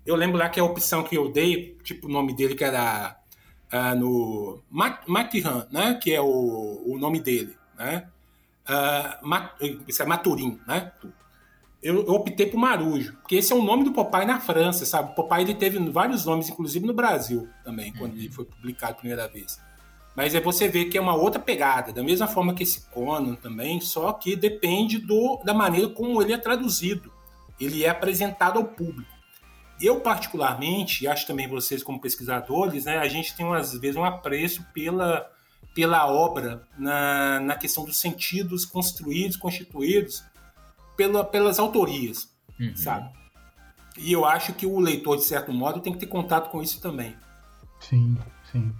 Eu 0.06 0.16
lembro 0.16 0.38
lá 0.38 0.50
que 0.50 0.60
a 0.60 0.64
opção 0.64 1.04
que 1.04 1.16
eu 1.16 1.32
dei, 1.32 1.78
tipo 1.84 2.08
o 2.08 2.12
nome 2.12 2.36
dele 2.36 2.56
que 2.56 2.64
era 2.64 3.18
uh, 3.72 3.98
no 3.98 4.64
Matiran, 4.70 5.68
né, 5.72 6.00
que 6.02 6.14
é 6.14 6.20
o, 6.20 6.84
o 6.86 6.98
nome 6.98 7.20
dele, 7.20 7.56
né? 7.78 8.08
Uh, 8.68 9.28
Mat, 9.28 9.56
isso 9.88 10.02
é 10.02 10.06
Maturim, 10.06 10.60
né? 10.66 10.94
eu, 11.84 12.06
eu, 12.06 12.14
optei 12.14 12.46
por 12.46 12.58
Marujo, 12.58 13.14
porque 13.18 13.36
esse 13.36 13.52
é 13.52 13.56
o 13.56 13.62
nome 13.62 13.84
do 13.84 13.92
Popeye 13.92 14.26
na 14.26 14.40
França, 14.40 14.86
sabe? 14.86 15.12
O 15.12 15.16
Popeye 15.16 15.44
ele 15.44 15.54
teve 15.54 15.78
vários 15.90 16.26
nomes, 16.26 16.50
inclusive 16.50 16.88
no 16.88 16.94
Brasil 16.94 17.50
também, 17.64 17.92
quando 17.94 18.16
ele 18.16 18.30
foi 18.30 18.46
publicado 18.46 18.94
a 18.94 18.96
primeira 18.96 19.28
vez. 19.28 19.60
Mas 20.16 20.36
é 20.36 20.40
você 20.40 20.68
vê 20.68 20.86
que 20.86 20.98
é 20.98 21.02
uma 21.02 21.16
outra 21.16 21.40
pegada, 21.40 21.92
da 21.92 22.04
mesma 22.04 22.28
forma 22.28 22.54
que 22.54 22.64
esse 22.64 22.88
Conan 22.92 23.36
também, 23.36 23.82
só 23.82 24.14
que 24.14 24.36
depende 24.36 25.00
do, 25.00 25.42
da 25.44 25.54
maneira 25.54 25.90
como 25.90 26.22
ele 26.22 26.34
é 26.34 26.38
traduzido. 26.38 27.12
Ele 27.60 27.84
é 27.84 27.90
apresentado 27.90 28.60
ao 28.60 28.66
público. 28.66 29.12
Eu, 29.82 30.00
particularmente, 30.00 31.04
e 31.04 31.08
acho 31.08 31.26
também 31.26 31.48
vocês 31.48 31.82
como 31.82 32.00
pesquisadores, 32.00 32.86
né, 32.86 33.00
a 33.00 33.08
gente 33.08 33.36
tem, 33.36 33.52
às 33.54 33.74
vezes, 33.74 33.96
um 33.96 34.06
apreço 34.06 34.64
pela, 34.72 35.30
pela 35.74 36.08
obra 36.08 36.64
na, 36.78 37.40
na 37.40 37.56
questão 37.56 37.84
dos 37.84 37.98
sentidos 37.98 38.66
construídos, 38.66 39.36
constituídos, 39.36 40.24
pela, 40.96 41.24
pelas 41.24 41.58
autorias, 41.58 42.32
uhum. 42.60 42.76
sabe? 42.76 43.12
E 43.98 44.12
eu 44.12 44.26
acho 44.26 44.54
que 44.54 44.66
o 44.66 44.80
leitor, 44.80 45.18
de 45.18 45.24
certo 45.24 45.52
modo, 45.52 45.80
tem 45.80 45.94
que 45.94 46.00
ter 46.00 46.08
contato 46.08 46.50
com 46.50 46.62
isso 46.62 46.80
também. 46.80 47.16
Sim, 47.80 48.18
sim. 48.52 48.74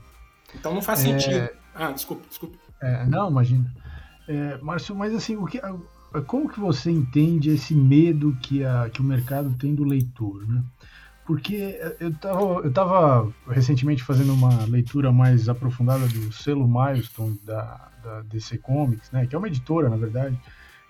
Então 0.56 0.74
não 0.74 0.82
faz 0.82 1.00
sentido. 1.00 1.36
É... 1.36 1.54
Ah, 1.76 1.92
desculpa, 1.92 2.24
desculpa. 2.28 2.58
É, 2.82 3.06
não, 3.06 3.30
imagina. 3.30 3.72
É, 4.28 4.58
Márcio, 4.58 4.96
mas 4.96 5.14
assim, 5.14 5.36
o 5.36 5.46
que, 5.46 5.60
como 6.28 6.50
que 6.50 6.60
você 6.60 6.92
entende 6.92 7.50
esse 7.50 7.74
medo 7.74 8.38
que, 8.42 8.64
a, 8.64 8.90
que 8.90 9.02
o 9.02 9.04
mercado 9.04 9.54
tem 9.58 9.74
do 9.74 9.84
leitor, 9.84 10.48
né? 10.48 10.64
Porque 11.26 11.80
eu 12.00 12.68
estava 12.68 13.32
recentemente 13.48 14.04
fazendo 14.04 14.34
uma 14.34 14.66
leitura 14.66 15.12
mais 15.12 15.48
aprofundada 15.48 16.06
do 16.08 16.34
selo 16.34 16.68
Milestone 16.68 17.40
da, 17.46 17.90
da 18.04 18.22
DC 18.24 18.58
Comics, 18.58 19.10
né? 19.12 19.26
Que 19.26 19.34
é 19.34 19.38
uma 19.38 19.48
editora, 19.48 19.90
na 19.90 19.96
verdade, 19.96 20.38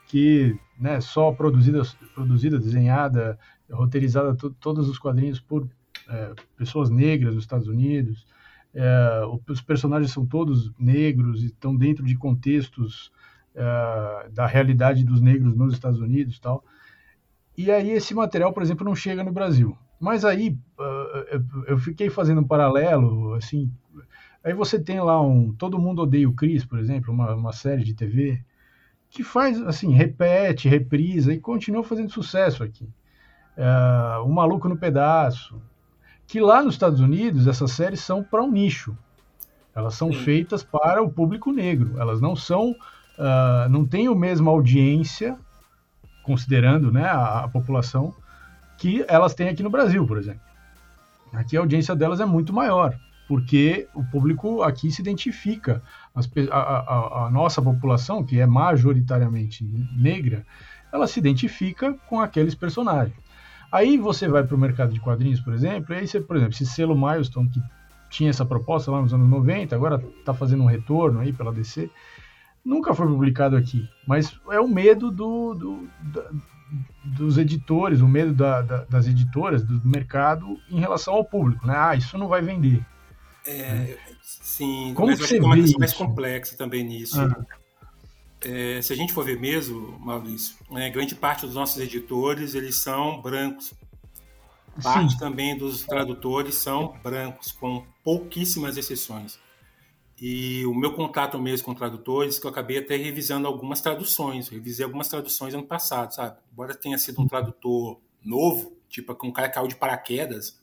que 0.07 0.57
né, 0.79 0.99
só 0.99 1.31
produzida, 1.31 1.83
produzida, 2.15 2.59
desenhada, 2.59 3.37
roteirizada 3.71 4.33
to, 4.35 4.49
todos 4.59 4.89
os 4.89 4.97
quadrinhos 4.97 5.39
por 5.39 5.67
é, 6.09 6.33
pessoas 6.57 6.89
negras 6.89 7.35
nos 7.35 7.43
Estados 7.43 7.67
Unidos. 7.67 8.25
É, 8.73 9.21
os 9.47 9.61
personagens 9.61 10.11
são 10.11 10.25
todos 10.25 10.71
negros 10.79 11.43
e 11.43 11.47
estão 11.47 11.75
dentro 11.75 12.03
de 12.03 12.15
contextos 12.15 13.11
é, 13.53 14.29
da 14.31 14.47
realidade 14.47 15.03
dos 15.03 15.21
negros 15.21 15.55
nos 15.55 15.73
Estados 15.73 15.99
Unidos, 15.99 16.39
tal. 16.39 16.63
E 17.57 17.71
aí 17.71 17.91
esse 17.91 18.13
material, 18.15 18.51
por 18.51 18.63
exemplo, 18.63 18.85
não 18.85 18.95
chega 18.95 19.23
no 19.23 19.31
Brasil. 19.31 19.77
Mas 19.99 20.25
aí 20.25 20.57
uh, 20.77 21.63
eu 21.67 21.77
fiquei 21.77 22.09
fazendo 22.09 22.41
um 22.41 22.47
paralelo, 22.47 23.35
assim. 23.35 23.71
Aí 24.43 24.53
você 24.53 24.77
tem 24.77 24.99
lá 24.99 25.21
um 25.21 25.53
Todo 25.53 25.79
Mundo 25.79 26.01
Odeia 26.01 26.27
o 26.27 26.33
Chris, 26.33 26.65
por 26.65 26.77
exemplo, 26.77 27.13
uma, 27.13 27.33
uma 27.33 27.53
série 27.53 27.83
de 27.83 27.93
TV 27.93 28.43
que 29.09 29.23
faz, 29.23 29.61
assim, 29.61 29.93
repete, 29.93 30.67
reprisa 30.67 31.31
e 31.31 31.39
continua 31.39 31.83
fazendo 31.83 32.11
sucesso 32.11 32.63
aqui. 32.63 32.89
É, 33.55 34.17
o 34.17 34.27
Maluco 34.27 34.67
no 34.67 34.75
Pedaço, 34.75 35.61
que 36.27 36.39
lá 36.39 36.61
nos 36.61 36.75
Estados 36.75 36.99
Unidos 36.99 37.47
essas 37.47 37.71
séries 37.71 37.99
são 37.99 38.23
para 38.23 38.43
um 38.43 38.51
nicho. 38.51 38.97
Elas 39.75 39.95
são 39.95 40.11
Sim. 40.11 40.19
feitas 40.19 40.63
para 40.63 41.01
o 41.01 41.11
público 41.11 41.51
negro. 41.51 41.99
Elas 41.99 42.21
não 42.21 42.35
são, 42.35 42.71
uh, 42.71 43.69
não 43.69 43.85
têm 43.85 44.07
a 44.07 44.15
mesma 44.15 44.51
audiência, 44.51 45.37
considerando 46.23 46.91
né, 46.91 47.05
a, 47.05 47.45
a 47.45 47.47
população, 47.47 48.13
que 48.77 49.03
elas 49.07 49.33
têm 49.33 49.49
aqui 49.49 49.63
no 49.63 49.69
Brasil, 49.69 50.05
por 50.05 50.17
exemplo. 50.17 50.41
Aqui 51.33 51.57
a 51.57 51.59
audiência 51.59 51.95
delas 51.95 52.19
é 52.19 52.25
muito 52.25 52.53
maior 52.53 52.95
porque 53.27 53.87
o 53.93 54.03
público 54.03 54.61
aqui 54.61 54.91
se 54.91 55.01
identifica. 55.01 55.81
As, 56.13 56.29
a, 56.51 56.57
a, 56.57 57.25
a, 57.25 57.31
nossa 57.31 57.61
população, 57.61 58.23
que 58.23 58.39
é 58.39 58.45
majoritariamente 58.45 59.63
negra, 59.95 60.45
ela 60.91 61.07
se 61.07 61.19
identifica 61.19 61.93
com 62.07 62.19
aqueles 62.19 62.53
personagens. 62.53 63.15
Aí 63.73 63.97
você 63.97 64.27
vai 64.27 64.43
para 64.43 64.55
o 64.55 64.59
mercado 64.59 64.93
de 64.93 64.99
quadrinhos, 64.99 65.39
por 65.39 65.51
exemplo, 65.51 65.95
e 65.95 65.97
aí 65.97 66.07
você, 66.07 66.21
por 66.21 66.35
exemplo, 66.35 66.53
esse 66.53 66.67
selo 66.67 66.95
Milestone, 66.95 67.49
que 67.49 67.59
tinha 68.07 68.29
essa 68.29 68.45
proposta 68.45 68.91
lá 68.91 69.01
nos 69.01 69.11
anos 69.11 69.27
90, 69.27 69.75
agora 69.75 69.99
está 70.19 70.31
fazendo 70.31 70.61
um 70.61 70.67
retorno 70.67 71.19
aí 71.19 71.33
pela 71.33 71.51
DC, 71.51 71.89
nunca 72.63 72.93
foi 72.93 73.07
publicado 73.07 73.57
aqui, 73.57 73.89
mas 74.07 74.39
é 74.51 74.59
o 74.59 74.67
medo 74.67 75.09
do, 75.09 75.55
do 75.55 75.89
da, 76.03 76.29
dos 77.03 77.39
editores, 77.39 77.99
o 77.99 78.07
medo 78.07 78.31
da, 78.31 78.61
da, 78.61 78.83
das 78.85 79.07
editoras, 79.07 79.63
do 79.63 79.81
mercado 79.83 80.59
em 80.69 80.79
relação 80.79 81.15
ao 81.15 81.25
público, 81.25 81.65
né? 81.65 81.73
Ah, 81.75 81.95
isso 81.95 82.15
não 82.15 82.27
vai 82.27 82.43
vender. 82.43 82.85
É, 83.43 83.97
sim, 84.21 84.93
Como 84.93 85.07
mas 85.07 85.17
que 85.17 85.39
uma 85.39 85.55
questão 85.55 85.79
mais 85.79 85.93
complexa 85.93 86.55
também 86.55 86.83
nisso. 86.83 87.19
Ah. 87.19 87.43
É, 88.45 88.81
se 88.81 88.91
a 88.91 88.95
gente 88.95 89.13
for 89.13 89.23
ver 89.23 89.39
mesmo, 89.39 89.97
Maurício, 89.99 90.55
é, 90.75 90.89
grande 90.89 91.15
parte 91.15 91.45
dos 91.45 91.55
nossos 91.55 91.81
editores 91.81 92.55
eles 92.55 92.75
são 92.75 93.21
brancos. 93.21 93.73
Parte 94.81 95.13
sim. 95.13 95.19
também 95.19 95.57
dos 95.57 95.83
tradutores 95.83 96.55
são 96.55 96.97
brancos, 97.03 97.51
com 97.51 97.85
pouquíssimas 98.03 98.75
exceções. 98.75 99.39
E 100.19 100.65
o 100.65 100.73
meu 100.73 100.93
contato 100.93 101.39
mesmo 101.39 101.65
com 101.65 101.73
tradutores, 101.73 102.39
que 102.39 102.45
eu 102.45 102.49
acabei 102.49 102.79
até 102.79 102.95
revisando 102.95 103.47
algumas 103.47 103.81
traduções, 103.81 104.49
revisei 104.49 104.83
algumas 104.83 105.07
traduções 105.07 105.53
ano 105.53 105.65
passado, 105.65 106.13
sabe? 106.13 106.37
Embora 106.51 106.73
tenha 106.75 106.97
sido 106.97 107.21
um 107.21 107.27
tradutor 107.27 107.99
novo, 108.23 108.75
tipo 108.89 109.15
um 109.23 109.31
cara 109.31 109.47
que 109.47 109.55
caiu 109.55 109.67
de 109.67 109.75
paraquedas 109.75 110.59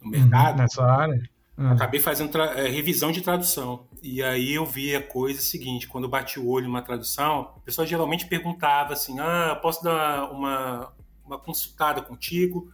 no 0.00 0.06
uhum, 0.06 0.10
mercado. 0.10 0.58
Nessa 0.58 0.84
área 0.84 1.20
Hum. 1.60 1.72
Acabei 1.72 2.00
fazendo 2.00 2.40
é, 2.40 2.68
revisão 2.68 3.12
de 3.12 3.20
tradução. 3.20 3.84
E 4.02 4.22
aí 4.22 4.54
eu 4.54 4.64
vi 4.64 4.96
a 4.96 5.02
coisa 5.02 5.42
seguinte: 5.42 5.86
quando 5.86 6.04
eu 6.04 6.10
bati 6.10 6.40
o 6.40 6.48
olho 6.48 6.64
numa 6.64 6.80
tradução, 6.80 7.52
a 7.54 7.60
pessoa 7.60 7.86
geralmente 7.86 8.26
perguntava 8.26 8.94
assim: 8.94 9.20
ah, 9.20 9.58
posso 9.60 9.84
dar 9.84 10.32
uma, 10.32 10.90
uma 11.22 11.38
consultada 11.38 12.00
contigo 12.00 12.72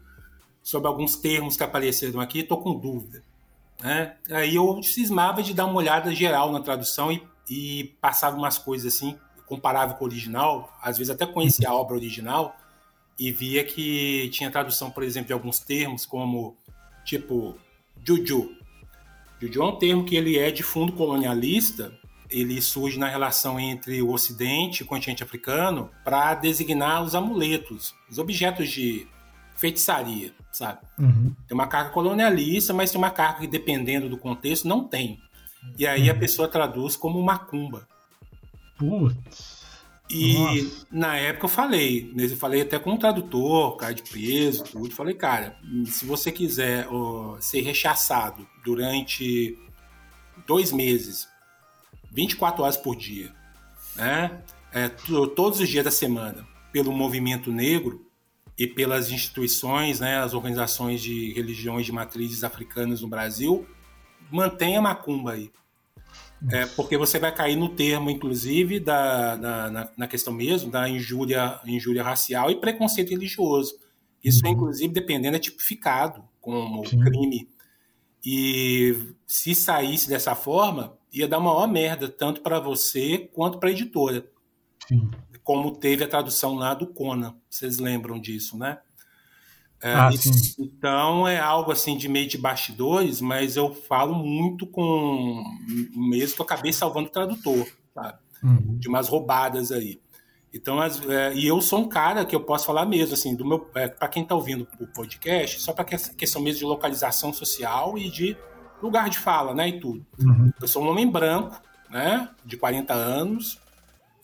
sobre 0.62 0.86
alguns 0.86 1.16
termos 1.16 1.56
que 1.56 1.64
apareceram 1.64 2.20
aqui? 2.20 2.40
Estou 2.40 2.62
com 2.62 2.78
dúvida. 2.78 3.24
Né? 3.82 4.14
Aí 4.30 4.54
eu 4.54 4.80
cismava 4.84 5.42
de 5.42 5.52
dar 5.52 5.66
uma 5.66 5.78
olhada 5.78 6.14
geral 6.14 6.52
na 6.52 6.60
tradução 6.60 7.10
e, 7.10 7.26
e 7.50 7.96
passava 8.00 8.36
umas 8.36 8.56
coisas 8.56 8.94
assim, 8.94 9.18
comparava 9.46 9.94
com 9.94 10.04
o 10.04 10.06
original, 10.06 10.72
às 10.80 10.96
vezes 10.96 11.10
até 11.12 11.26
conhecia 11.26 11.68
a 11.68 11.74
obra 11.74 11.96
original 11.96 12.56
e 13.18 13.32
via 13.32 13.64
que 13.64 14.30
tinha 14.30 14.50
tradução, 14.50 14.92
por 14.92 15.02
exemplo, 15.02 15.26
de 15.26 15.32
alguns 15.32 15.58
termos 15.58 16.06
como 16.06 16.56
tipo 17.04 17.56
juju, 18.04 18.56
Juju 19.40 19.62
é 19.62 19.64
um 19.64 19.76
termo 19.76 20.04
que 20.04 20.16
ele 20.16 20.38
é 20.38 20.50
de 20.50 20.62
fundo 20.62 20.92
colonialista, 20.92 21.92
ele 22.30 22.60
surge 22.60 22.98
na 22.98 23.08
relação 23.08 23.58
entre 23.58 24.02
o 24.02 24.10
Ocidente 24.10 24.82
e 24.82 24.84
o 24.84 24.86
continente 24.86 25.22
africano 25.22 25.90
para 26.04 26.34
designar 26.34 27.02
os 27.02 27.14
amuletos, 27.14 27.94
os 28.10 28.18
objetos 28.18 28.68
de 28.68 29.06
feitiçaria, 29.56 30.32
sabe? 30.52 30.80
Uhum. 30.98 31.34
Tem 31.46 31.54
uma 31.54 31.66
carga 31.66 31.90
colonialista, 31.90 32.74
mas 32.74 32.90
tem 32.90 32.98
uma 32.98 33.10
carga 33.10 33.40
que, 33.40 33.46
dependendo 33.46 34.08
do 34.08 34.18
contexto, 34.18 34.68
não 34.68 34.84
tem. 34.84 35.20
E 35.78 35.86
aí 35.86 36.10
uhum. 36.10 36.16
a 36.16 36.18
pessoa 36.18 36.48
traduz 36.48 36.96
como 36.96 37.22
macumba. 37.22 37.86
Putz. 38.76 39.55
E 40.08 40.34
Nossa. 40.34 40.86
na 40.90 41.16
época 41.16 41.46
eu 41.46 41.48
falei, 41.48 42.12
né, 42.14 42.26
eu 42.26 42.36
falei 42.36 42.62
até 42.62 42.78
com 42.78 42.92
um 42.92 42.96
tradutor, 42.96 43.76
cara 43.76 43.92
de 43.92 44.02
peso, 44.02 44.62
tudo. 44.64 44.94
Falei, 44.94 45.14
cara, 45.14 45.58
se 45.86 46.04
você 46.04 46.30
quiser 46.30 46.86
ó, 46.88 47.36
ser 47.40 47.60
rechaçado 47.62 48.46
durante 48.64 49.58
dois 50.46 50.70
meses, 50.70 51.28
24 52.12 52.62
horas 52.62 52.76
por 52.76 52.94
dia, 52.94 53.32
né? 53.96 54.42
É, 54.72 54.88
todos 54.88 55.60
os 55.60 55.68
dias 55.68 55.84
da 55.84 55.90
semana, 55.90 56.46
pelo 56.70 56.92
movimento 56.92 57.50
negro 57.50 58.06
e 58.58 58.66
pelas 58.66 59.10
instituições, 59.10 60.00
né, 60.00 60.18
as 60.18 60.34
organizações 60.34 61.02
de 61.02 61.32
religiões 61.32 61.86
de 61.86 61.92
matrizes 61.92 62.44
africanas 62.44 63.00
no 63.00 63.08
Brasil, 63.08 63.66
mantenha 64.30 64.78
a 64.78 64.82
macumba 64.82 65.32
aí. 65.32 65.50
É, 66.50 66.66
porque 66.66 66.98
você 66.98 67.18
vai 67.18 67.34
cair 67.34 67.56
no 67.56 67.68
termo, 67.70 68.10
inclusive, 68.10 68.78
da, 68.78 69.36
da 69.36 69.70
na, 69.70 69.90
na, 69.96 70.08
questão 70.08 70.32
mesmo 70.32 70.70
da 70.70 70.88
injúria, 70.88 71.58
injúria 71.66 72.02
racial 72.02 72.50
e 72.50 72.60
preconceito 72.60 73.10
religioso. 73.10 73.74
Isso, 74.22 74.44
uhum. 74.44 74.52
inclusive, 74.52 74.92
dependendo, 74.92 75.36
é 75.36 75.40
tipificado 75.40 76.22
como 76.40 76.84
Sim. 76.86 77.00
crime. 77.00 77.48
E 78.24 79.14
se 79.26 79.54
saísse 79.54 80.08
dessa 80.08 80.34
forma, 80.34 80.98
ia 81.12 81.26
dar 81.26 81.38
uma 81.38 81.54
maior 81.54 81.68
merda, 81.68 82.08
tanto 82.08 82.42
para 82.42 82.60
você 82.60 83.30
quanto 83.32 83.58
para 83.58 83.68
a 83.68 83.72
editora. 83.72 84.28
Sim. 84.86 85.10
Como 85.42 85.76
teve 85.76 86.04
a 86.04 86.08
tradução 86.08 86.54
lá 86.54 86.74
do 86.74 86.86
Conan. 86.86 87.34
Vocês 87.48 87.78
lembram 87.78 88.20
disso, 88.20 88.58
né? 88.58 88.78
É, 89.80 89.92
ah, 89.92 90.10
então 90.58 91.28
é 91.28 91.38
algo 91.38 91.70
assim 91.70 91.96
de 91.96 92.08
meio 92.08 92.26
de 92.26 92.38
bastidores, 92.38 93.20
mas 93.20 93.56
eu 93.56 93.74
falo 93.74 94.14
muito 94.14 94.66
com 94.66 95.44
mesmo 95.94 96.36
que 96.36 96.40
eu 96.40 96.46
acabei 96.46 96.72
salvando 96.72 97.08
o 97.08 97.12
tradutor, 97.12 97.66
sabe? 97.94 98.18
Uhum. 98.42 98.78
De 98.78 98.88
umas 98.88 99.08
roubadas 99.08 99.70
aí. 99.70 100.00
Então, 100.56 100.80
as, 100.80 101.06
é, 101.06 101.34
e 101.34 101.46
eu 101.46 101.60
sou 101.60 101.80
um 101.80 101.88
cara 101.88 102.24
que 102.24 102.34
eu 102.34 102.40
posso 102.40 102.64
falar 102.64 102.86
mesmo, 102.86 103.12
assim, 103.12 103.34
do 103.36 103.44
meu, 103.44 103.68
é, 103.74 103.88
para 103.88 104.08
quem 104.08 104.22
está 104.22 104.34
ouvindo 104.34 104.66
o 104.80 104.86
podcast, 104.86 105.60
só 105.60 105.72
para 105.72 105.84
questão 105.84 106.40
mesmo 106.40 106.60
de 106.60 106.64
localização 106.64 107.32
social 107.32 107.98
e 107.98 108.10
de 108.10 108.36
lugar 108.82 109.10
de 109.10 109.18
fala, 109.18 109.54
né, 109.54 109.68
e 109.68 109.80
tudo. 109.80 110.04
Uhum. 110.18 110.50
Eu 110.60 110.66
sou 110.66 110.82
um 110.82 110.88
homem 110.88 111.10
branco, 111.10 111.60
né, 111.90 112.30
de 112.44 112.56
40 112.56 112.94
anos, 112.94 113.60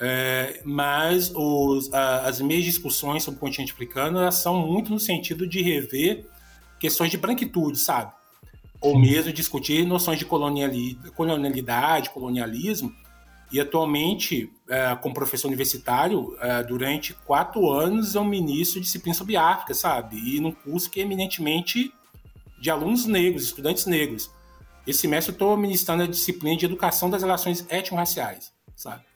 é, 0.05 0.61
mas 0.65 1.31
os, 1.33 1.93
a, 1.95 2.27
as 2.27 2.41
minhas 2.41 2.65
discussões 2.65 3.23
sobre 3.23 3.39
o 3.39 3.41
continente 3.41 3.73
africano 3.73 4.19
elas 4.19 4.35
são 4.35 4.67
muito 4.67 4.91
no 4.91 4.99
sentido 4.99 5.47
de 5.47 5.63
rever 5.63 6.27
questões 6.81 7.09
de 7.09 7.17
branquitude, 7.17 7.79
sabe? 7.79 8.13
Ou 8.81 8.99
mesmo 8.99 9.33
discutir 9.33 9.87
noções 9.87 10.19
de 10.19 10.25
colonialidade, 10.25 12.11
colonialismo. 12.11 12.93
E 13.53 13.61
atualmente, 13.61 14.51
é, 14.69 14.97
como 14.97 15.15
professor 15.15 15.47
universitário, 15.47 16.37
é, 16.41 16.65
durante 16.65 17.15
quatro 17.25 17.71
anos 17.71 18.17
eu 18.17 18.25
ministro 18.25 18.81
disciplina 18.81 19.15
sobre 19.15 19.37
África, 19.37 19.73
sabe? 19.73 20.17
E 20.17 20.41
num 20.41 20.51
curso 20.51 20.91
que 20.91 20.99
é 20.99 21.05
eminentemente 21.05 21.95
de 22.61 22.71
alunos 22.71 23.07
negros, 23.07 23.45
estudantes 23.45 23.87
negros. 23.87 24.29
Esse 24.85 25.03
semestre 25.03 25.31
eu 25.31 25.35
estou 25.35 25.57
ministrando 25.57 26.03
a 26.03 26.07
disciplina 26.09 26.57
de 26.57 26.65
educação 26.65 27.09
das 27.09 27.23
relações 27.23 27.65
étnico-raciais, 27.69 28.53
sabe? 28.75 29.12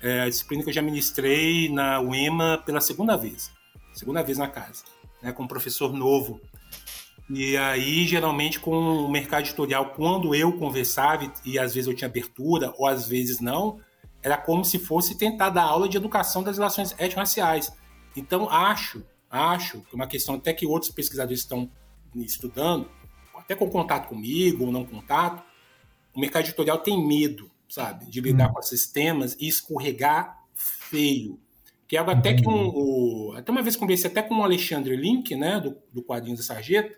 É 0.00 0.20
a 0.20 0.28
disciplina 0.28 0.62
que 0.62 0.70
eu 0.70 0.74
já 0.74 0.82
ministrei 0.82 1.68
na 1.68 2.00
UEMA 2.00 2.62
pela 2.64 2.80
segunda 2.80 3.16
vez. 3.16 3.50
Segunda 3.92 4.22
vez 4.22 4.38
na 4.38 4.46
casa, 4.46 4.84
né, 5.20 5.32
com 5.32 5.42
um 5.42 5.48
professor 5.48 5.92
novo. 5.92 6.40
E 7.28 7.56
aí, 7.56 8.06
geralmente, 8.06 8.60
com 8.60 8.70
o 8.70 9.10
mercado 9.10 9.44
editorial, 9.44 9.90
quando 9.90 10.34
eu 10.34 10.52
conversava, 10.52 11.30
e, 11.44 11.58
às 11.58 11.74
vezes 11.74 11.88
eu 11.88 11.94
tinha 11.94 12.08
abertura, 12.08 12.72
ou 12.78 12.86
às 12.86 13.08
vezes 13.08 13.40
não, 13.40 13.80
era 14.22 14.36
como 14.36 14.64
se 14.64 14.78
fosse 14.78 15.16
tentar 15.16 15.50
dar 15.50 15.64
aula 15.64 15.88
de 15.88 15.96
educação 15.96 16.42
das 16.42 16.56
relações 16.56 16.92
étnico-raciais. 16.92 17.72
Então, 18.16 18.48
acho, 18.48 19.04
acho 19.28 19.80
que 19.82 19.94
uma 19.94 20.06
questão 20.06 20.36
até 20.36 20.54
que 20.54 20.66
outros 20.66 20.90
pesquisadores 20.90 21.40
estão 21.40 21.70
estudando, 22.14 22.88
até 23.36 23.54
com 23.54 23.68
contato 23.68 24.08
comigo 24.08 24.64
ou 24.64 24.72
não 24.72 24.84
contato, 24.84 25.42
o 26.14 26.20
mercado 26.20 26.44
editorial 26.44 26.78
tem 26.78 27.06
medo 27.06 27.50
sabe? 27.68 28.06
De 28.06 28.20
lidar 28.20 28.50
hum. 28.50 28.54
com 28.54 28.60
esses 28.60 28.86
temas 28.86 29.36
e 29.38 29.46
escorregar 29.46 30.38
feio. 30.54 31.38
Que 31.86 31.96
é 31.96 32.00
algo 32.00 32.10
até 32.10 32.34
que 32.34 32.46
um, 32.46 32.68
o, 32.68 33.32
até 33.36 33.50
uma 33.50 33.62
vez 33.62 33.76
conversei 33.76 34.10
até 34.10 34.22
com 34.22 34.36
o 34.36 34.42
Alexandre 34.42 34.94
Link, 34.94 35.34
né, 35.34 35.58
do, 35.60 35.76
do 35.92 36.02
quadrinho 36.02 36.36
da 36.36 36.42
Sarjeta, 36.42 36.94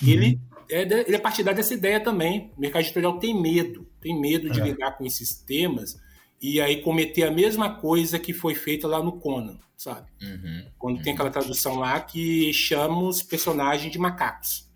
uhum. 0.00 0.08
ele 0.08 0.40
é, 0.70 0.82
ele 0.82 1.16
é 1.16 1.18
partidário 1.18 1.56
dessa 1.56 1.74
ideia 1.74 2.00
também. 2.00 2.52
O 2.56 2.60
mercado 2.60 2.82
editorial 2.82 3.18
tem 3.18 3.40
medo, 3.40 3.86
tem 4.00 4.18
medo 4.18 4.48
de 4.48 4.60
é. 4.60 4.64
lidar 4.64 4.92
com 4.92 5.04
esses 5.04 5.34
temas 5.34 6.00
e 6.40 6.60
aí 6.60 6.82
cometer 6.82 7.24
a 7.24 7.30
mesma 7.30 7.74
coisa 7.74 8.18
que 8.18 8.32
foi 8.32 8.54
feita 8.54 8.88
lá 8.88 9.02
no 9.02 9.12
Conan, 9.12 9.58
sabe? 9.76 10.08
Uhum. 10.20 10.66
Quando 10.78 10.96
uhum. 10.96 11.02
tem 11.02 11.12
aquela 11.12 11.30
tradução 11.30 11.76
lá 11.76 12.00
que 12.00 12.52
chama 12.52 13.02
os 13.02 13.22
personagens 13.22 13.92
de 13.92 13.98
macacos. 13.98 14.68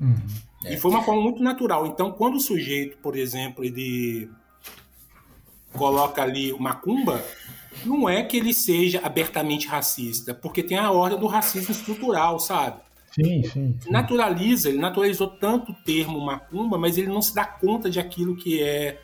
Uhum. 0.00 0.16
E 0.66 0.76
foi 0.76 0.90
uma 0.90 1.02
forma 1.02 1.20
muito 1.20 1.42
natural. 1.42 1.86
Então, 1.86 2.12
quando 2.12 2.36
o 2.36 2.40
sujeito, 2.40 2.96
por 2.98 3.16
exemplo, 3.16 3.64
ele 3.64 4.30
coloca 5.76 6.22
ali 6.22 6.52
o 6.52 6.58
macumba, 6.58 7.24
não 7.84 8.08
é 8.08 8.22
que 8.22 8.36
ele 8.36 8.54
seja 8.54 9.00
abertamente 9.02 9.66
racista, 9.66 10.34
porque 10.34 10.62
tem 10.62 10.78
a 10.78 10.90
ordem 10.90 11.18
do 11.18 11.26
racismo 11.26 11.72
estrutural, 11.72 12.38
sabe? 12.38 12.80
Sim, 13.12 13.42
sim, 13.44 13.78
sim. 13.80 13.90
Naturaliza, 13.90 14.68
ele 14.68 14.78
naturalizou 14.78 15.28
tanto 15.28 15.72
o 15.72 15.74
termo 15.74 16.20
macumba, 16.20 16.76
mas 16.76 16.98
ele 16.98 17.08
não 17.08 17.22
se 17.22 17.34
dá 17.34 17.44
conta 17.44 17.88
de 17.88 18.00
aquilo 18.00 18.36
que 18.36 18.62
é 18.62 19.00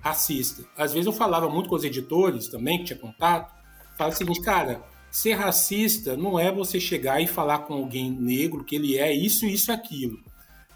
racista. 0.00 0.64
Às 0.76 0.92
vezes 0.92 1.06
eu 1.06 1.12
falava 1.12 1.48
muito 1.48 1.68
com 1.68 1.76
os 1.76 1.84
editores 1.84 2.48
também, 2.48 2.78
que 2.78 2.84
tinha 2.84 2.98
contato, 2.98 3.52
falava 3.96 4.14
o 4.14 4.18
seguinte, 4.18 4.40
cara, 4.40 4.82
ser 5.10 5.34
racista 5.34 6.16
não 6.16 6.38
é 6.38 6.50
você 6.50 6.80
chegar 6.80 7.20
e 7.20 7.26
falar 7.26 7.60
com 7.60 7.74
alguém 7.74 8.10
negro 8.10 8.64
que 8.64 8.74
ele 8.74 8.98
é 8.98 9.12
isso, 9.12 9.46
isso 9.46 9.70
e 9.70 9.74
aquilo. 9.74 10.18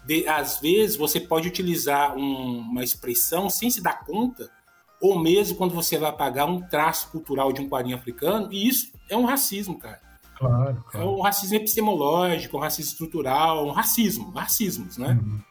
De, 0.05 0.25
às 0.25 0.61
vezes 0.61 0.95
você 0.95 1.19
pode 1.19 1.49
utilizar 1.49 2.15
um, 2.15 2.59
uma 2.59 2.83
expressão 2.83 3.49
sem 3.49 3.69
se 3.69 3.81
dar 3.81 4.05
conta 4.05 4.49
ou 5.01 5.19
mesmo 5.19 5.57
quando 5.57 5.73
você 5.73 5.97
vai 5.97 6.11
pagar 6.11 6.45
um 6.45 6.61
traço 6.61 7.09
cultural 7.09 7.51
de 7.53 7.61
um 7.61 7.69
quadrinho 7.69 7.97
africano, 7.97 8.51
e 8.51 8.67
isso 8.67 8.91
é 9.09 9.15
um 9.15 9.25
racismo, 9.25 9.77
cara. 9.77 10.01
Claro, 10.37 10.83
claro. 10.89 11.07
É 11.07 11.09
um 11.09 11.21
racismo 11.21 11.55
epistemológico, 11.55 12.57
um 12.57 12.59
racismo 12.59 12.91
estrutural, 12.91 13.67
um 13.67 13.71
racismo, 13.71 14.31
racismos, 14.31 14.97
né? 14.97 15.19
Uhum. 15.19 15.41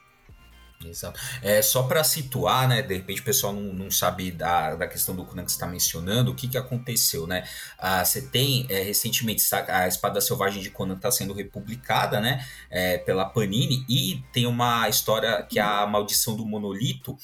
Exato. 0.85 1.19
É, 1.43 1.63
só 1.63 1.83
para 1.83 2.05
situar, 2.05 2.69
né? 2.69 2.83
De 2.83 2.95
repente 2.95 3.21
o 3.21 3.25
pessoal 3.25 3.53
não, 3.53 3.73
não 3.73 3.91
sabe 3.91 4.31
da, 4.31 4.75
da 4.75 4.87
questão 4.87 5.17
do 5.17 5.25
Conan 5.25 5.45
que 5.45 5.51
você 5.51 5.57
está 5.57 5.67
mencionando, 5.67 6.31
o 6.31 6.35
que, 6.35 6.47
que 6.47 6.59
aconteceu, 6.59 7.27
né? 7.27 7.45
Ah, 7.79 8.05
você 8.05 8.23
tem 8.23 8.67
é, 8.69 8.83
recentemente 8.83 9.43
a 9.69 9.89
Espada 9.89 10.21
Selvagem 10.21 10.63
de 10.63 10.71
Conan 10.71 10.95
está 10.95 11.11
sendo 11.11 11.33
republicada, 11.33 12.21
né? 12.21 12.45
É, 12.71 12.99
pela 12.99 13.25
Panini, 13.25 13.85
e 13.89 14.23
tem 14.33 14.47
uma 14.47 14.89
história 14.89 15.43
que 15.43 15.59
é 15.59 15.63
a 15.63 15.87
Maldição 15.87 16.37
do 16.37 16.45
Monolito, 16.45 17.17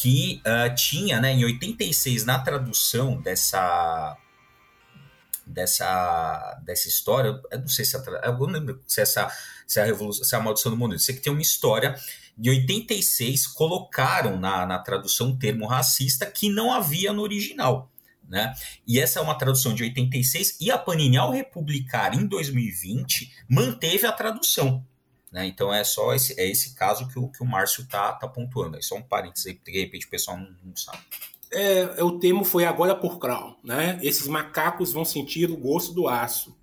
que 0.00 0.40
uh, 0.46 0.72
tinha, 0.76 1.20
né, 1.20 1.32
em 1.32 1.44
86, 1.44 2.24
na 2.24 2.38
tradução 2.38 3.20
dessa 3.20 4.16
dessa 5.44 6.60
dessa 6.62 6.88
história, 6.88 7.40
eu 7.50 7.58
não 7.58 7.68
sei 7.68 7.84
se 7.84 7.96
a, 7.96 8.00
eu 8.24 8.38
não 8.38 8.46
lembro 8.46 8.80
se 8.86 9.00
essa 9.00 9.28
se 9.66 9.80
a 9.80 9.84
revolução, 9.84 10.24
se 10.24 10.36
a 10.36 10.40
maldição 10.40 10.70
do 10.70 10.78
mundo, 10.78 10.94
eu 10.94 10.98
sei 11.00 11.16
que 11.16 11.20
tem 11.20 11.32
uma 11.32 11.42
história 11.42 11.96
de 12.36 12.48
86 12.48 13.48
colocaram 13.48 14.38
na, 14.38 14.64
na 14.64 14.78
tradução 14.78 15.28
um 15.28 15.36
termo 15.36 15.66
racista 15.66 16.26
que 16.26 16.48
não 16.48 16.72
havia 16.72 17.12
no 17.12 17.22
original. 17.22 17.90
Né? 18.28 18.54
E 18.86 19.00
essa 19.00 19.18
é 19.18 19.22
uma 19.22 19.36
tradução 19.36 19.74
de 19.74 19.82
86 19.82 20.58
e 20.60 20.70
a 20.70 20.78
Panini 20.78 21.16
ao 21.16 21.32
republicar 21.32 22.14
em 22.14 22.26
2020 22.26 23.32
manteve 23.48 24.06
a 24.06 24.12
tradução. 24.12 24.86
Né? 25.30 25.46
Então 25.46 25.72
é 25.72 25.84
só 25.84 26.14
esse, 26.14 26.38
é 26.40 26.46
esse 26.48 26.74
caso 26.74 27.06
que 27.08 27.18
o, 27.18 27.28
que 27.28 27.42
o 27.42 27.46
Márcio 27.46 27.86
tá, 27.86 28.12
tá 28.12 28.26
pontuando. 28.26 28.76
É 28.76 28.82
só 28.82 28.96
um 28.96 29.02
parênteses 29.02 29.46
aí, 29.46 29.54
porque 29.54 29.72
de 29.72 29.80
repente 29.80 30.06
o 30.06 30.10
pessoal 30.10 30.36
não, 30.36 30.48
não 30.64 30.76
sabe. 30.76 30.98
É, 31.50 32.02
o 32.02 32.18
termo 32.18 32.44
foi 32.44 32.64
agora 32.64 32.94
por 32.94 33.18
Crown, 33.18 33.54
né? 33.64 33.98
Esses 34.02 34.26
macacos 34.26 34.92
vão 34.92 35.04
sentir 35.04 35.50
o 35.50 35.56
gosto 35.56 35.92
do 35.92 36.08
aço. 36.08 36.56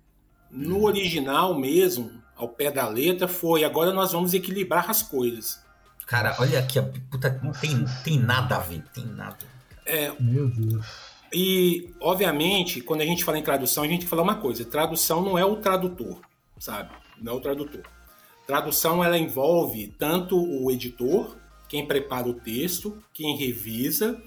No 0.50 0.78
hum. 0.78 0.84
original 0.84 1.58
mesmo, 1.58 2.10
ao 2.36 2.48
pé 2.48 2.70
da 2.70 2.86
letra, 2.86 3.26
foi 3.26 3.64
agora 3.64 3.92
nós 3.92 4.12
vamos 4.12 4.34
equilibrar 4.34 4.88
as 4.90 5.02
coisas. 5.02 5.60
Cara, 6.06 6.36
olha 6.38 6.60
aqui, 6.60 6.78
a 6.78 6.84
puta, 6.84 7.40
não 7.42 7.52
tem, 7.52 7.84
tem 8.04 8.18
nada 8.18 8.56
a 8.56 8.60
ver, 8.60 8.84
tem 8.94 9.04
nada. 9.04 9.38
É, 9.84 10.12
Meu 10.20 10.48
Deus. 10.48 10.86
E, 11.32 11.92
obviamente, 12.00 12.80
quando 12.80 13.00
a 13.00 13.04
gente 13.04 13.24
fala 13.24 13.38
em 13.38 13.42
tradução, 13.42 13.82
a 13.82 13.88
gente 13.88 14.06
fala 14.06 14.22
uma 14.22 14.36
coisa: 14.36 14.64
tradução 14.64 15.22
não 15.22 15.36
é 15.36 15.44
o 15.44 15.56
tradutor, 15.56 16.20
sabe? 16.58 16.90
Não 17.20 17.34
é 17.34 17.36
o 17.36 17.40
tradutor. 17.40 17.82
Tradução 18.46 19.02
ela 19.02 19.18
envolve 19.18 19.88
tanto 19.98 20.38
o 20.38 20.70
editor, 20.70 21.36
quem 21.68 21.84
prepara 21.84 22.28
o 22.28 22.34
texto, 22.34 23.02
quem 23.12 23.36
revisa 23.36 24.22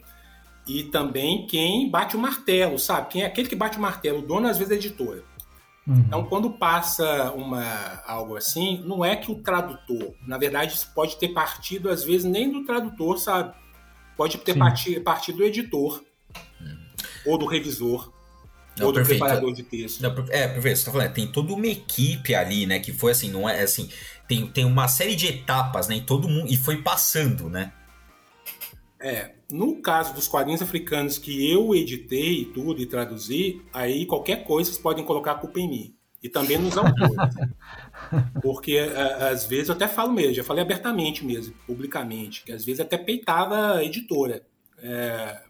e 0.68 0.84
também 0.84 1.48
quem 1.48 1.90
bate 1.90 2.16
o 2.16 2.20
martelo, 2.20 2.78
sabe? 2.78 3.10
Quem 3.10 3.24
é 3.24 3.26
aquele 3.26 3.48
que 3.48 3.56
bate 3.56 3.78
o 3.78 3.82
martelo, 3.82 4.20
o 4.20 4.22
dono 4.22 4.48
às 4.48 4.58
vezes 4.58 4.74
é 4.74 4.76
editora. 4.76 5.24
Uhum. 5.88 6.04
Então, 6.06 6.24
quando 6.26 6.52
passa 6.52 7.32
uma, 7.32 7.64
algo 8.06 8.36
assim, 8.38 8.84
não 8.86 9.04
é 9.04 9.16
que 9.16 9.32
o 9.32 9.36
tradutor, 9.42 10.14
na 10.28 10.38
verdade, 10.38 10.80
pode 10.94 11.16
ter 11.16 11.30
partido, 11.30 11.90
às 11.90 12.04
vezes, 12.04 12.26
nem 12.26 12.52
do 12.52 12.64
tradutor, 12.64 13.18
sabe? 13.18 13.56
Pode 14.16 14.38
ter 14.38 14.56
partido, 14.56 15.02
partido 15.02 15.38
do 15.38 15.44
editor 15.46 16.04
uhum. 16.62 16.78
ou 17.26 17.38
do 17.38 17.46
revisor. 17.46 18.14
Não, 18.80 18.88
ou 18.88 18.92
do 18.92 18.96
perfeito. 18.96 19.20
preparador 19.20 19.54
de 19.54 19.64
texto. 19.64 20.02
Não, 20.02 20.10
é, 20.30 20.48
perfeito, 20.48 20.78
você 20.78 20.86
tá 20.86 20.92
falando, 20.92 21.14
tem 21.14 21.28
toda 21.28 21.54
uma 21.54 21.68
equipe 21.68 22.34
ali, 22.34 22.66
né, 22.66 22.80
que 22.80 22.94
foi 22.94 23.12
assim, 23.12 23.30
não 23.30 23.48
é 23.48 23.62
assim, 23.62 23.90
tem, 24.28 24.48
tem 24.48 24.66
uma 24.66 24.88
série 24.88 25.16
de 25.16 25.28
etapas, 25.28 25.88
né, 25.88 25.96
em 25.96 26.04
todo 26.04 26.28
mundo, 26.28 26.52
e 26.52 26.58
foi 26.58 26.82
passando, 26.82 27.50
né? 27.50 27.74
É, 29.02 29.32
no 29.52 29.82
caso 29.82 30.14
dos 30.14 30.28
quadrinhos 30.28 30.62
africanos 30.62 31.18
que 31.18 31.50
eu 31.50 31.74
editei 31.74 32.46
tudo 32.46 32.82
e 32.82 32.86
traduzi, 32.86 33.62
aí 33.74 34.06
qualquer 34.06 34.44
coisa 34.44 34.70
vocês 34.70 34.82
podem 34.82 35.06
colocar 35.06 35.32
a 35.32 35.36
culpa 35.36 35.60
em 35.60 35.70
mim. 35.70 35.96
E 36.22 36.28
também 36.28 36.58
nos 36.58 36.78
autores. 36.78 37.16
Porque 38.44 38.78
às 38.78 39.46
vezes 39.46 39.70
eu 39.70 39.76
até 39.76 39.88
falo 39.88 40.12
mesmo, 40.12 40.34
já 40.34 40.44
falei 40.44 40.62
abertamente 40.62 41.26
mesmo, 41.26 41.56
publicamente, 41.66 42.44
que 42.44 42.52
às 42.52 42.66
vezes 42.66 42.82
até 42.82 42.98
peitava 42.98 43.76
a 43.76 43.84
editora. 43.84 44.44
É, 44.82 45.42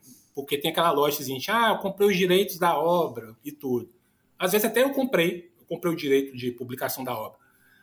porque 0.41 0.57
tem 0.57 0.71
aquela 0.71 0.91
loja 0.91 1.21
assim, 1.21 1.37
ah, 1.49 1.69
eu 1.69 1.77
comprei 1.77 2.07
os 2.07 2.17
direitos 2.17 2.57
da 2.57 2.79
obra 2.79 3.35
e 3.43 3.51
tudo. 3.51 3.89
Às 4.37 4.53
vezes 4.53 4.65
até 4.65 4.83
eu 4.83 4.91
comprei, 4.91 5.51
eu 5.59 5.65
comprei 5.65 5.91
o 5.91 5.95
direito 5.95 6.35
de 6.35 6.51
publicação 6.51 7.03
da 7.03 7.13
obra. 7.13 7.37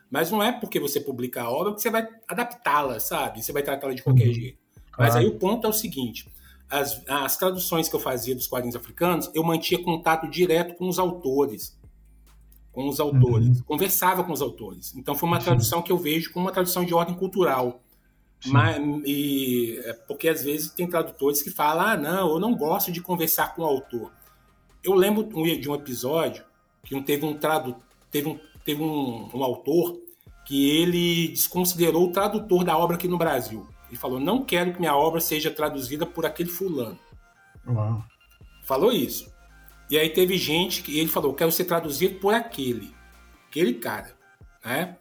Mas 0.09 0.31
não 0.31 0.41
é 0.41 0.51
porque 0.51 0.79
você 0.79 0.99
publica 0.99 1.43
a 1.43 1.51
obra 1.51 1.75
que 1.75 1.81
você 1.81 1.89
vai 1.89 2.07
adaptá-la, 2.27 2.99
sabe? 2.99 3.43
Você 3.43 3.51
vai 3.51 3.61
tratá-la 3.61 3.93
de 3.93 4.01
qualquer 4.01 4.27
uhum. 4.27 4.33
jeito. 4.33 4.57
Mas 4.97 5.15
aí 5.15 5.27
o 5.27 5.37
ponto 5.37 5.67
é 5.67 5.69
o 5.69 5.73
seguinte: 5.73 6.31
as, 6.69 7.03
as 7.07 7.37
traduções 7.37 7.87
que 7.87 7.95
eu 7.95 7.99
fazia 7.99 8.33
dos 8.33 8.47
quadrinhos 8.47 8.75
africanos, 8.75 9.29
eu 9.33 9.43
mantinha 9.43 9.83
contato 9.83 10.27
direto 10.27 10.75
com 10.75 10.87
os 10.87 10.97
autores. 10.97 11.77
Com 12.71 12.87
os 12.87 12.99
autores. 12.99 13.59
Uhum. 13.59 13.63
Conversava 13.65 14.23
com 14.23 14.31
os 14.31 14.41
autores. 14.41 14.95
Então 14.95 15.13
foi 15.13 15.27
uma 15.27 15.39
tradução 15.39 15.81
que 15.81 15.91
eu 15.91 15.97
vejo 15.97 16.31
como 16.31 16.45
uma 16.45 16.51
tradução 16.51 16.85
de 16.85 16.93
ordem 16.93 17.15
cultural. 17.15 17.83
Mas, 18.45 18.77
e, 19.05 19.81
é, 19.83 19.93
porque 19.93 20.29
às 20.29 20.43
vezes 20.43 20.69
tem 20.69 20.87
tradutores 20.87 21.41
que 21.41 21.49
falam: 21.49 21.85
ah, 21.85 21.97
não, 21.97 22.29
eu 22.29 22.39
não 22.39 22.55
gosto 22.55 22.91
de 22.91 23.01
conversar 23.01 23.55
com 23.55 23.63
o 23.63 23.65
autor. 23.65 24.11
Eu 24.83 24.93
lembro 24.93 25.23
de 25.23 25.69
um 25.69 25.75
episódio 25.75 26.43
que 26.83 26.99
teve 27.01 27.25
um 27.25 27.33
tradutor, 27.33 27.81
teve 28.11 28.29
um, 28.29 28.39
teve 28.63 28.81
um, 28.81 29.29
um 29.33 29.43
autor 29.43 29.99
que 30.45 30.69
ele 30.69 31.29
desconsiderou 31.29 32.07
o 32.07 32.11
tradutor 32.11 32.63
da 32.63 32.77
obra 32.77 32.95
aqui 32.95 33.07
no 33.07 33.17
Brasil. 33.17 33.67
Ele 33.87 33.97
falou: 33.97 34.19
não 34.19 34.43
quero 34.43 34.73
que 34.73 34.79
minha 34.79 34.95
obra 34.95 35.19
seja 35.19 35.51
traduzida 35.51 36.05
por 36.05 36.25
aquele 36.25 36.49
fulano. 36.49 36.97
Uau. 37.67 38.03
Falou 38.63 38.91
isso. 38.91 39.33
E 39.89 39.97
aí 39.97 40.09
teve 40.09 40.37
gente 40.37 40.83
que 40.83 40.99
ele 40.99 41.09
falou: 41.09 41.33
quero 41.33 41.51
ser 41.51 41.65
traduzido 41.65 42.19
por 42.19 42.33
aquele, 42.33 42.93
aquele 43.49 43.73
cara, 43.73 44.15
né? 44.63 44.97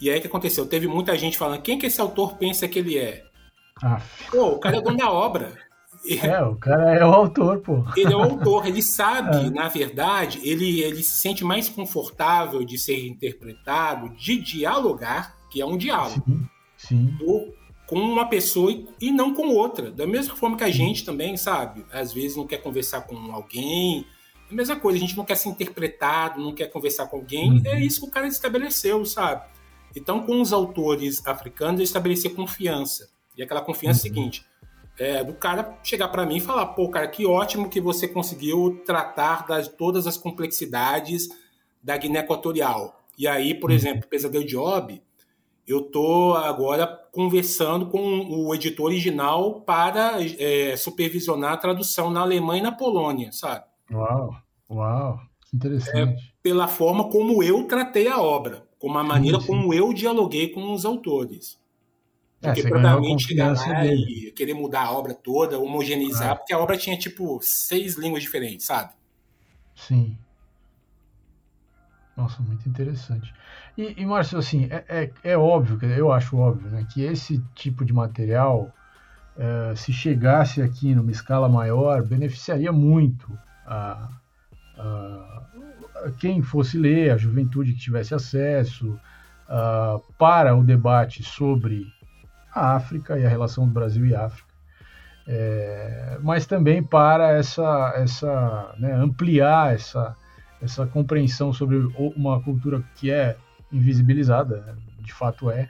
E 0.00 0.10
aí 0.10 0.18
o 0.18 0.20
que 0.20 0.26
aconteceu? 0.26 0.66
Teve 0.66 0.86
muita 0.88 1.16
gente 1.16 1.36
falando: 1.36 1.62
quem 1.62 1.78
que 1.78 1.86
esse 1.86 2.00
autor 2.00 2.36
pensa 2.36 2.66
que 2.66 2.78
ele 2.78 2.96
é? 2.96 3.24
Ah. 3.82 4.00
Pô, 4.30 4.52
o 4.52 4.58
cara 4.58 4.78
é 4.78 4.80
dono 4.80 4.96
da 4.96 5.10
obra. 5.10 5.52
É, 6.22 6.42
o 6.42 6.56
cara 6.56 6.94
é 6.98 7.04
o 7.04 7.12
autor, 7.12 7.60
pô. 7.60 7.84
Ele 7.94 8.10
é 8.10 8.16
o 8.16 8.22
autor, 8.22 8.66
ele 8.66 8.82
sabe, 8.82 9.36
é. 9.48 9.50
na 9.50 9.68
verdade, 9.68 10.40
ele, 10.42 10.80
ele 10.80 11.02
se 11.02 11.20
sente 11.20 11.44
mais 11.44 11.68
confortável 11.68 12.64
de 12.64 12.78
ser 12.78 13.06
interpretado, 13.06 14.08
de 14.16 14.38
dialogar, 14.38 15.36
que 15.50 15.60
é 15.60 15.66
um 15.66 15.76
diálogo. 15.76 16.24
Sim, 16.26 16.46
sim. 16.78 17.04
Do, 17.18 17.52
com 17.86 17.98
uma 17.98 18.28
pessoa 18.28 18.72
e 19.00 19.10
não 19.10 19.34
com 19.34 19.48
outra. 19.48 19.90
Da 19.90 20.06
mesma 20.06 20.36
forma 20.36 20.56
que 20.56 20.64
a 20.64 20.70
gente 20.70 21.04
também, 21.04 21.36
sabe? 21.36 21.84
Às 21.92 22.12
vezes 22.12 22.36
não 22.36 22.46
quer 22.46 22.62
conversar 22.62 23.02
com 23.02 23.16
alguém. 23.32 24.06
É 24.48 24.52
a 24.52 24.56
mesma 24.56 24.76
coisa, 24.76 24.96
a 24.96 25.00
gente 25.00 25.16
não 25.16 25.24
quer 25.24 25.34
ser 25.34 25.48
interpretado, 25.48 26.40
não 26.40 26.54
quer 26.54 26.68
conversar 26.68 27.08
com 27.08 27.16
alguém. 27.16 27.50
Uhum. 27.50 27.62
É 27.66 27.80
isso 27.80 28.00
que 28.00 28.06
o 28.06 28.10
cara 28.10 28.28
estabeleceu, 28.28 29.04
sabe? 29.04 29.44
Então, 29.96 30.20
com 30.22 30.40
os 30.40 30.52
autores 30.52 31.26
africanos, 31.26 31.80
eu 31.80 31.84
confiança. 32.30 33.08
E 33.36 33.42
aquela 33.42 33.60
confiança 33.60 34.00
uhum. 34.00 34.02
seguinte: 34.02 34.44
é, 34.98 35.24
do 35.24 35.32
cara 35.32 35.78
chegar 35.82 36.08
para 36.08 36.26
mim 36.26 36.36
e 36.36 36.40
falar, 36.40 36.66
pô, 36.66 36.88
cara, 36.88 37.08
que 37.08 37.26
ótimo 37.26 37.68
que 37.68 37.80
você 37.80 38.06
conseguiu 38.06 38.82
tratar 38.84 39.46
das 39.46 39.68
todas 39.68 40.06
as 40.06 40.16
complexidades 40.16 41.28
da 41.82 41.96
Guiné 41.96 42.20
Equatorial. 42.20 43.00
E 43.18 43.26
aí, 43.26 43.54
por 43.54 43.70
uhum. 43.70 43.76
exemplo, 43.76 44.08
Pesadelo 44.08 44.44
Job, 44.44 45.02
eu 45.66 45.82
tô 45.82 46.34
agora 46.34 46.86
conversando 47.12 47.86
com 47.86 47.98
o 48.00 48.54
editor 48.54 48.86
original 48.86 49.60
para 49.60 50.16
é, 50.38 50.76
supervisionar 50.76 51.52
a 51.52 51.56
tradução 51.56 52.10
na 52.10 52.20
Alemanha 52.20 52.60
e 52.60 52.64
na 52.64 52.72
Polônia, 52.72 53.30
sabe? 53.32 53.64
Uau, 53.90 54.34
uau, 54.70 55.20
que 55.48 55.56
interessante. 55.56 55.96
É, 55.98 56.16
pela 56.42 56.66
forma 56.66 57.08
como 57.08 57.42
eu 57.42 57.64
tratei 57.66 58.08
a 58.08 58.20
obra, 58.20 58.66
como 58.80 58.98
a 58.98 59.04
maneira 59.04 59.38
sim, 59.38 59.46
sim. 59.46 59.52
como 59.52 59.74
eu 59.74 59.92
dialoguei 59.92 60.48
com 60.48 60.72
os 60.72 60.84
autores. 60.84 61.60
É, 62.42 62.48
porque 62.48 62.66
provavelmente 62.66 63.26
chegar 63.26 63.54
lá 63.54 63.82
dele. 63.82 64.28
e 64.28 64.32
querer 64.32 64.54
mudar 64.54 64.86
a 64.86 64.92
obra 64.92 65.12
toda, 65.12 65.58
homogeneizar, 65.58 66.30
ah. 66.30 66.36
porque 66.36 66.54
a 66.54 66.58
obra 66.58 66.78
tinha 66.78 66.96
tipo 66.98 67.38
seis 67.42 67.96
línguas 67.96 68.22
diferentes, 68.22 68.64
sabe? 68.64 68.94
Sim. 69.74 70.16
Nossa, 72.16 72.42
muito 72.42 72.66
interessante. 72.66 73.32
E, 73.76 74.00
e 74.00 74.06
Márcio, 74.06 74.38
assim, 74.38 74.68
é, 74.70 74.84
é, 74.88 75.12
é, 75.32 75.36
óbvio, 75.36 75.78
eu 75.90 76.10
acho 76.10 76.38
óbvio, 76.38 76.70
né, 76.70 76.86
que 76.90 77.02
esse 77.02 77.42
tipo 77.54 77.84
de 77.84 77.92
material, 77.92 78.72
é, 79.36 79.74
se 79.76 79.92
chegasse 79.92 80.62
aqui 80.62 80.94
numa 80.94 81.10
escala 81.10 81.48
maior, 81.48 82.02
beneficiaria 82.02 82.72
muito 82.72 83.30
a 83.66 84.08
quem 86.18 86.42
fosse 86.42 86.78
ler, 86.78 87.10
a 87.10 87.16
juventude 87.16 87.72
que 87.72 87.80
tivesse 87.80 88.14
acesso, 88.14 88.98
a, 89.48 89.98
para 90.18 90.54
o 90.54 90.64
debate 90.64 91.22
sobre 91.22 91.86
a 92.54 92.74
África 92.74 93.18
e 93.18 93.24
a 93.24 93.28
relação 93.28 93.66
do 93.66 93.72
Brasil 93.72 94.06
e 94.06 94.14
África. 94.14 94.50
É, 95.26 96.18
mas 96.22 96.46
também 96.46 96.82
para 96.82 97.32
essa, 97.32 97.92
essa 97.96 98.74
né, 98.78 98.92
ampliar 98.94 99.74
essa, 99.74 100.16
essa 100.60 100.86
compreensão 100.86 101.52
sobre 101.52 101.76
uma 102.16 102.40
cultura 102.42 102.82
que 102.96 103.10
é 103.10 103.36
invisibilizada, 103.70 104.76
de 104.98 105.12
fato 105.12 105.50
é, 105.50 105.68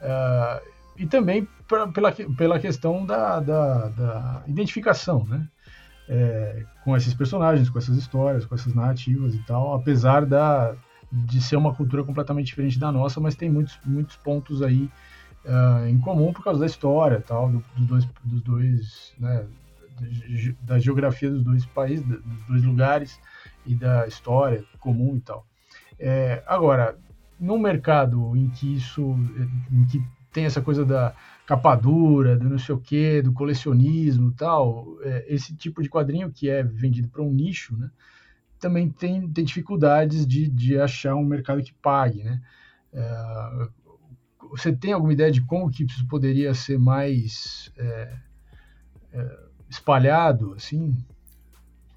uh, 0.00 0.72
e 0.96 1.06
também 1.06 1.48
pra, 1.66 1.88
pela, 1.88 2.12
pela 2.12 2.60
questão 2.60 3.04
da, 3.04 3.40
da, 3.40 3.88
da 3.88 4.42
identificação, 4.46 5.24
né? 5.24 5.48
É, 6.08 6.64
com 6.84 6.96
esses 6.96 7.14
personagens, 7.14 7.70
com 7.70 7.78
essas 7.78 7.96
histórias, 7.96 8.44
com 8.44 8.54
essas 8.54 8.74
narrativas 8.74 9.34
e 9.34 9.38
tal, 9.44 9.74
apesar 9.74 10.26
da, 10.26 10.74
de 11.10 11.40
ser 11.40 11.56
uma 11.56 11.74
cultura 11.74 12.02
completamente 12.02 12.46
diferente 12.46 12.78
da 12.78 12.90
nossa, 12.90 13.20
mas 13.20 13.36
tem 13.36 13.48
muitos, 13.48 13.78
muitos 13.84 14.16
pontos 14.16 14.62
aí 14.62 14.90
uh, 15.44 15.86
em 15.86 15.98
comum 15.98 16.32
por 16.32 16.42
causa 16.42 16.60
da 16.60 16.66
história 16.66 17.20
tal, 17.20 17.50
do, 17.50 17.64
dos 17.76 17.86
dois, 17.86 18.08
dos 18.24 18.42
dois 18.42 19.14
né, 19.18 19.46
da 20.62 20.78
geografia 20.78 21.30
dos 21.30 21.42
dois 21.42 21.64
países, 21.66 22.04
dos 22.04 22.46
dois 22.48 22.62
lugares 22.64 23.20
e 23.64 23.74
da 23.74 24.06
história 24.06 24.64
comum 24.80 25.16
e 25.16 25.20
tal. 25.20 25.46
É, 25.98 26.42
agora, 26.46 26.98
num 27.38 27.58
mercado 27.58 28.36
em 28.36 28.48
que 28.48 28.74
isso, 28.74 29.16
em 29.70 29.84
que 29.84 30.02
tem 30.32 30.44
essa 30.44 30.62
coisa 30.62 30.84
da 30.84 31.14
capa 31.46 31.74
dura, 31.74 32.36
do 32.36 32.48
não 32.48 32.58
sei 32.58 32.74
o 32.74 32.80
que, 32.80 33.20
do 33.20 33.32
colecionismo 33.32 34.32
tal, 34.32 34.96
é, 35.02 35.26
esse 35.28 35.54
tipo 35.54 35.82
de 35.82 35.88
quadrinho 35.88 36.32
que 36.32 36.48
é 36.48 36.62
vendido 36.62 37.08
para 37.08 37.22
um 37.22 37.32
nicho, 37.32 37.76
né, 37.76 37.90
também 38.58 38.88
tem, 38.88 39.28
tem 39.28 39.44
dificuldades 39.44 40.26
de, 40.26 40.48
de 40.48 40.78
achar 40.78 41.14
um 41.14 41.24
mercado 41.24 41.62
que 41.62 41.74
pague, 41.74 42.22
né. 42.22 42.40
É, 42.92 43.68
você 44.50 44.72
tem 44.72 44.92
alguma 44.92 45.12
ideia 45.12 45.30
de 45.30 45.40
como 45.40 45.70
que 45.70 45.84
isso 45.84 46.06
poderia 46.06 46.52
ser 46.54 46.78
mais 46.78 47.72
é, 47.76 48.16
é 49.12 49.38
espalhado, 49.68 50.52
assim? 50.54 50.94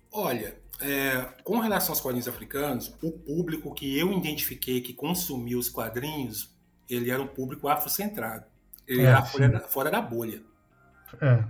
Olha, 0.09 0.55
é, 0.79 1.21
com 1.43 1.59
relação 1.59 1.91
aos 1.91 1.99
quadrinhos 1.99 2.27
africanos, 2.27 2.95
o 3.01 3.11
público 3.11 3.73
que 3.73 3.97
eu 3.97 4.11
identifiquei 4.13 4.79
que 4.79 4.93
consumiu 4.93 5.59
os 5.59 5.69
quadrinhos, 5.69 6.55
ele 6.89 7.09
era 7.09 7.21
um 7.21 7.27
público 7.27 7.67
afrocentrado. 7.67 8.45
Ele 8.88 9.01
é, 9.01 9.05
era 9.05 9.21
fora 9.23 9.49
da, 9.49 9.59
fora 9.61 9.91
da, 9.91 10.01
bolha. 10.01 10.41
É. 11.21 11.43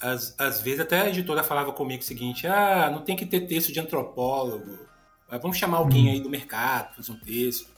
Às, 0.00 0.34
às 0.38 0.60
vezes 0.62 0.80
até 0.80 1.00
a 1.00 1.08
editora 1.08 1.42
falava 1.42 1.72
comigo 1.72 2.02
o 2.02 2.06
seguinte, 2.06 2.46
ah, 2.46 2.90
não 2.90 3.02
tem 3.02 3.16
que 3.16 3.26
ter 3.26 3.40
texto 3.40 3.72
de 3.72 3.80
antropólogo, 3.80 4.78
vamos 5.42 5.58
chamar 5.58 5.78
alguém 5.78 6.08
hum. 6.08 6.12
aí 6.12 6.20
do 6.20 6.30
mercado, 6.30 6.96
fazer 6.96 7.12
um 7.12 7.20
texto. 7.20 7.68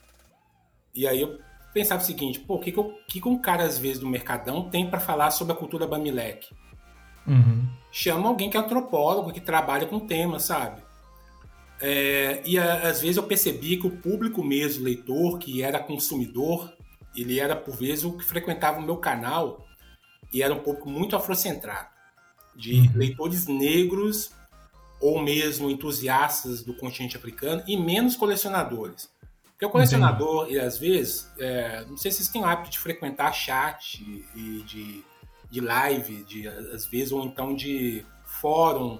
E 0.94 1.06
aí 1.06 1.20
eu 1.20 1.40
pensava 1.74 2.02
o 2.02 2.06
seguinte, 2.06 2.38
pô, 2.38 2.54
o 2.54 2.60
que, 2.60 2.70
que, 2.70 2.78
eu, 2.78 2.96
que, 3.08 3.20
que 3.20 3.28
um 3.28 3.38
cara 3.38 3.64
às 3.64 3.78
vezes 3.78 3.98
do 3.98 4.06
Mercadão 4.06 4.68
tem 4.68 4.88
para 4.88 5.00
falar 5.00 5.30
sobre 5.30 5.54
a 5.54 5.56
cultura 5.56 5.86
Bamileke? 5.86 6.54
Uhum 7.26 7.82
chama 7.92 8.28
alguém 8.28 8.48
que 8.48 8.56
é 8.56 8.60
antropólogo, 8.60 9.32
que 9.32 9.40
trabalha 9.40 9.86
com 9.86 10.00
tema, 10.00 10.40
sabe? 10.40 10.80
É, 11.80 12.40
e 12.44 12.58
a, 12.58 12.88
às 12.88 13.02
vezes 13.02 13.18
eu 13.18 13.22
percebi 13.24 13.76
que 13.76 13.86
o 13.86 13.90
público 13.90 14.42
mesmo, 14.42 14.84
leitor, 14.84 15.38
que 15.38 15.62
era 15.62 15.78
consumidor, 15.78 16.72
ele 17.16 17.38
era 17.38 17.54
por 17.54 17.76
vezes 17.76 18.04
o 18.04 18.16
que 18.16 18.24
frequentava 18.24 18.78
o 18.78 18.82
meu 18.82 18.96
canal 18.96 19.66
e 20.32 20.42
era 20.42 20.54
um 20.54 20.60
público 20.60 20.88
muito 20.88 21.14
afrocentrado, 21.14 21.88
de 22.56 22.74
uhum. 22.74 22.92
leitores 22.94 23.46
negros 23.46 24.30
ou 25.00 25.20
mesmo 25.20 25.70
entusiastas 25.70 26.62
do 26.62 26.74
continente 26.74 27.16
africano 27.16 27.62
e 27.66 27.76
menos 27.76 28.16
colecionadores. 28.16 29.10
Porque 29.50 29.66
o 29.66 29.70
colecionador, 29.70 30.50
e 30.50 30.58
às 30.58 30.78
vezes, 30.78 31.30
é, 31.38 31.84
não 31.84 31.96
sei 31.96 32.10
se 32.10 32.18
vocês 32.18 32.28
têm 32.30 32.42
o 32.42 32.44
hábito 32.44 32.70
de 32.70 32.78
frequentar 32.78 33.32
chat 33.32 34.02
e 34.34 34.62
de 34.62 35.04
de 35.52 35.60
live, 35.60 36.24
de, 36.24 36.48
às 36.48 36.86
vezes, 36.86 37.12
ou 37.12 37.22
então 37.24 37.54
de 37.54 38.06
fórum, 38.24 38.98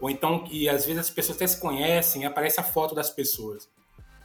ou 0.00 0.08
então 0.08 0.42
que 0.42 0.66
às 0.66 0.86
vezes 0.86 1.00
as 1.00 1.10
pessoas 1.10 1.36
até 1.36 1.46
se 1.46 1.60
conhecem, 1.60 2.24
aparece 2.24 2.58
a 2.58 2.62
foto 2.62 2.94
das 2.94 3.10
pessoas. 3.10 3.68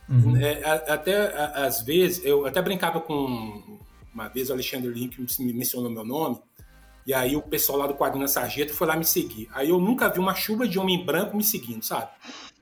Uhum. 0.09 0.37
É, 0.37 0.63
até 0.87 1.35
às 1.53 1.81
vezes, 1.81 2.23
eu 2.23 2.45
até 2.45 2.61
brincava 2.61 3.01
com 3.01 3.79
uma 4.13 4.27
vez 4.29 4.49
o 4.49 4.53
Alexandre 4.53 4.89
Link 4.89 5.19
me 5.39 5.53
mencionou 5.53 5.91
meu 5.91 6.03
nome, 6.03 6.39
e 7.05 7.13
aí 7.13 7.35
o 7.35 7.41
pessoal 7.41 7.77
lá 7.77 7.87
do 7.87 7.93
Quadrinho 7.93 8.27
Sargento 8.27 8.73
foi 8.73 8.87
lá 8.87 8.95
me 8.95 9.05
seguir. 9.05 9.47
Aí 9.53 9.69
eu 9.69 9.79
nunca 9.79 10.09
vi 10.09 10.19
uma 10.19 10.33
chuva 10.33 10.67
de 10.67 10.79
homem 10.79 11.05
branco 11.05 11.37
me 11.37 11.43
seguindo, 11.43 11.83
sabe? 11.83 12.09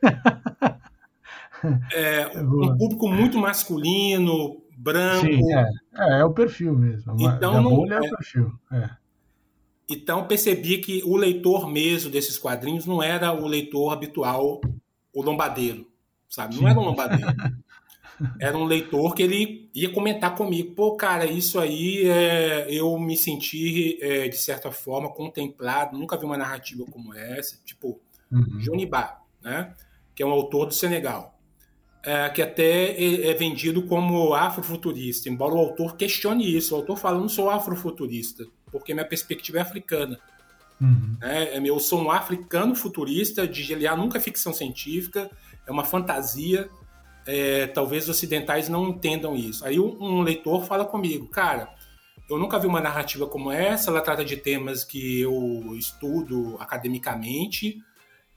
é, 1.93 2.27
um 2.37 2.77
público 2.77 3.07
muito 3.07 3.37
masculino, 3.39 4.61
branco. 4.77 5.25
Sim, 5.25 5.53
é. 5.53 5.69
é, 5.97 6.19
é 6.19 6.25
o 6.25 6.33
perfil 6.33 6.75
mesmo. 6.75 7.15
Então, 7.19 7.61
não, 7.61 7.91
é 7.91 7.99
o 7.99 8.05
é. 8.05 8.09
perfil. 8.09 8.51
É. 8.71 8.89
Então 9.87 10.27
percebi 10.27 10.79
que 10.79 11.01
o 11.05 11.15
leitor 11.15 11.69
mesmo 11.69 12.11
desses 12.11 12.37
quadrinhos 12.37 12.85
não 12.85 13.01
era 13.01 13.31
o 13.31 13.47
leitor 13.47 13.93
habitual, 13.93 14.59
o 15.13 15.21
lombadeiro, 15.21 15.87
sabe? 16.29 16.55
Não 16.55 16.67
era 16.67 16.79
o 16.79 16.83
lombadeiro. 16.83 17.33
era 18.39 18.57
um 18.57 18.65
leitor 18.65 19.13
que 19.13 19.23
ele 19.23 19.69
ia 19.73 19.91
comentar 19.91 20.35
comigo, 20.35 20.73
pô, 20.73 20.95
cara, 20.95 21.25
isso 21.25 21.59
aí 21.59 22.07
é, 22.07 22.67
eu 22.69 22.97
me 22.97 23.17
senti, 23.17 23.97
é, 24.01 24.27
de 24.27 24.37
certa 24.37 24.71
forma, 24.71 25.09
contemplado, 25.09 25.97
nunca 25.97 26.17
vi 26.17 26.25
uma 26.25 26.37
narrativa 26.37 26.85
como 26.85 27.13
essa, 27.13 27.57
tipo, 27.65 27.99
uhum. 28.31 28.89
Ba, 28.89 29.21
né? 29.41 29.73
Que 30.13 30.23
é 30.23 30.25
um 30.25 30.31
autor 30.31 30.67
do 30.67 30.73
Senegal, 30.73 31.37
é, 32.03 32.29
que 32.29 32.41
até 32.41 32.91
é, 32.91 33.27
é 33.27 33.33
vendido 33.33 33.83
como 33.83 34.33
afrofuturista, 34.33 35.29
embora 35.29 35.53
o 35.53 35.59
autor 35.59 35.95
questione 35.95 36.55
isso. 36.55 36.73
O 36.73 36.77
autor 36.77 36.97
fala, 36.97 37.19
não 37.19 37.29
sou 37.29 37.49
afrofuturista, 37.49 38.45
porque 38.71 38.93
minha 38.93 39.05
perspectiva 39.05 39.57
é 39.57 39.61
africana. 39.61 40.17
Uhum. 40.79 41.17
É, 41.21 41.57
eu 41.57 41.79
sou 41.79 42.01
um 42.01 42.11
africano 42.11 42.75
futurista, 42.75 43.47
de 43.47 43.63
Geliar 43.63 43.97
nunca 43.97 44.17
é 44.17 44.21
ficção 44.21 44.53
científica, 44.53 45.29
é 45.67 45.71
uma 45.71 45.83
fantasia, 45.83 46.69
é, 47.25 47.67
talvez 47.67 48.03
os 48.03 48.09
ocidentais 48.09 48.69
não 48.69 48.89
entendam 48.89 49.35
isso. 49.35 49.65
Aí 49.65 49.79
um, 49.79 49.97
um, 50.01 50.21
leitor 50.21 50.63
fala 50.65 50.85
comigo, 50.85 51.27
cara, 51.27 51.69
eu 52.29 52.37
nunca 52.37 52.59
vi 52.59 52.67
uma 52.67 52.81
narrativa 52.81 53.27
como 53.27 53.51
essa, 53.51 53.89
ela 53.89 54.01
trata 54.01 54.23
de 54.23 54.37
temas 54.37 54.83
que 54.83 55.21
eu 55.21 55.75
estudo 55.75 56.55
academicamente 56.59 57.81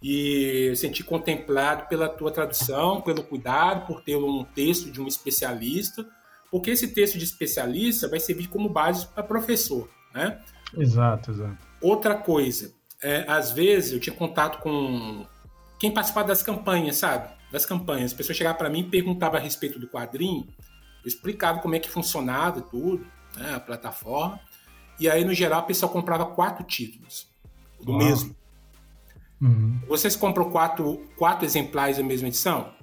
e 0.03 0.73
senti 0.77 1.03
contemplado 1.03 1.89
pela 1.89 2.09
tua 2.09 2.31
tradução, 2.31 3.01
pelo 3.01 3.23
cuidado, 3.23 3.87
por 3.87 4.03
ter 4.03 4.17
um 4.17 4.45
texto 4.45 4.91
de 4.91 5.01
um 5.01 5.07
especialista, 5.07 6.07
porque 6.51 6.71
esse 6.71 6.89
texto 6.89 7.19
de 7.19 7.25
especialista 7.25 8.09
vai 8.09 8.21
servir 8.21 8.47
como 8.49 8.69
base 8.69 9.07
para 9.09 9.23
professor, 9.23 9.89
né? 10.15 10.41
Exato, 10.77 11.31
exato. 11.31 11.57
Outra 11.81 12.15
coisa, 12.15 12.73
é, 13.03 13.25
às 13.29 13.53
vezes 13.53 13.93
eu 13.93 14.01
tinha 14.01 14.15
contato 14.15 14.61
com 14.61 15.27
quem 15.79 15.93
participava 15.93 16.29
das 16.29 16.43
campanhas, 16.43 16.97
sabe? 16.97 17.39
das 17.51 17.65
campanhas. 17.65 18.13
As 18.13 18.17
pessoas 18.17 18.37
chegavam 18.37 18.59
para 18.59 18.71
mim 18.71 18.81
e 18.81 18.85
perguntavam 18.85 19.39
a 19.39 19.43
respeito 19.43 19.79
do 19.79 19.89
quadrinho, 19.89 20.47
eu 21.05 21.09
explicava 21.09 21.61
como 21.61 21.75
é 21.75 21.79
que 21.79 21.89
funcionava 21.89 22.61
tudo, 22.61 23.07
né, 23.37 23.55
a 23.55 23.61
plataforma. 23.61 24.41
E 24.99 25.09
aí, 25.09 25.25
no 25.25 25.33
geral, 25.33 25.61
a 25.61 25.65
pessoa 25.65 25.91
comprava 25.91 26.27
quatro 26.27 26.65
títulos 26.65 27.29
do 27.81 27.93
Uau. 27.93 28.01
mesmo. 28.01 28.37
Uhum. 29.41 29.81
Vocês 29.87 30.17
compram 30.17 30.51
quatro, 30.51 31.07
quatro 31.17 31.45
exemplares 31.45 31.97
da 31.97 32.03
mesma 32.03 32.27
edição? 32.29 32.77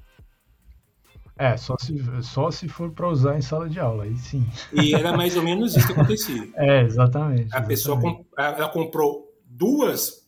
É, 1.38 1.58
só 1.58 1.76
se, 1.78 2.02
só 2.24 2.50
se 2.50 2.70
for 2.70 2.92
para 2.92 3.10
usar 3.10 3.38
em 3.38 3.42
sala 3.42 3.68
de 3.68 3.78
aula, 3.78 4.06
aí 4.06 4.16
sim. 4.16 4.48
E 4.72 4.96
era 4.96 5.12
mais 5.18 5.36
ou 5.36 5.44
menos 5.44 5.76
isso 5.76 5.86
que 5.86 5.92
acontecia. 5.92 6.50
é, 6.56 6.84
exatamente. 6.84 7.42
A 7.42 7.46
exatamente. 7.46 7.68
pessoa 7.68 8.26
ela 8.38 8.70
comprou 8.70 9.36
duas 9.46 10.26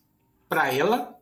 para 0.49 0.73
ela 0.73 1.16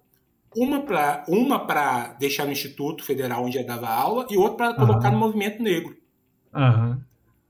uma 0.56 0.82
para 0.82 1.26
uma 1.28 1.60
para 1.60 2.14
deixar 2.14 2.45
no 2.45 2.51
Instituto 2.51 3.03
Federal 3.03 3.43
onde 3.43 3.58
eu 3.58 3.66
dava 3.66 3.89
aula 3.89 4.26
e 4.30 4.38
outra 4.38 4.74
para 4.74 4.86
colocar 4.86 5.12
no 5.12 5.18
movimento 5.18 5.62
negro. 5.62 5.97
Uhum. 6.53 6.99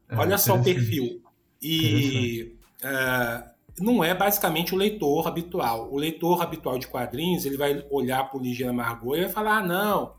É, 0.09 0.15
Olha 0.15 0.37
só 0.37 0.55
o 0.55 0.63
perfil. 0.63 1.21
E 1.61 2.55
uh, 2.83 3.49
não 3.79 4.03
é 4.03 4.13
basicamente 4.13 4.73
o 4.73 4.77
leitor 4.77 5.27
habitual. 5.27 5.91
O 5.91 5.97
leitor 5.97 6.41
habitual 6.41 6.77
de 6.77 6.87
quadrinhos 6.87 7.45
ele 7.45 7.57
vai 7.57 7.85
olhar 7.89 8.23
para 8.25 8.39
o 8.39 8.41
Ligeia 8.41 8.73
Margot 8.73 9.15
e 9.15 9.21
vai 9.21 9.29
falar: 9.29 9.57
ah, 9.57 9.63
não, 9.63 10.13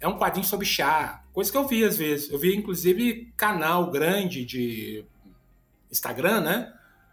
é 0.00 0.08
um 0.08 0.18
quadrinho 0.18 0.46
sobre 0.46 0.66
chá. 0.66 1.22
Coisa 1.32 1.50
que 1.50 1.56
eu 1.56 1.66
vi 1.66 1.84
às 1.84 1.96
vezes. 1.96 2.30
Eu 2.30 2.38
vi 2.38 2.54
inclusive 2.54 3.32
canal 3.36 3.90
grande 3.90 4.44
de 4.44 5.04
Instagram, 5.90 6.40
né? 6.40 6.72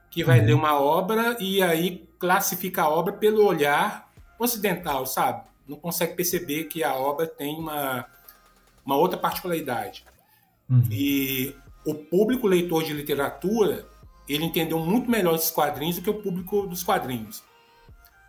Que 0.10 0.24
vai 0.24 0.40
uhum. 0.40 0.46
ler 0.46 0.54
uma 0.54 0.80
obra 0.80 1.38
e 1.40 1.62
aí 1.62 2.10
classifica 2.18 2.84
a 2.84 2.90
obra 2.90 3.14
pelo 3.14 3.46
olhar 3.46 4.09
ocidental, 4.40 5.06
sabe? 5.06 5.48
Não 5.68 5.78
consegue 5.78 6.16
perceber 6.16 6.66
que 6.66 6.84
a 6.84 6.96
obra 6.96 7.28
tem 7.28 7.56
uma, 7.56 8.06
uma 8.86 8.96
outra 8.96 9.18
particularidade. 9.18 10.04
Uhum. 10.70 10.84
E 10.90 11.56
o 11.86 11.94
público 11.94 12.48
leitor 12.48 12.84
de 12.84 12.94
literatura, 12.94 13.88
ele 14.28 14.46
entendeu 14.46 14.80
muito 14.80 15.10
melhor 15.10 15.36
esses 15.36 15.52
quadrinhos 15.52 15.98
do 15.98 16.02
que 16.02 16.10
o 16.10 16.22
público 16.22 16.66
dos 16.66 16.84
quadrinhos. 16.84 17.44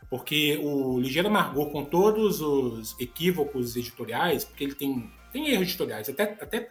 Porque 0.08 0.58
o 0.62 0.98
Ligeiro 0.98 1.30
Margot, 1.30 1.70
com 1.70 1.84
todos 1.84 2.40
os 2.40 2.98
equívocos 2.98 3.76
editoriais, 3.76 4.44
porque 4.44 4.64
ele 4.64 4.74
tem, 4.74 5.10
tem 5.32 5.48
erros 5.48 5.68
editoriais, 5.68 6.08
até, 6.08 6.24
até 6.24 6.68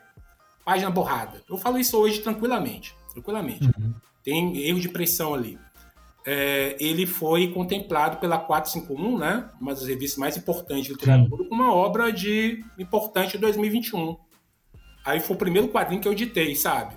página 0.66 0.92
borrada. 0.92 1.42
Eu 1.50 1.58
falo 1.58 1.80
isso 1.80 1.98
hoje 1.98 2.20
tranquilamente. 2.20 2.94
Tranquilamente. 3.14 3.66
Uhum. 3.66 3.94
Tem 4.24 4.58
erro 4.58 4.80
de 4.80 4.90
pressão 4.90 5.34
ali 5.34 5.58
é, 6.26 6.76
ele 6.80 7.06
foi 7.06 7.52
contemplado 7.52 8.18
pela 8.18 8.38
451, 8.38 9.18
né, 9.18 9.50
uma 9.60 9.74
das 9.74 9.86
revistas 9.86 10.18
mais 10.18 10.38
importantes 10.38 10.86
de 10.86 10.92
literatura, 10.92 11.44
com 11.46 11.56
uma 11.56 11.74
obra 11.74 12.12
de 12.12 12.64
importante 12.78 13.32
de 13.32 13.38
2021. 13.40 14.18
Aí 15.06 15.20
foi 15.20 15.36
o 15.36 15.40
primeiro 15.40 15.70
quadrinho 15.70 16.02
que 16.02 16.08
eu 16.08 16.12
editei, 16.12 16.56
sabe? 16.56 16.96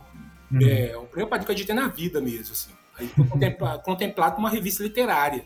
Uhum. 0.50 0.60
É, 0.60 0.96
o 0.96 1.04
primeiro 1.04 1.30
quadrinho 1.30 1.46
que 1.46 1.52
eu 1.52 1.56
editei 1.56 1.74
na 1.74 1.88
vida 1.88 2.20
mesmo, 2.20 2.52
assim. 2.52 2.72
Aí 2.98 3.06
foi 3.08 3.24
contemplado, 3.28 3.82
contemplado 3.82 4.38
uma 4.38 4.50
revista 4.50 4.82
literária. 4.82 5.44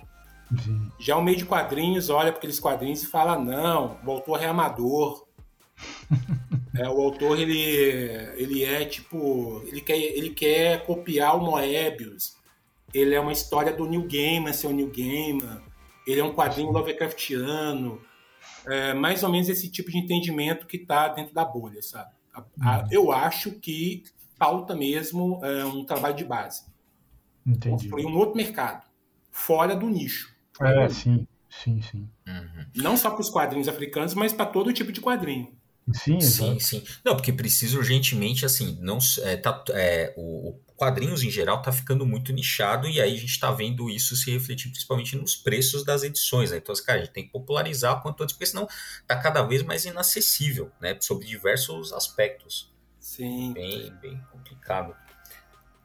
Já 0.99 1.17
o 1.17 1.23
meio 1.23 1.37
de 1.37 1.45
quadrinhos 1.45 2.09
olha 2.09 2.31
para 2.31 2.39
aqueles 2.39 2.61
quadrinhos 2.61 3.03
e 3.03 3.07
fala: 3.07 3.37
não, 3.37 3.99
o 4.05 4.11
autor 4.11 4.43
é 4.43 4.47
amador. 4.47 5.27
é, 6.75 6.89
o 6.89 7.01
autor 7.01 7.39
ele, 7.39 7.61
ele 8.37 8.65
é 8.65 8.85
tipo. 8.85 9.63
Ele 9.67 9.81
quer, 9.81 9.99
ele 9.99 10.31
quer 10.31 10.85
copiar 10.87 11.37
o 11.37 11.45
Moebius 11.45 12.36
ele 12.97 13.15
é 13.15 13.21
uma 13.21 13.33
história 13.33 13.73
do 13.73 13.87
New 13.87 14.07
Gaiman, 14.09 14.53
seu 14.53 14.71
New 14.73 14.91
Gaiman, 14.91 15.61
ele 16.07 16.21
é 16.21 16.25
um 16.25 16.33
quadrinho 16.33 16.71
Lovecraftiano, 16.71 18.01
é 18.67 18.95
mais 18.95 19.23
ou 19.23 19.31
menos 19.31 19.49
esse 19.49 19.71
tipo 19.71 19.91
de 19.91 19.99
entendimento 19.99 20.67
que 20.67 20.79
está 20.79 21.09
dentro 21.09 21.35
da 21.35 21.45
bolha, 21.45 21.83
sabe? 21.83 22.11
A, 22.33 22.45
a, 22.61 22.79
uhum. 22.79 22.89
eu 22.91 23.13
acho 23.13 23.53
que 23.53 24.05
falta 24.39 24.75
mesmo 24.75 25.41
é, 25.45 25.65
um 25.65 25.85
trabalho 25.85 26.17
de 26.17 26.25
base. 26.25 26.65
Entendi. 27.47 27.71
Construir 27.71 28.07
um 28.07 28.17
outro 28.17 28.37
mercado, 28.37 28.85
fora 29.31 29.77
do 29.77 29.89
nicho. 29.89 30.35
É, 30.61 30.89
sim, 30.89 31.27
sim, 31.51 31.81
sim. 31.83 32.09
Uhum. 32.27 32.67
Não 32.77 32.97
só 32.97 33.11
para 33.11 33.21
os 33.21 33.31
quadrinhos 33.31 33.69
africanos, 33.69 34.15
mas 34.15 34.33
para 34.33 34.47
todo 34.47 34.73
tipo 34.73 34.91
de 34.91 35.01
quadrinho. 35.01 35.55
Sim, 35.93 36.21
sim, 36.21 36.59
sim. 36.59 36.83
Não, 37.05 37.15
porque 37.15 37.33
precisa 37.33 37.79
urgentemente, 37.79 38.45
assim, 38.45 38.77
não 38.81 38.99
é, 39.23 39.37
tá, 39.37 39.63
é, 39.71 40.13
o, 40.17 40.59
quadrinhos 40.77 41.23
em 41.23 41.31
geral 41.31 41.59
está 41.59 41.73
ficando 41.73 42.07
muito 42.07 42.33
nichado 42.33 42.87
e 42.87 43.01
aí 43.01 43.15
a 43.15 43.19
gente 43.19 43.31
está 43.31 43.51
vendo 43.51 43.89
isso 43.89 44.15
se 44.15 44.31
refletir 44.31 44.69
principalmente 44.69 45.17
nos 45.17 45.35
preços 45.35 45.85
das 45.85 46.03
edições. 46.03 46.51
Né? 46.51 46.59
Então, 46.59 46.73
assim, 46.73 46.85
cara, 46.85 47.01
a 47.01 47.05
gente 47.05 47.13
tem 47.13 47.25
que 47.25 47.33
popularizar 47.33 48.03
quanto 48.03 48.23
antes, 48.23 48.35
porque 48.35 48.47
senão 48.47 48.69
está 49.01 49.17
cada 49.17 49.43
vez 49.43 49.63
mais 49.63 49.85
inacessível, 49.85 50.71
né? 50.81 50.97
Sobre 51.01 51.27
diversos 51.27 51.93
aspectos. 51.93 52.73
Sim. 53.01 53.53
Bem, 53.55 53.93
bem 54.01 54.21
complicado. 54.31 54.95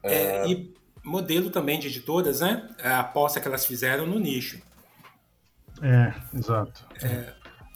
É, 0.03 0.43
uh... 0.43 0.47
E 0.47 0.73
modelo 1.03 1.49
também 1.49 1.79
de 1.79 1.87
editoras, 1.87 2.41
né? 2.41 2.69
A 2.83 2.99
aposta 2.99 3.39
que 3.39 3.47
elas 3.47 3.65
fizeram 3.65 4.05
no 4.05 4.19
nicho. 4.19 4.61
É, 5.81 6.13
exato. 6.37 6.85
É, 7.01 7.33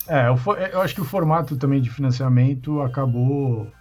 é 0.07 0.27
eu, 0.27 0.53
eu 0.71 0.81
acho 0.81 0.93
que 0.93 1.01
o 1.01 1.05
formato 1.05 1.55
também 1.55 1.81
de 1.81 1.89
financiamento 1.89 2.81
acabou. 2.81 3.71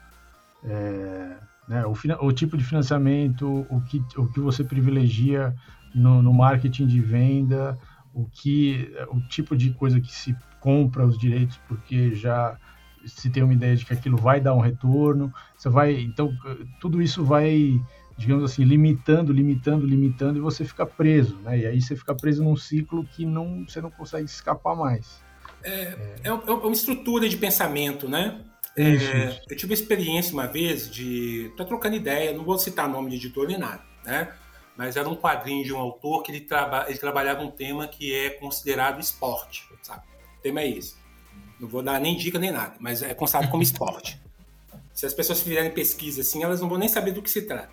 É 0.63 1.45
né? 1.69 1.85
O, 1.87 1.93
o, 2.27 2.33
tipo 2.33 2.57
de 2.57 2.65
financiamento, 2.65 3.67
o 3.71 3.81
que, 3.81 4.03
o 4.17 4.27
que 4.27 4.41
você 4.41 4.63
privilegia 4.63 5.55
no, 5.95 6.23
no, 6.23 6.33
marketing 6.33 6.87
de 6.87 7.01
venda, 7.01 7.79
o 8.13 8.27
que 8.27 8.93
o 9.09 9.21
tipo 9.21 9.57
de 9.57 9.71
coisa 9.71 10.01
que 10.01 10.13
se 10.13 10.37
compra 10.61 11.07
os 11.07 11.19
direitos 11.19 11.59
porque 11.69 12.15
já 12.15 12.57
se 13.07 13.31
tem 13.31 13.43
uma 13.43 13.53
ideia 13.53 13.77
de 13.77 13.85
que 13.85 13.93
aquilo 13.93 14.17
vai 14.17 14.41
dar 14.41 14.55
um 14.55 14.61
retorno, 14.61 15.33
você 15.57 15.69
vai, 15.69 15.93
então 16.01 16.33
tudo 16.81 17.03
isso 17.03 17.23
vai, 17.25 17.79
digamos 18.17 18.45
assim, 18.45 18.65
limitando, 18.65 19.33
limitando, 19.33 19.87
limitando 19.87 20.39
e 20.39 20.41
você 20.41 20.65
fica 20.65 20.87
preso, 20.87 21.37
né? 21.43 21.59
E 21.59 21.67
aí 21.67 21.81
você 21.81 21.95
fica 21.95 22.15
preso 22.15 22.43
num 22.43 22.57
ciclo 22.57 23.05
que 23.05 23.27
não 23.27 23.65
você 23.67 23.81
não 23.81 23.91
consegue 23.91 24.25
escapar 24.25 24.75
mais. 24.75 25.23
É, 25.63 25.71
é, 26.23 26.29
é 26.29 26.33
uma 26.33 26.73
estrutura 26.73 27.29
de 27.29 27.37
pensamento, 27.37 28.09
né? 28.09 28.41
É, 28.77 29.41
eu 29.49 29.57
tive 29.57 29.73
experiência 29.73 30.33
uma 30.33 30.47
vez 30.47 30.91
de. 30.91 31.53
Tô 31.57 31.65
trocando 31.65 31.95
ideia, 31.95 32.33
não 32.33 32.45
vou 32.45 32.59
citar 32.59 32.89
nome 32.89 33.11
de 33.11 33.17
editor 33.17 33.47
nem 33.47 33.57
nada, 33.57 33.85
né? 34.05 34.35
Mas 34.77 34.97
era 34.97 35.09
um 35.09 35.15
quadrinho 35.15 35.65
de 35.65 35.73
um 35.73 35.79
autor 35.79 36.25
que 36.25 36.33
ele, 36.33 36.41
traba, 36.41 36.87
ele 36.89 36.99
trabalhava 36.99 37.43
um 37.43 37.51
tema 37.51 37.87
que 37.87 38.13
é 38.13 38.31
considerado 38.31 39.01
esporte, 39.01 39.65
sabe? 39.81 40.03
O 40.39 40.43
tema 40.43 40.61
é 40.61 40.69
esse. 40.69 40.97
Não 41.61 41.69
vou 41.69 41.83
dar 41.83 42.01
nem 42.01 42.17
dica 42.17 42.39
nem 42.39 42.51
nada, 42.51 42.75
mas 42.81 43.01
é 43.01 43.15
considerado 43.15 43.51
como 43.51 43.63
esporte. 43.63 44.21
Se 44.93 45.07
as 45.07 45.15
pessoas 45.15 45.41
fizerem 45.41 45.73
pesquisa 45.73 46.21
assim, 46.21 46.43
elas 46.43 46.61
não 46.61 46.69
vão 46.69 46.79
nem 46.79 46.89
saber 46.89 47.13
do 47.13 47.23
que 47.23 47.31
se 47.31 47.43
trata. 47.43 47.73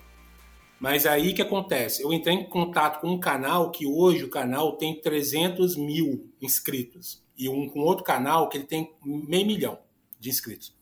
Mas 0.79 1.05
aí 1.05 1.33
que 1.33 1.41
acontece? 1.41 2.01
Eu 2.01 2.11
entrei 2.11 2.35
em 2.35 2.49
contato 2.49 2.99
com 2.99 3.09
um 3.09 3.19
canal 3.19 3.69
que 3.69 3.85
hoje 3.85 4.23
o 4.23 4.29
canal 4.29 4.75
tem 4.75 4.99
300 4.99 5.75
mil 5.75 6.31
inscritos. 6.41 7.23
E 7.37 7.47
um 7.47 7.69
com 7.69 7.81
outro 7.81 8.03
canal 8.03 8.49
que 8.49 8.57
ele 8.57 8.65
tem 8.65 8.91
meio 9.03 9.45
milhão 9.45 9.79
de 10.19 10.29
inscritos 10.29 10.75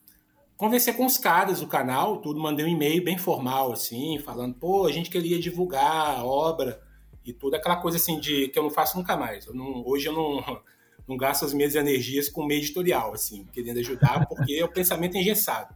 conversei 0.59 0.91
com 0.91 1.05
os 1.05 1.17
caras 1.17 1.61
do 1.61 1.67
canal, 1.67 2.17
tudo, 2.17 2.37
mandei 2.37 2.65
um 2.65 2.67
e-mail 2.67 3.01
bem 3.01 3.17
formal, 3.17 3.71
assim, 3.71 4.19
falando, 4.19 4.53
pô, 4.55 4.85
a 4.85 4.91
gente 4.91 5.09
queria 5.09 5.39
divulgar 5.39 6.19
a 6.19 6.25
obra 6.25 6.81
e 7.23 7.31
tudo, 7.31 7.55
aquela 7.55 7.77
coisa 7.77 7.95
assim 7.95 8.19
de 8.19 8.49
que 8.49 8.59
eu 8.59 8.63
não 8.63 8.69
faço 8.69 8.97
nunca 8.97 9.15
mais. 9.15 9.45
Eu 9.45 9.53
não, 9.53 9.81
hoje 9.87 10.07
eu 10.07 10.13
não, 10.13 10.61
não 11.07 11.15
gasto 11.15 11.45
as 11.45 11.53
minhas 11.53 11.75
energias 11.75 12.27
com 12.27 12.45
meio 12.45 12.59
editorial, 12.59 13.13
assim, 13.13 13.45
querendo 13.53 13.79
ajudar, 13.79 14.27
porque 14.27 14.61
o 14.61 14.67
pensamento 14.67 15.15
é 15.15 15.21
engessado. 15.21 15.73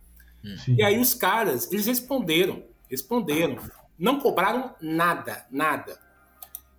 Sim. 0.66 0.76
E 0.78 0.84
aí 0.84 1.00
os 1.00 1.14
caras, 1.14 1.72
eles 1.72 1.86
responderam, 1.86 2.66
responderam, 2.90 3.58
não 3.98 4.20
cobraram 4.20 4.76
nada, 4.82 5.46
nada. 5.50 5.98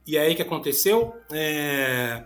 E 0.07 0.19
aí 0.19 0.35
o 0.35 0.37
que 0.37 0.43
aconteceu? 0.43 1.17
É... 1.33 2.23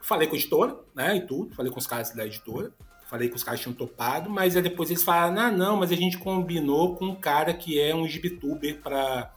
Falei 0.00 0.28
com 0.28 0.36
a 0.36 0.38
editora, 0.38 0.78
né, 0.94 1.16
e 1.16 1.26
tudo, 1.26 1.52
falei 1.52 1.72
com 1.72 1.80
os 1.80 1.86
caras 1.88 2.14
da 2.14 2.24
editora, 2.24 2.72
falei 3.06 3.28
que 3.28 3.36
os 3.36 3.44
caras 3.44 3.60
tinham 3.60 3.74
topado, 3.74 4.28
mas 4.28 4.56
aí 4.56 4.62
depois 4.62 4.90
eles 4.90 5.02
falaram, 5.02 5.38
ah, 5.38 5.50
não, 5.50 5.76
mas 5.76 5.92
a 5.92 5.96
gente 5.96 6.18
combinou 6.18 6.96
com 6.96 7.06
um 7.06 7.14
cara 7.14 7.54
que 7.54 7.80
é 7.80 7.94
um 7.94 8.06
gibituber 8.06 8.80
para 8.82 9.32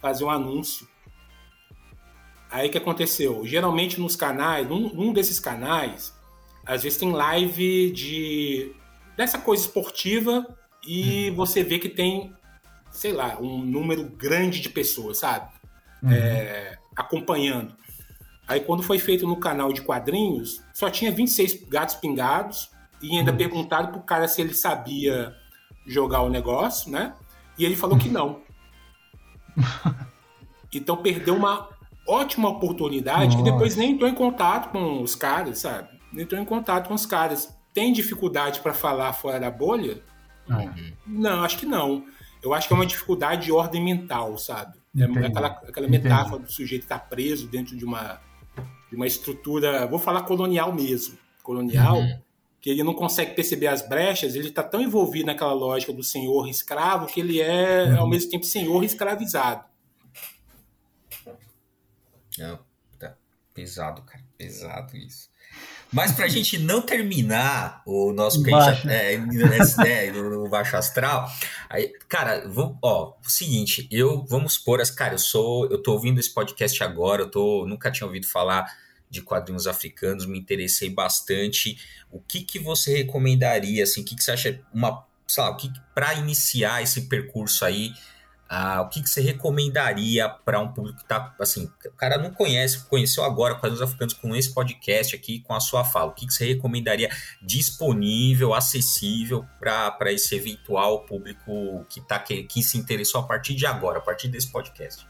fazer 0.00 0.24
um 0.24 0.30
anúncio. 0.30 0.86
Aí 2.50 2.68
o 2.68 2.70
que 2.70 2.78
aconteceu? 2.78 3.44
Geralmente 3.44 4.00
nos 4.00 4.16
canais, 4.16 4.66
num, 4.66 4.94
num 4.94 5.12
desses 5.12 5.38
canais, 5.38 6.14
às 6.64 6.82
vezes 6.82 6.98
tem 6.98 7.12
live 7.12 7.90
de 7.90 8.72
dessa 9.16 9.38
coisa 9.38 9.64
esportiva 9.64 10.46
e 10.86 11.30
uhum. 11.30 11.36
você 11.36 11.64
vê 11.64 11.78
que 11.78 11.88
tem, 11.88 12.32
sei 12.90 13.12
lá, 13.12 13.36
um 13.40 13.58
número 13.58 14.04
grande 14.04 14.60
de 14.60 14.70
pessoas, 14.70 15.18
sabe? 15.18 15.50
Uhum. 16.02 16.12
É, 16.12 16.78
acompanhando. 16.96 17.76
Aí 18.46 18.60
quando 18.60 18.82
foi 18.82 18.98
feito 18.98 19.26
no 19.26 19.36
canal 19.36 19.72
de 19.72 19.82
quadrinhos, 19.82 20.62
só 20.72 20.88
tinha 20.88 21.10
26 21.10 21.64
gatos 21.68 21.96
pingados 21.96 22.70
e 23.02 23.16
ainda 23.16 23.30
uhum. 23.30 23.36
perguntaram 23.36 23.92
pro 23.92 24.00
cara 24.00 24.26
se 24.28 24.40
ele 24.40 24.54
sabia 24.54 25.34
jogar 25.86 26.22
o 26.22 26.28
negócio, 26.28 26.90
né? 26.90 27.14
E 27.58 27.64
ele 27.64 27.76
falou 27.76 27.98
que 27.98 28.08
não. 28.08 28.40
Então 30.70 30.98
perdeu 30.98 31.34
uma 31.34 31.66
ótima 32.06 32.48
oportunidade 32.48 33.36
Nossa. 33.36 33.48
e 33.48 33.52
depois 33.52 33.74
nem 33.74 33.92
entrou 33.92 34.08
em 34.08 34.14
contato 34.14 34.70
com 34.70 35.02
os 35.02 35.14
caras, 35.14 35.60
sabe? 35.60 35.88
Nem 36.12 36.24
entrou 36.24 36.40
em 36.40 36.44
contato 36.44 36.88
com 36.88 36.94
os 36.94 37.06
caras. 37.06 37.56
Tem 37.72 37.92
dificuldade 37.92 38.60
para 38.60 38.74
falar 38.74 39.12
fora 39.12 39.40
da 39.40 39.50
bolha? 39.50 40.02
Uhum. 40.48 40.92
Não, 41.06 41.42
acho 41.42 41.58
que 41.58 41.66
não. 41.66 42.04
Eu 42.42 42.54
acho 42.54 42.68
que 42.68 42.74
é 42.74 42.76
uma 42.76 42.86
dificuldade 42.86 43.46
de 43.46 43.52
ordem 43.52 43.82
mental, 43.82 44.36
sabe? 44.38 44.78
É 44.96 45.04
aquela, 45.26 45.48
aquela 45.48 45.88
metáfora 45.88 46.42
do 46.42 46.50
sujeito 46.50 46.82
estar 46.82 46.98
tá 46.98 47.06
preso 47.06 47.46
dentro 47.46 47.76
de 47.76 47.84
uma, 47.84 48.20
de 48.90 48.96
uma 48.96 49.06
estrutura, 49.06 49.86
vou 49.86 49.98
falar 49.98 50.22
colonial 50.22 50.72
mesmo. 50.72 51.16
Colonial, 51.42 51.98
uhum. 51.98 52.20
Que 52.68 52.72
ele 52.72 52.82
não 52.82 52.92
consegue 52.92 53.34
perceber 53.34 53.68
as 53.68 53.80
brechas, 53.80 54.34
ele 54.34 54.48
está 54.48 54.62
tão 54.62 54.82
envolvido 54.82 55.24
naquela 55.24 55.54
lógica 55.54 55.90
do 55.90 56.02
senhor 56.02 56.46
escravo 56.46 57.06
que 57.06 57.18
ele 57.18 57.40
é, 57.40 57.84
uhum. 57.84 58.00
ao 58.00 58.06
mesmo 58.06 58.30
tempo, 58.30 58.44
senhor 58.44 58.84
escravizado. 58.84 59.64
Não, 62.36 62.58
tá 62.98 63.16
pesado, 63.54 64.02
cara. 64.02 64.22
Pesado 64.36 64.94
isso. 64.98 65.30
Mas 65.90 66.12
para 66.12 66.26
a 66.26 66.28
gente 66.28 66.58
não 66.58 66.82
terminar 66.82 67.82
o 67.86 68.12
nosso 68.12 68.42
baixo. 68.42 68.86
É, 68.86 69.14
é, 69.88 70.12
no, 70.12 70.46
baixo 70.50 70.76
astral, 70.76 71.26
aí, 71.70 71.90
cara, 72.06 72.46
vou, 72.46 72.76
ó, 72.82 73.14
o 73.24 73.30
seguinte, 73.30 73.88
eu 73.90 74.26
vamos 74.28 74.54
supor, 74.54 74.82
as, 74.82 74.90
cara, 74.90 75.14
eu 75.14 75.18
sou, 75.18 75.66
eu 75.70 75.82
tô 75.82 75.92
ouvindo 75.92 76.20
esse 76.20 76.34
podcast 76.34 76.84
agora, 76.84 77.22
eu 77.22 77.30
tô, 77.30 77.64
nunca 77.66 77.90
tinha 77.90 78.06
ouvido 78.06 78.26
falar 78.26 78.70
de 79.10 79.22
quadrinhos 79.22 79.66
africanos, 79.66 80.26
me 80.26 80.38
interessei 80.38 80.90
bastante. 80.90 81.78
O 82.10 82.20
que 82.20 82.42
que 82.42 82.58
você 82.58 82.96
recomendaria, 82.96 83.84
assim, 83.84 84.02
o 84.02 84.04
que 84.04 84.14
que 84.14 84.22
você 84.22 84.32
acha 84.32 84.60
uma, 84.72 85.04
sei 85.26 85.42
lá, 85.42 85.50
o 85.50 85.56
que 85.56 85.70
para 85.94 86.14
iniciar 86.14 86.82
esse 86.82 87.02
percurso 87.02 87.64
aí? 87.64 87.92
Ah, 88.50 88.80
o 88.80 88.88
que, 88.88 89.02
que 89.02 89.10
você 89.10 89.20
recomendaria 89.20 90.26
para 90.26 90.58
um 90.58 90.72
público 90.72 90.96
que 90.96 91.04
está 91.04 91.34
assim, 91.38 91.70
o 91.84 91.92
cara 91.92 92.16
não 92.16 92.32
conhece, 92.32 92.86
conheceu 92.86 93.22
agora 93.22 93.54
quadrinhos 93.56 93.82
africanos 93.82 94.14
com 94.14 94.34
esse 94.34 94.54
podcast 94.54 95.14
aqui, 95.14 95.40
com 95.40 95.52
a 95.52 95.60
sua 95.60 95.84
fala. 95.84 96.10
O 96.10 96.14
que, 96.14 96.26
que 96.26 96.32
você 96.32 96.46
recomendaria 96.46 97.10
disponível, 97.42 98.54
acessível 98.54 99.44
para 99.60 100.10
esse 100.10 100.34
eventual 100.34 101.04
público 101.04 101.84
que, 101.90 102.00
tá, 102.00 102.18
que, 102.18 102.42
que 102.44 102.62
se 102.62 102.78
interessou 102.78 103.20
a 103.20 103.24
partir 103.24 103.54
de 103.54 103.66
agora, 103.66 103.98
a 103.98 104.00
partir 104.00 104.28
desse 104.28 104.50
podcast? 104.50 105.06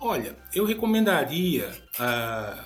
Olha, 0.00 0.34
eu 0.54 0.64
recomendaria 0.64 1.70
ah, 1.98 2.64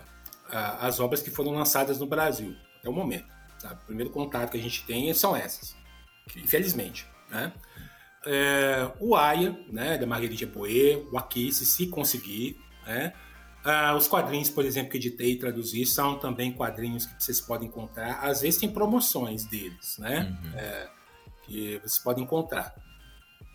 as 0.51 1.01
obras 1.01 1.23
que 1.23 1.31
foram 1.31 1.53
lançadas 1.53 1.99
no 1.99 2.07
Brasil 2.07 2.55
até 2.79 2.89
o 2.89 2.93
momento. 2.93 3.27
Sabe? 3.59 3.83
O 3.83 3.87
primeiro 3.87 4.11
contato 4.11 4.51
que 4.51 4.59
a 4.59 4.63
gente 4.63 4.85
tem 4.85 5.13
são 5.15 5.35
essas, 5.35 5.75
infelizmente. 6.37 7.07
Né? 7.31 7.53
é, 8.27 8.91
o 9.01 9.15
Aya, 9.15 9.57
né, 9.71 9.99
da 9.99 10.07
Marguerite 10.07 10.47
Boer, 10.47 11.07
o 11.13 11.19
Aquisse, 11.19 11.65
se 11.67 11.87
conseguir, 11.87 12.59
né? 12.87 13.13
Ah, 13.65 13.95
os 13.97 14.07
quadrinhos, 14.07 14.51
por 14.51 14.65
exemplo, 14.65 14.91
que 14.91 14.99
editei 14.99 15.33
e 15.33 15.39
traduzi, 15.39 15.87
são 15.87 16.19
também 16.19 16.53
quadrinhos 16.53 17.07
que 17.07 17.23
vocês 17.23 17.41
podem 17.41 17.67
encontrar. 17.67 18.21
Às 18.21 18.43
vezes 18.43 18.61
tem 18.61 18.71
promoções 18.71 19.47
deles, 19.47 19.97
né? 19.99 20.37
Uhum. 20.45 20.59
É, 20.59 20.89
que 21.45 21.79
vocês 21.79 21.99
podem 21.99 22.25
encontrar. 22.25 22.75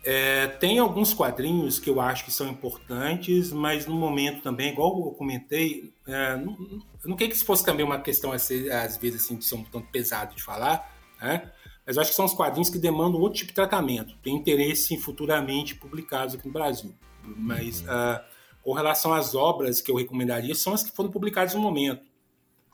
É, 0.02 0.46
tem 0.46 0.78
alguns 0.78 1.12
quadrinhos 1.12 1.78
que 1.78 1.90
eu 1.90 2.00
acho 2.00 2.24
que 2.24 2.32
são 2.32 2.48
importantes, 2.48 3.52
mas 3.52 3.86
no 3.86 3.94
momento 3.94 4.42
também, 4.42 4.72
igual 4.72 4.98
eu 4.98 5.10
comentei, 5.12 5.92
é, 6.06 6.36
não, 6.36 6.56
não 7.04 7.16
queria 7.16 7.28
que 7.28 7.36
isso 7.36 7.44
fosse 7.44 7.64
também 7.64 7.84
uma 7.84 8.00
questão, 8.00 8.32
às 8.32 8.48
vezes, 8.48 9.22
assim, 9.22 9.36
de 9.36 9.44
ser 9.44 9.56
um 9.56 9.64
tanto 9.64 9.88
pesado 9.88 10.34
de 10.34 10.42
falar, 10.42 10.90
né? 11.20 11.52
Mas 11.86 11.96
eu 11.96 12.02
acho 12.02 12.10
que 12.10 12.16
são 12.16 12.24
os 12.24 12.34
quadrinhos 12.34 12.70
que 12.70 12.78
demandam 12.78 13.20
outro 13.20 13.38
tipo 13.38 13.48
de 13.48 13.54
tratamento. 13.54 14.16
Tem 14.22 14.34
interesse 14.34 14.94
em 14.94 14.98
futuramente 14.98 15.74
publicados 15.74 16.34
aqui 16.34 16.46
no 16.46 16.52
Brasil. 16.52 16.94
Mas 17.22 17.80
uhum. 17.80 17.86
uh, 17.86 18.20
com 18.62 18.72
relação 18.72 19.12
às 19.12 19.34
obras 19.34 19.80
que 19.80 19.90
eu 19.90 19.96
recomendaria, 19.96 20.54
são 20.54 20.72
as 20.72 20.84
que 20.84 20.94
foram 20.94 21.10
publicadas 21.10 21.54
no 21.54 21.60
momento. 21.60 22.02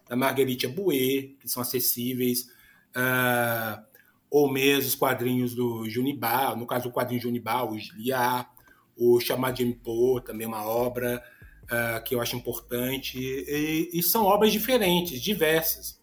Da 0.08 0.16
Marguerite 0.16 0.66
Aboué, 0.66 1.30
que 1.40 1.48
são 1.48 1.62
acessíveis. 1.62 2.42
Uh, 2.94 3.82
ou 4.36 4.52
mesmo 4.52 4.88
os 4.88 4.94
quadrinhos 4.94 5.54
do 5.54 5.88
Junibal, 5.88 6.58
no 6.58 6.66
caso 6.66 6.90
o 6.90 6.92
quadrinho 6.92 7.22
Junibal, 7.22 7.70
o 7.70 7.78
Giliá, 7.78 8.46
o 8.94 9.18
Chamado 9.18 9.54
de 9.54 9.64
Mpo, 9.64 10.20
também 10.20 10.46
uma 10.46 10.62
obra 10.62 11.24
uh, 11.64 12.04
que 12.04 12.14
eu 12.14 12.20
acho 12.20 12.36
importante. 12.36 13.18
E, 13.18 13.88
e, 13.94 14.02
são 14.02 14.26
obras 14.26 14.52
diferentes, 14.52 15.22
diversas. 15.22 15.98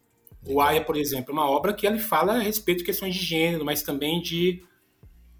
O 0.47 0.59
Aya, 0.59 0.83
por 0.83 0.97
exemplo, 0.97 1.29
é 1.29 1.33
uma 1.33 1.47
obra 1.47 1.75
que 1.75 1.85
ele 1.85 1.99
fala 1.99 2.33
a 2.33 2.39
respeito 2.39 2.79
de 2.79 2.85
questões 2.85 3.13
de 3.13 3.23
gênero, 3.23 3.63
mas 3.63 3.83
também 3.83 4.19
de 4.19 4.65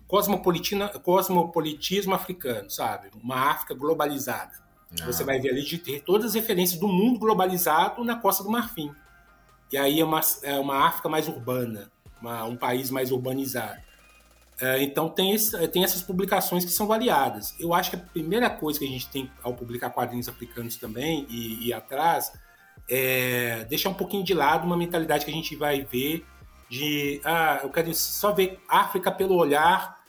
cosmopolitismo 0.08 2.14
africano, 2.14 2.70
sabe? 2.70 3.10
Uma 3.16 3.50
África 3.50 3.74
globalizada. 3.74 4.54
Não. 5.00 5.08
Você 5.08 5.24
vai 5.24 5.39
ver 5.39 5.50
ali 5.50 5.64
de 5.64 5.80
ter 5.80 6.02
todas 6.02 6.28
as 6.28 6.34
referências 6.36 6.80
do 6.80 6.88
mundo 6.88 7.18
globalizado 7.18 8.04
na 8.04 8.18
Costa 8.18 8.44
do 8.44 8.52
Marfim. 8.52 8.91
E 9.72 9.78
aí 9.78 10.00
é 10.00 10.06
uma, 10.06 10.22
é 10.44 10.60
uma 10.60 10.86
África 10.86 11.10
mais 11.10 11.28
urbana, 11.28 11.91
uma, 12.24 12.46
um 12.46 12.56
país 12.56 12.90
mais 12.90 13.12
urbanizado. 13.12 13.82
É, 14.62 14.82
então 14.82 15.10
tem, 15.10 15.34
esse, 15.34 15.68
tem 15.68 15.84
essas 15.84 16.02
publicações 16.02 16.64
que 16.64 16.72
são 16.72 16.88
variadas. 16.88 17.54
Eu 17.60 17.74
acho 17.74 17.90
que 17.90 17.98
a 17.98 18.00
primeira 18.00 18.50
coisa 18.50 18.80
que 18.80 18.86
a 18.86 18.88
gente 18.88 19.10
tem 19.10 19.30
ao 19.44 19.54
publicar 19.54 19.90
quadrinhos 19.90 20.30
africanos 20.30 20.78
também 20.78 21.28
e, 21.30 21.68
e 21.68 21.74
atrás 21.74 22.32
é, 22.90 23.66
deixar 23.66 23.90
um 23.90 23.94
pouquinho 23.94 24.24
de 24.24 24.34
lado 24.34 24.66
uma 24.66 24.78
mentalidade 24.78 25.26
que 25.26 25.32
a 25.32 25.34
gente 25.34 25.56
vai 25.56 25.84
ver 25.84 26.26
de 26.70 27.20
ah, 27.26 27.60
eu 27.62 27.70
quero 27.70 27.94
só 27.94 28.32
ver 28.32 28.60
África 28.68 29.12
pelo 29.12 29.36
olhar, 29.36 30.00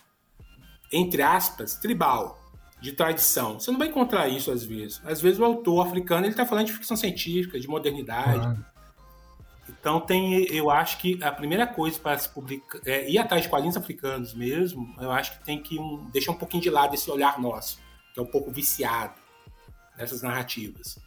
entre 0.92 1.20
aspas, 1.20 1.76
tribal, 1.76 2.40
de 2.80 2.92
tradição. 2.92 3.58
Você 3.58 3.70
não 3.70 3.78
vai 3.78 3.88
encontrar 3.88 4.28
isso 4.28 4.52
às 4.52 4.62
vezes. 4.64 5.00
Às 5.04 5.20
vezes 5.20 5.38
o 5.38 5.44
autor 5.44 5.86
africano 5.86 6.26
ele 6.26 6.32
está 6.32 6.46
falando 6.46 6.66
de 6.66 6.72
ficção 6.72 6.96
científica, 6.96 7.58
de 7.58 7.66
modernidade. 7.66 8.56
Então 9.84 10.00
tem, 10.00 10.46
eu 10.46 10.70
acho 10.70 10.96
que 10.96 11.22
a 11.22 11.30
primeira 11.30 11.66
coisa 11.66 12.00
para 12.00 12.16
se 12.16 12.26
publicar, 12.30 12.80
é, 12.86 13.06
ir 13.06 13.18
atrás 13.18 13.42
de 13.42 13.50
quadrinhos 13.50 13.76
africanos 13.76 14.32
mesmo, 14.32 14.96
eu 14.98 15.12
acho 15.12 15.38
que 15.38 15.44
tem 15.44 15.62
que 15.62 15.78
um, 15.78 16.08
deixar 16.10 16.32
um 16.32 16.36
pouquinho 16.36 16.62
de 16.62 16.70
lado 16.70 16.94
esse 16.94 17.10
olhar 17.10 17.38
nosso, 17.38 17.78
que 18.14 18.18
é 18.18 18.22
um 18.22 18.26
pouco 18.26 18.50
viciado 18.50 19.12
nessas 19.98 20.22
narrativas. 20.22 20.98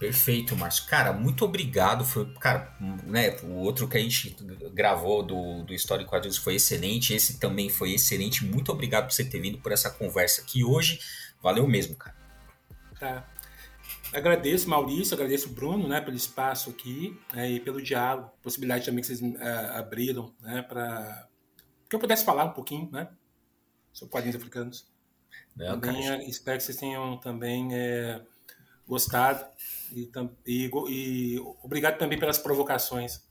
Perfeito, 0.00 0.56
Márcio. 0.56 0.84
Cara, 0.86 1.12
muito 1.12 1.44
obrigado. 1.44 2.04
Foi, 2.04 2.26
cara, 2.40 2.76
né, 3.04 3.36
o 3.44 3.58
outro 3.58 3.86
que 3.86 3.96
a 3.96 4.00
gente 4.00 4.36
gravou 4.74 5.22
do, 5.22 5.62
do 5.62 5.72
História 5.72 6.02
em 6.02 6.06
Quadrinhos 6.06 6.38
foi 6.38 6.56
excelente. 6.56 7.14
Esse 7.14 7.38
também 7.38 7.68
foi 7.68 7.92
excelente. 7.92 8.44
Muito 8.44 8.72
obrigado 8.72 9.04
por 9.04 9.12
você 9.12 9.24
ter 9.24 9.38
vindo 9.38 9.58
por 9.58 9.70
essa 9.70 9.90
conversa 9.90 10.42
aqui 10.42 10.64
hoje. 10.64 10.98
Valeu 11.40 11.68
mesmo, 11.68 11.94
cara. 11.94 12.16
Tá. 12.98 13.24
Agradeço, 14.12 14.68
Maurício, 14.68 15.14
agradeço 15.14 15.48
o 15.48 15.52
Bruno, 15.52 15.88
né, 15.88 16.00
pelo 16.00 16.16
espaço 16.16 16.70
aqui 16.70 17.18
né, 17.32 17.50
e 17.50 17.60
pelo 17.60 17.80
diálogo, 17.80 18.30
possibilidade 18.42 18.84
também 18.84 19.00
que 19.00 19.06
vocês 19.06 19.20
uh, 19.22 19.36
abriram, 19.74 20.34
né, 20.40 20.62
para 20.62 21.28
que 21.88 21.96
eu 21.96 22.00
pudesse 22.00 22.24
falar 22.24 22.44
um 22.44 22.52
pouquinho, 22.52 22.90
né, 22.90 23.08
sobre 23.92 24.12
quadrinhos 24.12 24.36
africanos. 24.36 24.86
Não, 25.56 25.80
também 25.80 26.02
cara, 26.02 26.22
espero 26.24 26.58
que 26.58 26.64
vocês 26.64 26.76
tenham 26.76 27.16
também 27.18 27.74
é, 27.74 28.20
gostado 28.86 29.44
e, 29.92 30.10
e, 30.46 30.70
e 30.88 31.38
obrigado 31.62 31.98
também 31.98 32.18
pelas 32.18 32.38
provocações. 32.38 33.22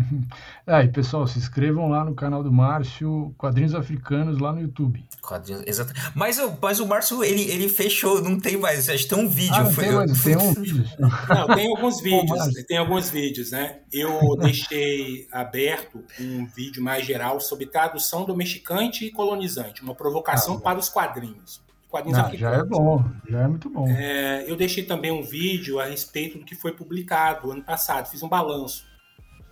e 0.84 0.88
pessoal, 0.88 1.26
se 1.26 1.38
inscrevam 1.38 1.88
lá 1.88 2.04
no 2.04 2.14
canal 2.14 2.42
do 2.42 2.52
Márcio, 2.52 3.34
Quadrinhos 3.38 3.74
Africanos, 3.74 4.38
lá 4.38 4.52
no 4.52 4.60
YouTube. 4.60 5.04
Quadrinhos, 5.20 5.64
exato. 5.66 5.92
Mas, 6.14 6.38
mas 6.60 6.80
o 6.80 6.86
Márcio, 6.86 7.22
ele, 7.24 7.42
ele 7.50 7.68
fechou, 7.68 8.22
não 8.22 8.38
tem 8.38 8.56
mais, 8.56 8.88
acho 8.88 9.04
que 9.04 9.14
tem 9.14 9.24
um 9.24 9.28
vídeo. 9.28 9.54
Ah, 9.54 9.66
foi, 9.66 9.84
tem, 9.84 9.94
mais, 9.94 10.22
tem 10.22 10.36
um 10.36 10.52
vídeo. 10.54 10.84
Não, 10.98 11.46
tem 11.54 11.68
alguns 11.68 12.00
vídeos, 12.02 12.64
tem 12.66 12.78
alguns 12.78 13.10
vídeos, 13.10 13.50
né? 13.50 13.80
Eu 13.92 14.20
deixei 14.38 15.26
aberto 15.32 16.04
um 16.20 16.46
vídeo 16.46 16.82
mais 16.82 17.04
geral 17.04 17.40
sobre 17.40 17.66
tradução 17.66 18.24
do 18.24 18.36
mexicante 18.36 19.04
e 19.04 19.10
colonizante, 19.10 19.82
uma 19.82 19.94
provocação 19.94 20.56
ah, 20.56 20.60
para 20.60 20.78
os 20.78 20.88
quadrinhos. 20.88 21.64
Quadrinhos 21.88 22.18
não, 22.18 22.34
Já 22.34 22.52
é 22.52 22.64
bom, 22.64 23.04
já 23.28 23.42
é 23.42 23.48
muito 23.48 23.70
bom. 23.70 23.88
É, 23.88 24.44
eu 24.50 24.56
deixei 24.56 24.84
também 24.84 25.10
um 25.10 25.22
vídeo 25.22 25.78
a 25.78 25.84
respeito 25.84 26.38
do 26.38 26.44
que 26.44 26.54
foi 26.54 26.72
publicado 26.72 27.50
ano 27.50 27.62
passado, 27.62 28.10
fiz 28.10 28.22
um 28.22 28.28
balanço 28.28 28.84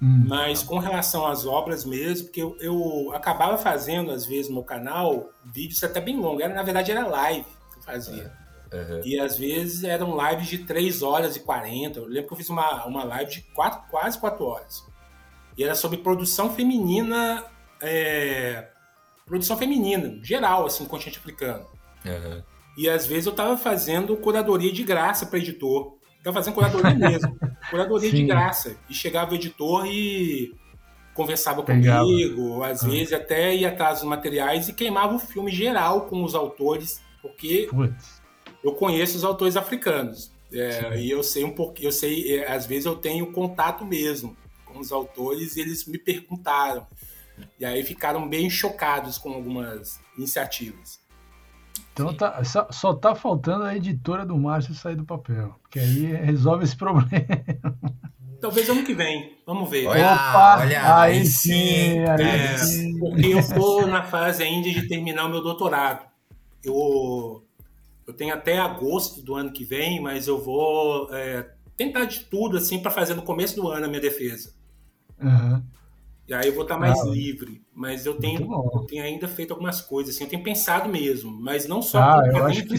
Hum. 0.05 0.27
Mas 0.29 0.63
com 0.63 0.77
relação 0.77 1.27
às 1.27 1.47
obras 1.47 1.83
mesmo, 1.83 2.27
porque 2.27 2.43
eu, 2.43 2.55
eu, 2.61 3.11
acabava 3.15 3.57
fazendo, 3.57 4.11
às 4.11 4.27
vezes, 4.27 4.49
no 4.49 4.57
meu 4.57 4.63
canal, 4.63 5.31
vídeos 5.43 5.83
até 5.83 5.99
bem 5.99 6.21
longos. 6.21 6.45
Era, 6.45 6.53
na 6.53 6.63
verdade, 6.63 6.91
era 6.91 7.07
live 7.07 7.47
que 7.73 7.79
eu 7.79 7.83
fazia. 7.83 8.31
Uhum. 8.71 9.01
E 9.03 9.19
às 9.19 9.39
vezes 9.39 9.83
eram 9.83 10.15
lives 10.29 10.49
de 10.49 10.59
3 10.59 11.01
horas 11.01 11.37
e 11.37 11.41
40. 11.41 12.01
Eu 12.01 12.05
lembro 12.05 12.27
que 12.27 12.33
eu 12.35 12.37
fiz 12.37 12.51
uma, 12.51 12.85
uma 12.85 13.03
live 13.05 13.31
de 13.31 13.41
quatro, 13.55 13.89
quase 13.91 14.19
4 14.19 14.45
horas. 14.45 14.85
E 15.57 15.65
era 15.65 15.75
sobre 15.75 15.97
produção 15.97 16.53
feminina. 16.53 17.43
É, 17.81 18.69
produção 19.25 19.57
feminina, 19.57 20.19
geral, 20.23 20.67
assim, 20.67 20.85
continente 20.85 21.19
africano. 21.19 21.65
Uhum. 22.05 22.43
E 22.77 22.91
às 22.91 23.07
vezes 23.07 23.25
eu 23.25 23.33
tava 23.33 23.57
fazendo 23.57 24.17
curadoria 24.19 24.71
de 24.71 24.83
graça 24.83 25.25
para 25.25 25.39
editor. 25.39 25.97
Tá 26.25 26.33
fazendo 26.33 26.55
curadoria 26.55 26.95
mesmo. 26.97 27.39
Curadoria 27.70 28.11
Sim. 28.11 28.16
de 28.16 28.25
graça. 28.25 28.77
E 28.89 28.95
chegava 28.95 29.33
o 29.33 29.35
editor 29.35 29.87
e 29.87 30.55
conversava 31.12 31.62
Pegava. 31.62 32.05
comigo, 32.05 32.62
às 32.64 32.83
ah. 32.83 32.89
vezes 32.89 33.12
até 33.12 33.55
ia 33.55 33.68
atrás 33.68 34.01
dos 34.01 34.09
materiais 34.09 34.68
e 34.68 34.72
queimava 34.72 35.14
o 35.14 35.18
filme 35.18 35.53
geral 35.53 36.03
com 36.03 36.25
os 36.25 36.35
autores, 36.35 37.01
porque 37.22 37.68
Putz. 37.70 38.20
eu 38.64 38.72
conheço 38.72 39.16
os 39.16 39.22
autores 39.22 39.57
africanos. 39.57 40.33
É, 40.53 41.01
e 41.01 41.11
eu 41.11 41.22
sei 41.22 41.45
um 41.45 41.51
pouco, 41.51 41.75
eu 41.81 41.91
sei, 41.93 42.39
é, 42.39 42.53
às 42.53 42.64
vezes 42.64 42.87
eu 42.87 42.95
tenho 42.97 43.33
contato 43.33 43.85
mesmo 43.85 44.37
com 44.64 44.79
os 44.79 44.93
autores 44.93 45.57
e 45.57 45.61
eles 45.61 45.85
me 45.87 45.99
perguntaram. 45.99 46.87
E 47.59 47.64
aí 47.64 47.85
ficaram 47.85 48.29
bem 48.29 48.49
chocados 48.49 49.18
com 49.18 49.33
algumas 49.33 50.01
iniciativas. 50.16 51.01
Então 51.95 52.13
tá, 52.13 52.43
só, 52.43 52.67
só 52.73 52.93
tá 52.93 53.15
faltando 53.15 53.63
a 53.63 53.77
editora 53.77 54.27
do 54.27 54.37
Márcio 54.37 54.75
sair 54.75 54.97
do 54.97 55.05
papel, 55.05 55.55
porque 55.63 55.79
aí 55.79 56.07
resolve 56.07 56.65
esse 56.65 56.75
problema. 56.77 57.09
Talvez 58.41 58.69
ano 58.69 58.85
que 58.85 58.93
vem, 58.93 59.39
vamos 59.47 59.71
ver. 59.71 59.87
Olha, 59.87 60.13
Opa, 60.13 60.59
olha 60.63 60.97
aí 61.01 61.25
sim. 61.25 62.01
É, 62.01 62.57
porque 62.99 63.29
eu 63.29 63.55
tô 63.55 63.87
na 63.87 64.03
fase 64.03 64.43
ainda 64.43 64.69
de 64.69 64.89
terminar 64.89 65.27
o 65.27 65.29
meu 65.31 65.41
doutorado. 65.41 66.05
Eu, 66.65 67.47
eu 68.07 68.13
tenho 68.13 68.35
até 68.35 68.59
agosto 68.59 69.23
do 69.23 69.37
ano 69.37 69.53
que 69.53 69.65
vem, 69.65 70.01
mas 70.01 70.27
eu 70.27 70.43
vou 70.43 71.09
é, 71.15 71.49
tentar 71.77 72.07
de 72.07 72.25
tudo 72.25 72.57
assim 72.57 72.81
para 72.81 72.91
fazer 72.91 73.15
no 73.15 73.23
começo 73.23 73.55
do 73.55 73.69
ano 73.69 73.87
a 73.87 73.89
minha 73.89 74.01
defesa. 74.01 74.53
Uhum. 75.23 75.63
E 76.27 76.35
aí 76.35 76.49
eu 76.49 76.55
vou 76.55 76.62
estar 76.62 76.79
mais 76.79 76.99
ah, 77.01 77.05
livre. 77.05 77.62
Mas 77.75 78.07
eu 78.07 78.14
tenho, 78.14 78.41
eu 78.43 78.87
tenho 78.89 79.05
ainda 79.05 79.29
feito 79.29 79.53
algumas 79.53 79.81
coisas, 79.81 80.14
assim, 80.14 80.25
eu 80.25 80.31
tenho 80.31 80.43
pensado 80.43 80.89
mesmo, 80.89 81.31
mas 81.31 81.66
não 81.66 81.83
só 81.83 81.99
ah, 81.99 82.22
eu 82.27 82.45
acho 82.47 82.64
que 82.64 82.77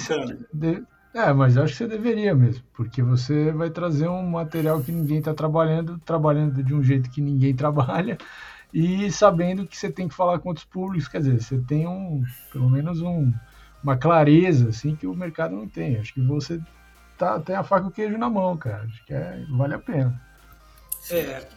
de... 0.54 0.84
É, 1.14 1.32
mas 1.32 1.56
eu 1.56 1.64
acho 1.64 1.74
que 1.74 1.78
você 1.78 1.88
deveria 1.88 2.36
mesmo, 2.36 2.64
porque 2.74 3.02
você 3.02 3.52
vai 3.52 3.70
trazer 3.70 4.10
um 4.10 4.26
material 4.26 4.82
que 4.82 4.92
ninguém 4.92 5.20
está 5.20 5.34
trabalhando, 5.34 5.98
trabalhando 6.00 6.62
de 6.62 6.74
um 6.74 6.84
jeito 6.84 7.10
que 7.10 7.22
ninguém 7.22 7.56
trabalha, 7.56 8.18
e 8.74 9.10
sabendo 9.12 9.66
que 9.66 9.78
você 9.78 9.90
tem 9.90 10.08
que 10.08 10.16
falar 10.16 10.40
com 10.40 10.50
outros 10.50 10.66
públicos, 10.66 11.08
quer 11.08 11.20
dizer, 11.20 11.42
você 11.42 11.58
tem 11.60 11.88
um, 11.88 12.22
pelo 12.52 12.70
menos 12.70 13.02
um, 13.02 13.32
uma 13.82 13.96
clareza, 13.96 14.70
assim, 14.70 14.96
que 14.96 15.08
o 15.08 15.16
mercado 15.16 15.56
não 15.56 15.68
tem. 15.68 15.98
Acho 15.98 16.14
que 16.14 16.22
você 16.22 16.60
tá, 17.18 17.40
tem 17.40 17.56
a 17.56 17.64
faca 17.64 17.86
e 17.86 17.90
o 17.90 17.92
queijo 17.92 18.18
na 18.18 18.30
mão, 18.30 18.58
cara. 18.58 18.84
Acho 18.84 19.06
que 19.06 19.14
é, 19.14 19.46
vale 19.50 19.76
a 19.76 19.80
pena. 19.80 20.22
É, 21.10 21.48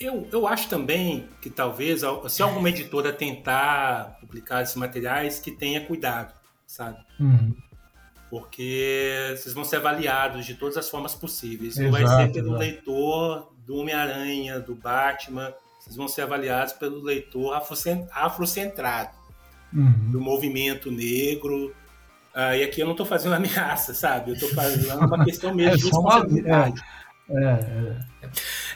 eu, 0.00 0.28
eu 0.32 0.46
acho 0.46 0.68
também 0.68 1.28
que 1.40 1.48
talvez, 1.48 2.02
se 2.28 2.42
alguma 2.42 2.68
editora 2.68 3.12
tentar 3.12 4.18
publicar 4.20 4.62
esses 4.62 4.74
materiais, 4.76 5.38
que 5.38 5.50
tenha 5.50 5.84
cuidado, 5.84 6.34
sabe? 6.66 6.98
Uhum. 7.20 7.54
Porque 8.30 9.34
vocês 9.36 9.54
vão 9.54 9.64
ser 9.64 9.76
avaliados 9.76 10.44
de 10.44 10.54
todas 10.54 10.76
as 10.76 10.88
formas 10.88 11.14
possíveis. 11.14 11.76
Não 11.76 11.90
vai 11.90 12.06
ser 12.06 12.32
pelo 12.32 12.48
exato. 12.48 12.58
leitor 12.58 13.52
do 13.64 13.76
Homem-Aranha, 13.76 14.58
do 14.58 14.74
Batman. 14.74 15.54
Vocês 15.78 15.94
vão 15.94 16.08
ser 16.08 16.22
avaliados 16.22 16.72
pelo 16.72 17.00
leitor 17.00 17.54
afrocentrado, 17.54 19.10
uhum. 19.72 20.10
do 20.10 20.20
movimento 20.20 20.90
negro. 20.90 21.74
Ah, 22.34 22.56
e 22.56 22.64
aqui 22.64 22.80
eu 22.80 22.86
não 22.86 22.94
estou 22.94 23.06
fazendo 23.06 23.34
ameaça, 23.36 23.94
sabe? 23.94 24.30
Eu 24.30 24.34
estou 24.34 24.48
fazendo 24.48 25.06
uma 25.06 25.24
questão 25.24 25.54
mesmo 25.54 25.74
é 25.74 25.76
de 25.76 25.84
responsabilidade. 25.84 26.80
Uma... 26.80 26.88
É, 26.88 27.03
é. 27.28 28.00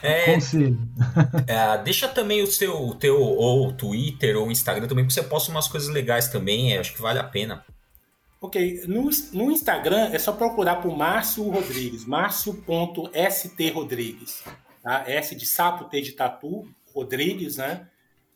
é 0.01 0.37
é, 1.47 1.77
deixa 1.83 2.07
também 2.07 2.41
o 2.41 2.47
seu 2.47 2.95
teu 2.95 3.19
ou 3.19 3.73
Twitter 3.73 4.37
ou 4.37 4.49
Instagram 4.51 4.87
também, 4.87 5.03
porque 5.03 5.13
você 5.13 5.23
posta 5.23 5.51
umas 5.51 5.67
coisas 5.67 5.89
legais 5.89 6.29
também, 6.29 6.77
acho 6.77 6.93
que 6.93 7.01
vale 7.01 7.19
a 7.19 7.23
pena. 7.23 7.65
Ok, 8.41 8.83
no, 8.87 9.09
no 9.33 9.51
Instagram 9.51 10.11
é 10.13 10.19
só 10.19 10.31
procurar 10.31 10.77
por 10.77 10.95
Márcio 10.95 11.49
Rodrigues, 11.49 12.05
márcio.strodrigues, 12.05 14.45
tá? 14.81 15.03
S 15.05 15.35
de 15.35 15.45
sapo, 15.45 15.83
T 15.85 16.01
de 16.01 16.13
tatu, 16.13 16.65
Rodrigues, 16.93 17.57
né? 17.57 17.89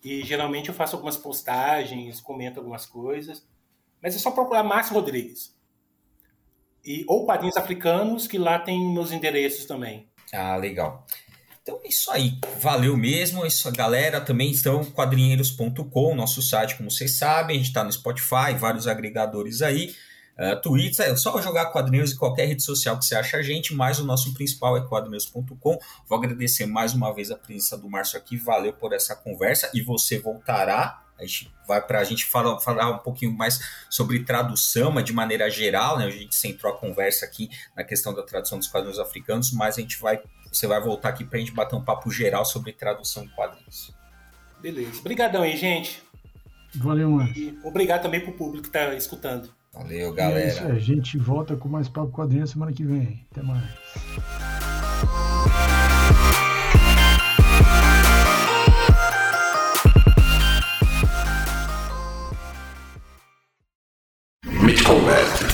E 0.04 0.22
geralmente 0.24 0.68
eu 0.68 0.76
faço 0.76 0.98
algumas 0.98 1.16
postagens, 1.18 2.20
comento 2.20 2.60
algumas 2.60 2.86
coisas, 2.86 3.48
mas 4.02 4.14
é 4.14 4.20
só 4.20 4.32
procurar 4.32 4.64
Márcio 4.64 4.94
Rodrigues. 4.94 5.53
E, 6.86 7.06
ou 7.08 7.26
quadrinhos 7.26 7.58
africanos, 7.58 8.28
que 8.28 8.38
lá 8.38 8.60
tem 8.60 8.94
meus 8.94 9.12
endereços 9.12 9.66
também. 9.66 10.08
Ah, 10.34 10.56
legal. 10.56 11.06
Então 11.62 11.80
é 11.84 11.88
isso 11.88 12.12
aí. 12.12 12.38
Valeu 12.60 12.98
mesmo. 12.98 13.46
Isso, 13.46 13.72
galera. 13.72 14.20
Também 14.20 14.52
estão 14.52 14.84
quadrinheiros.com, 14.84 16.14
nosso 16.14 16.42
site, 16.42 16.76
como 16.76 16.92
vocês 16.92 17.18
sabem. 17.18 17.56
A 17.56 17.58
gente 17.58 17.68
está 17.68 17.84
no 17.84 17.92
Spotify, 17.92 18.54
vários 18.58 18.86
agregadores 18.86 19.62
aí. 19.62 19.96
Uh, 20.38 20.60
Twitter, 20.62 21.06
é 21.06 21.16
só 21.16 21.40
jogar 21.42 21.68
quadrinhos 21.68 22.12
em 22.12 22.18
qualquer 22.18 22.48
rede 22.48 22.64
social 22.64 22.98
que 22.98 23.06
você 23.06 23.16
acha 23.16 23.38
a 23.38 23.42
gente, 23.44 23.74
mas 23.74 24.00
o 24.00 24.04
nosso 24.04 24.34
principal 24.34 24.76
é 24.76 24.82
quadrinhos.com. 24.82 25.78
Vou 26.08 26.18
agradecer 26.18 26.66
mais 26.66 26.94
uma 26.94 27.14
vez 27.14 27.30
a 27.30 27.36
presença 27.36 27.78
do 27.78 27.88
Márcio 27.88 28.18
aqui, 28.18 28.36
valeu 28.36 28.74
por 28.74 28.94
essa 28.94 29.16
conversa 29.16 29.70
e 29.76 29.82
você 29.82 30.20
voltará 30.20 31.03
a 31.18 31.24
gente 31.24 31.52
vai 31.68 31.82
para 31.82 32.00
a 32.00 32.04
gente 32.04 32.26
falar, 32.26 32.60
falar 32.60 32.90
um 32.92 33.00
pouquinho 33.00 33.32
mais 33.32 33.60
sobre 33.90 34.24
tradução, 34.24 34.92
mas 34.92 35.06
de 35.06 35.14
maneira 35.14 35.50
geral, 35.50 35.98
né? 35.98 36.06
A 36.06 36.10
gente 36.10 36.36
centrou 36.36 36.74
a 36.74 36.78
conversa 36.78 37.26
aqui 37.26 37.50
na 37.76 37.84
questão 37.84 38.14
da 38.14 38.24
tradução 38.24 38.58
dos 38.58 38.68
quadrinhos 38.68 39.00
africanos, 39.00 39.52
mas 39.52 39.78
a 39.78 39.82
gente 39.82 40.00
vai, 40.00 40.22
você 40.52 40.68
vai 40.68 40.82
voltar 40.82 41.10
aqui 41.10 41.24
para 41.24 41.38
a 41.38 41.40
gente 41.40 41.54
bater 41.54 41.76
um 41.76 41.84
papo 41.84 42.12
geral 42.12 42.46
sobre 42.46 42.74
tradução 42.74 43.26
de 43.26 43.34
quadrinhos. 43.34 43.94
Beleza. 44.62 45.00
Obrigadão 45.00 45.44
aí, 45.44 45.58
gente. 45.58 46.02
Valeu, 46.76 47.10
mano. 47.10 47.30
E 47.36 47.58
obrigado 47.64 48.02
também 48.02 48.22
pro 48.22 48.34
público 48.34 48.66
que 48.66 48.72
tá 48.72 48.94
escutando. 48.96 49.54
Valeu, 49.74 50.14
galera. 50.14 50.40
É 50.40 50.48
isso, 50.48 50.64
a 50.64 50.80
gente 50.80 51.18
volta 51.18 51.56
com 51.56 51.68
mais 51.68 51.90
papo 51.90 52.12
quadrinhos 52.12 52.52
semana 52.52 52.72
que 52.72 52.84
vem. 52.84 53.26
Até 53.32 53.42
mais. 53.42 53.64
gentlemen. 64.84 65.53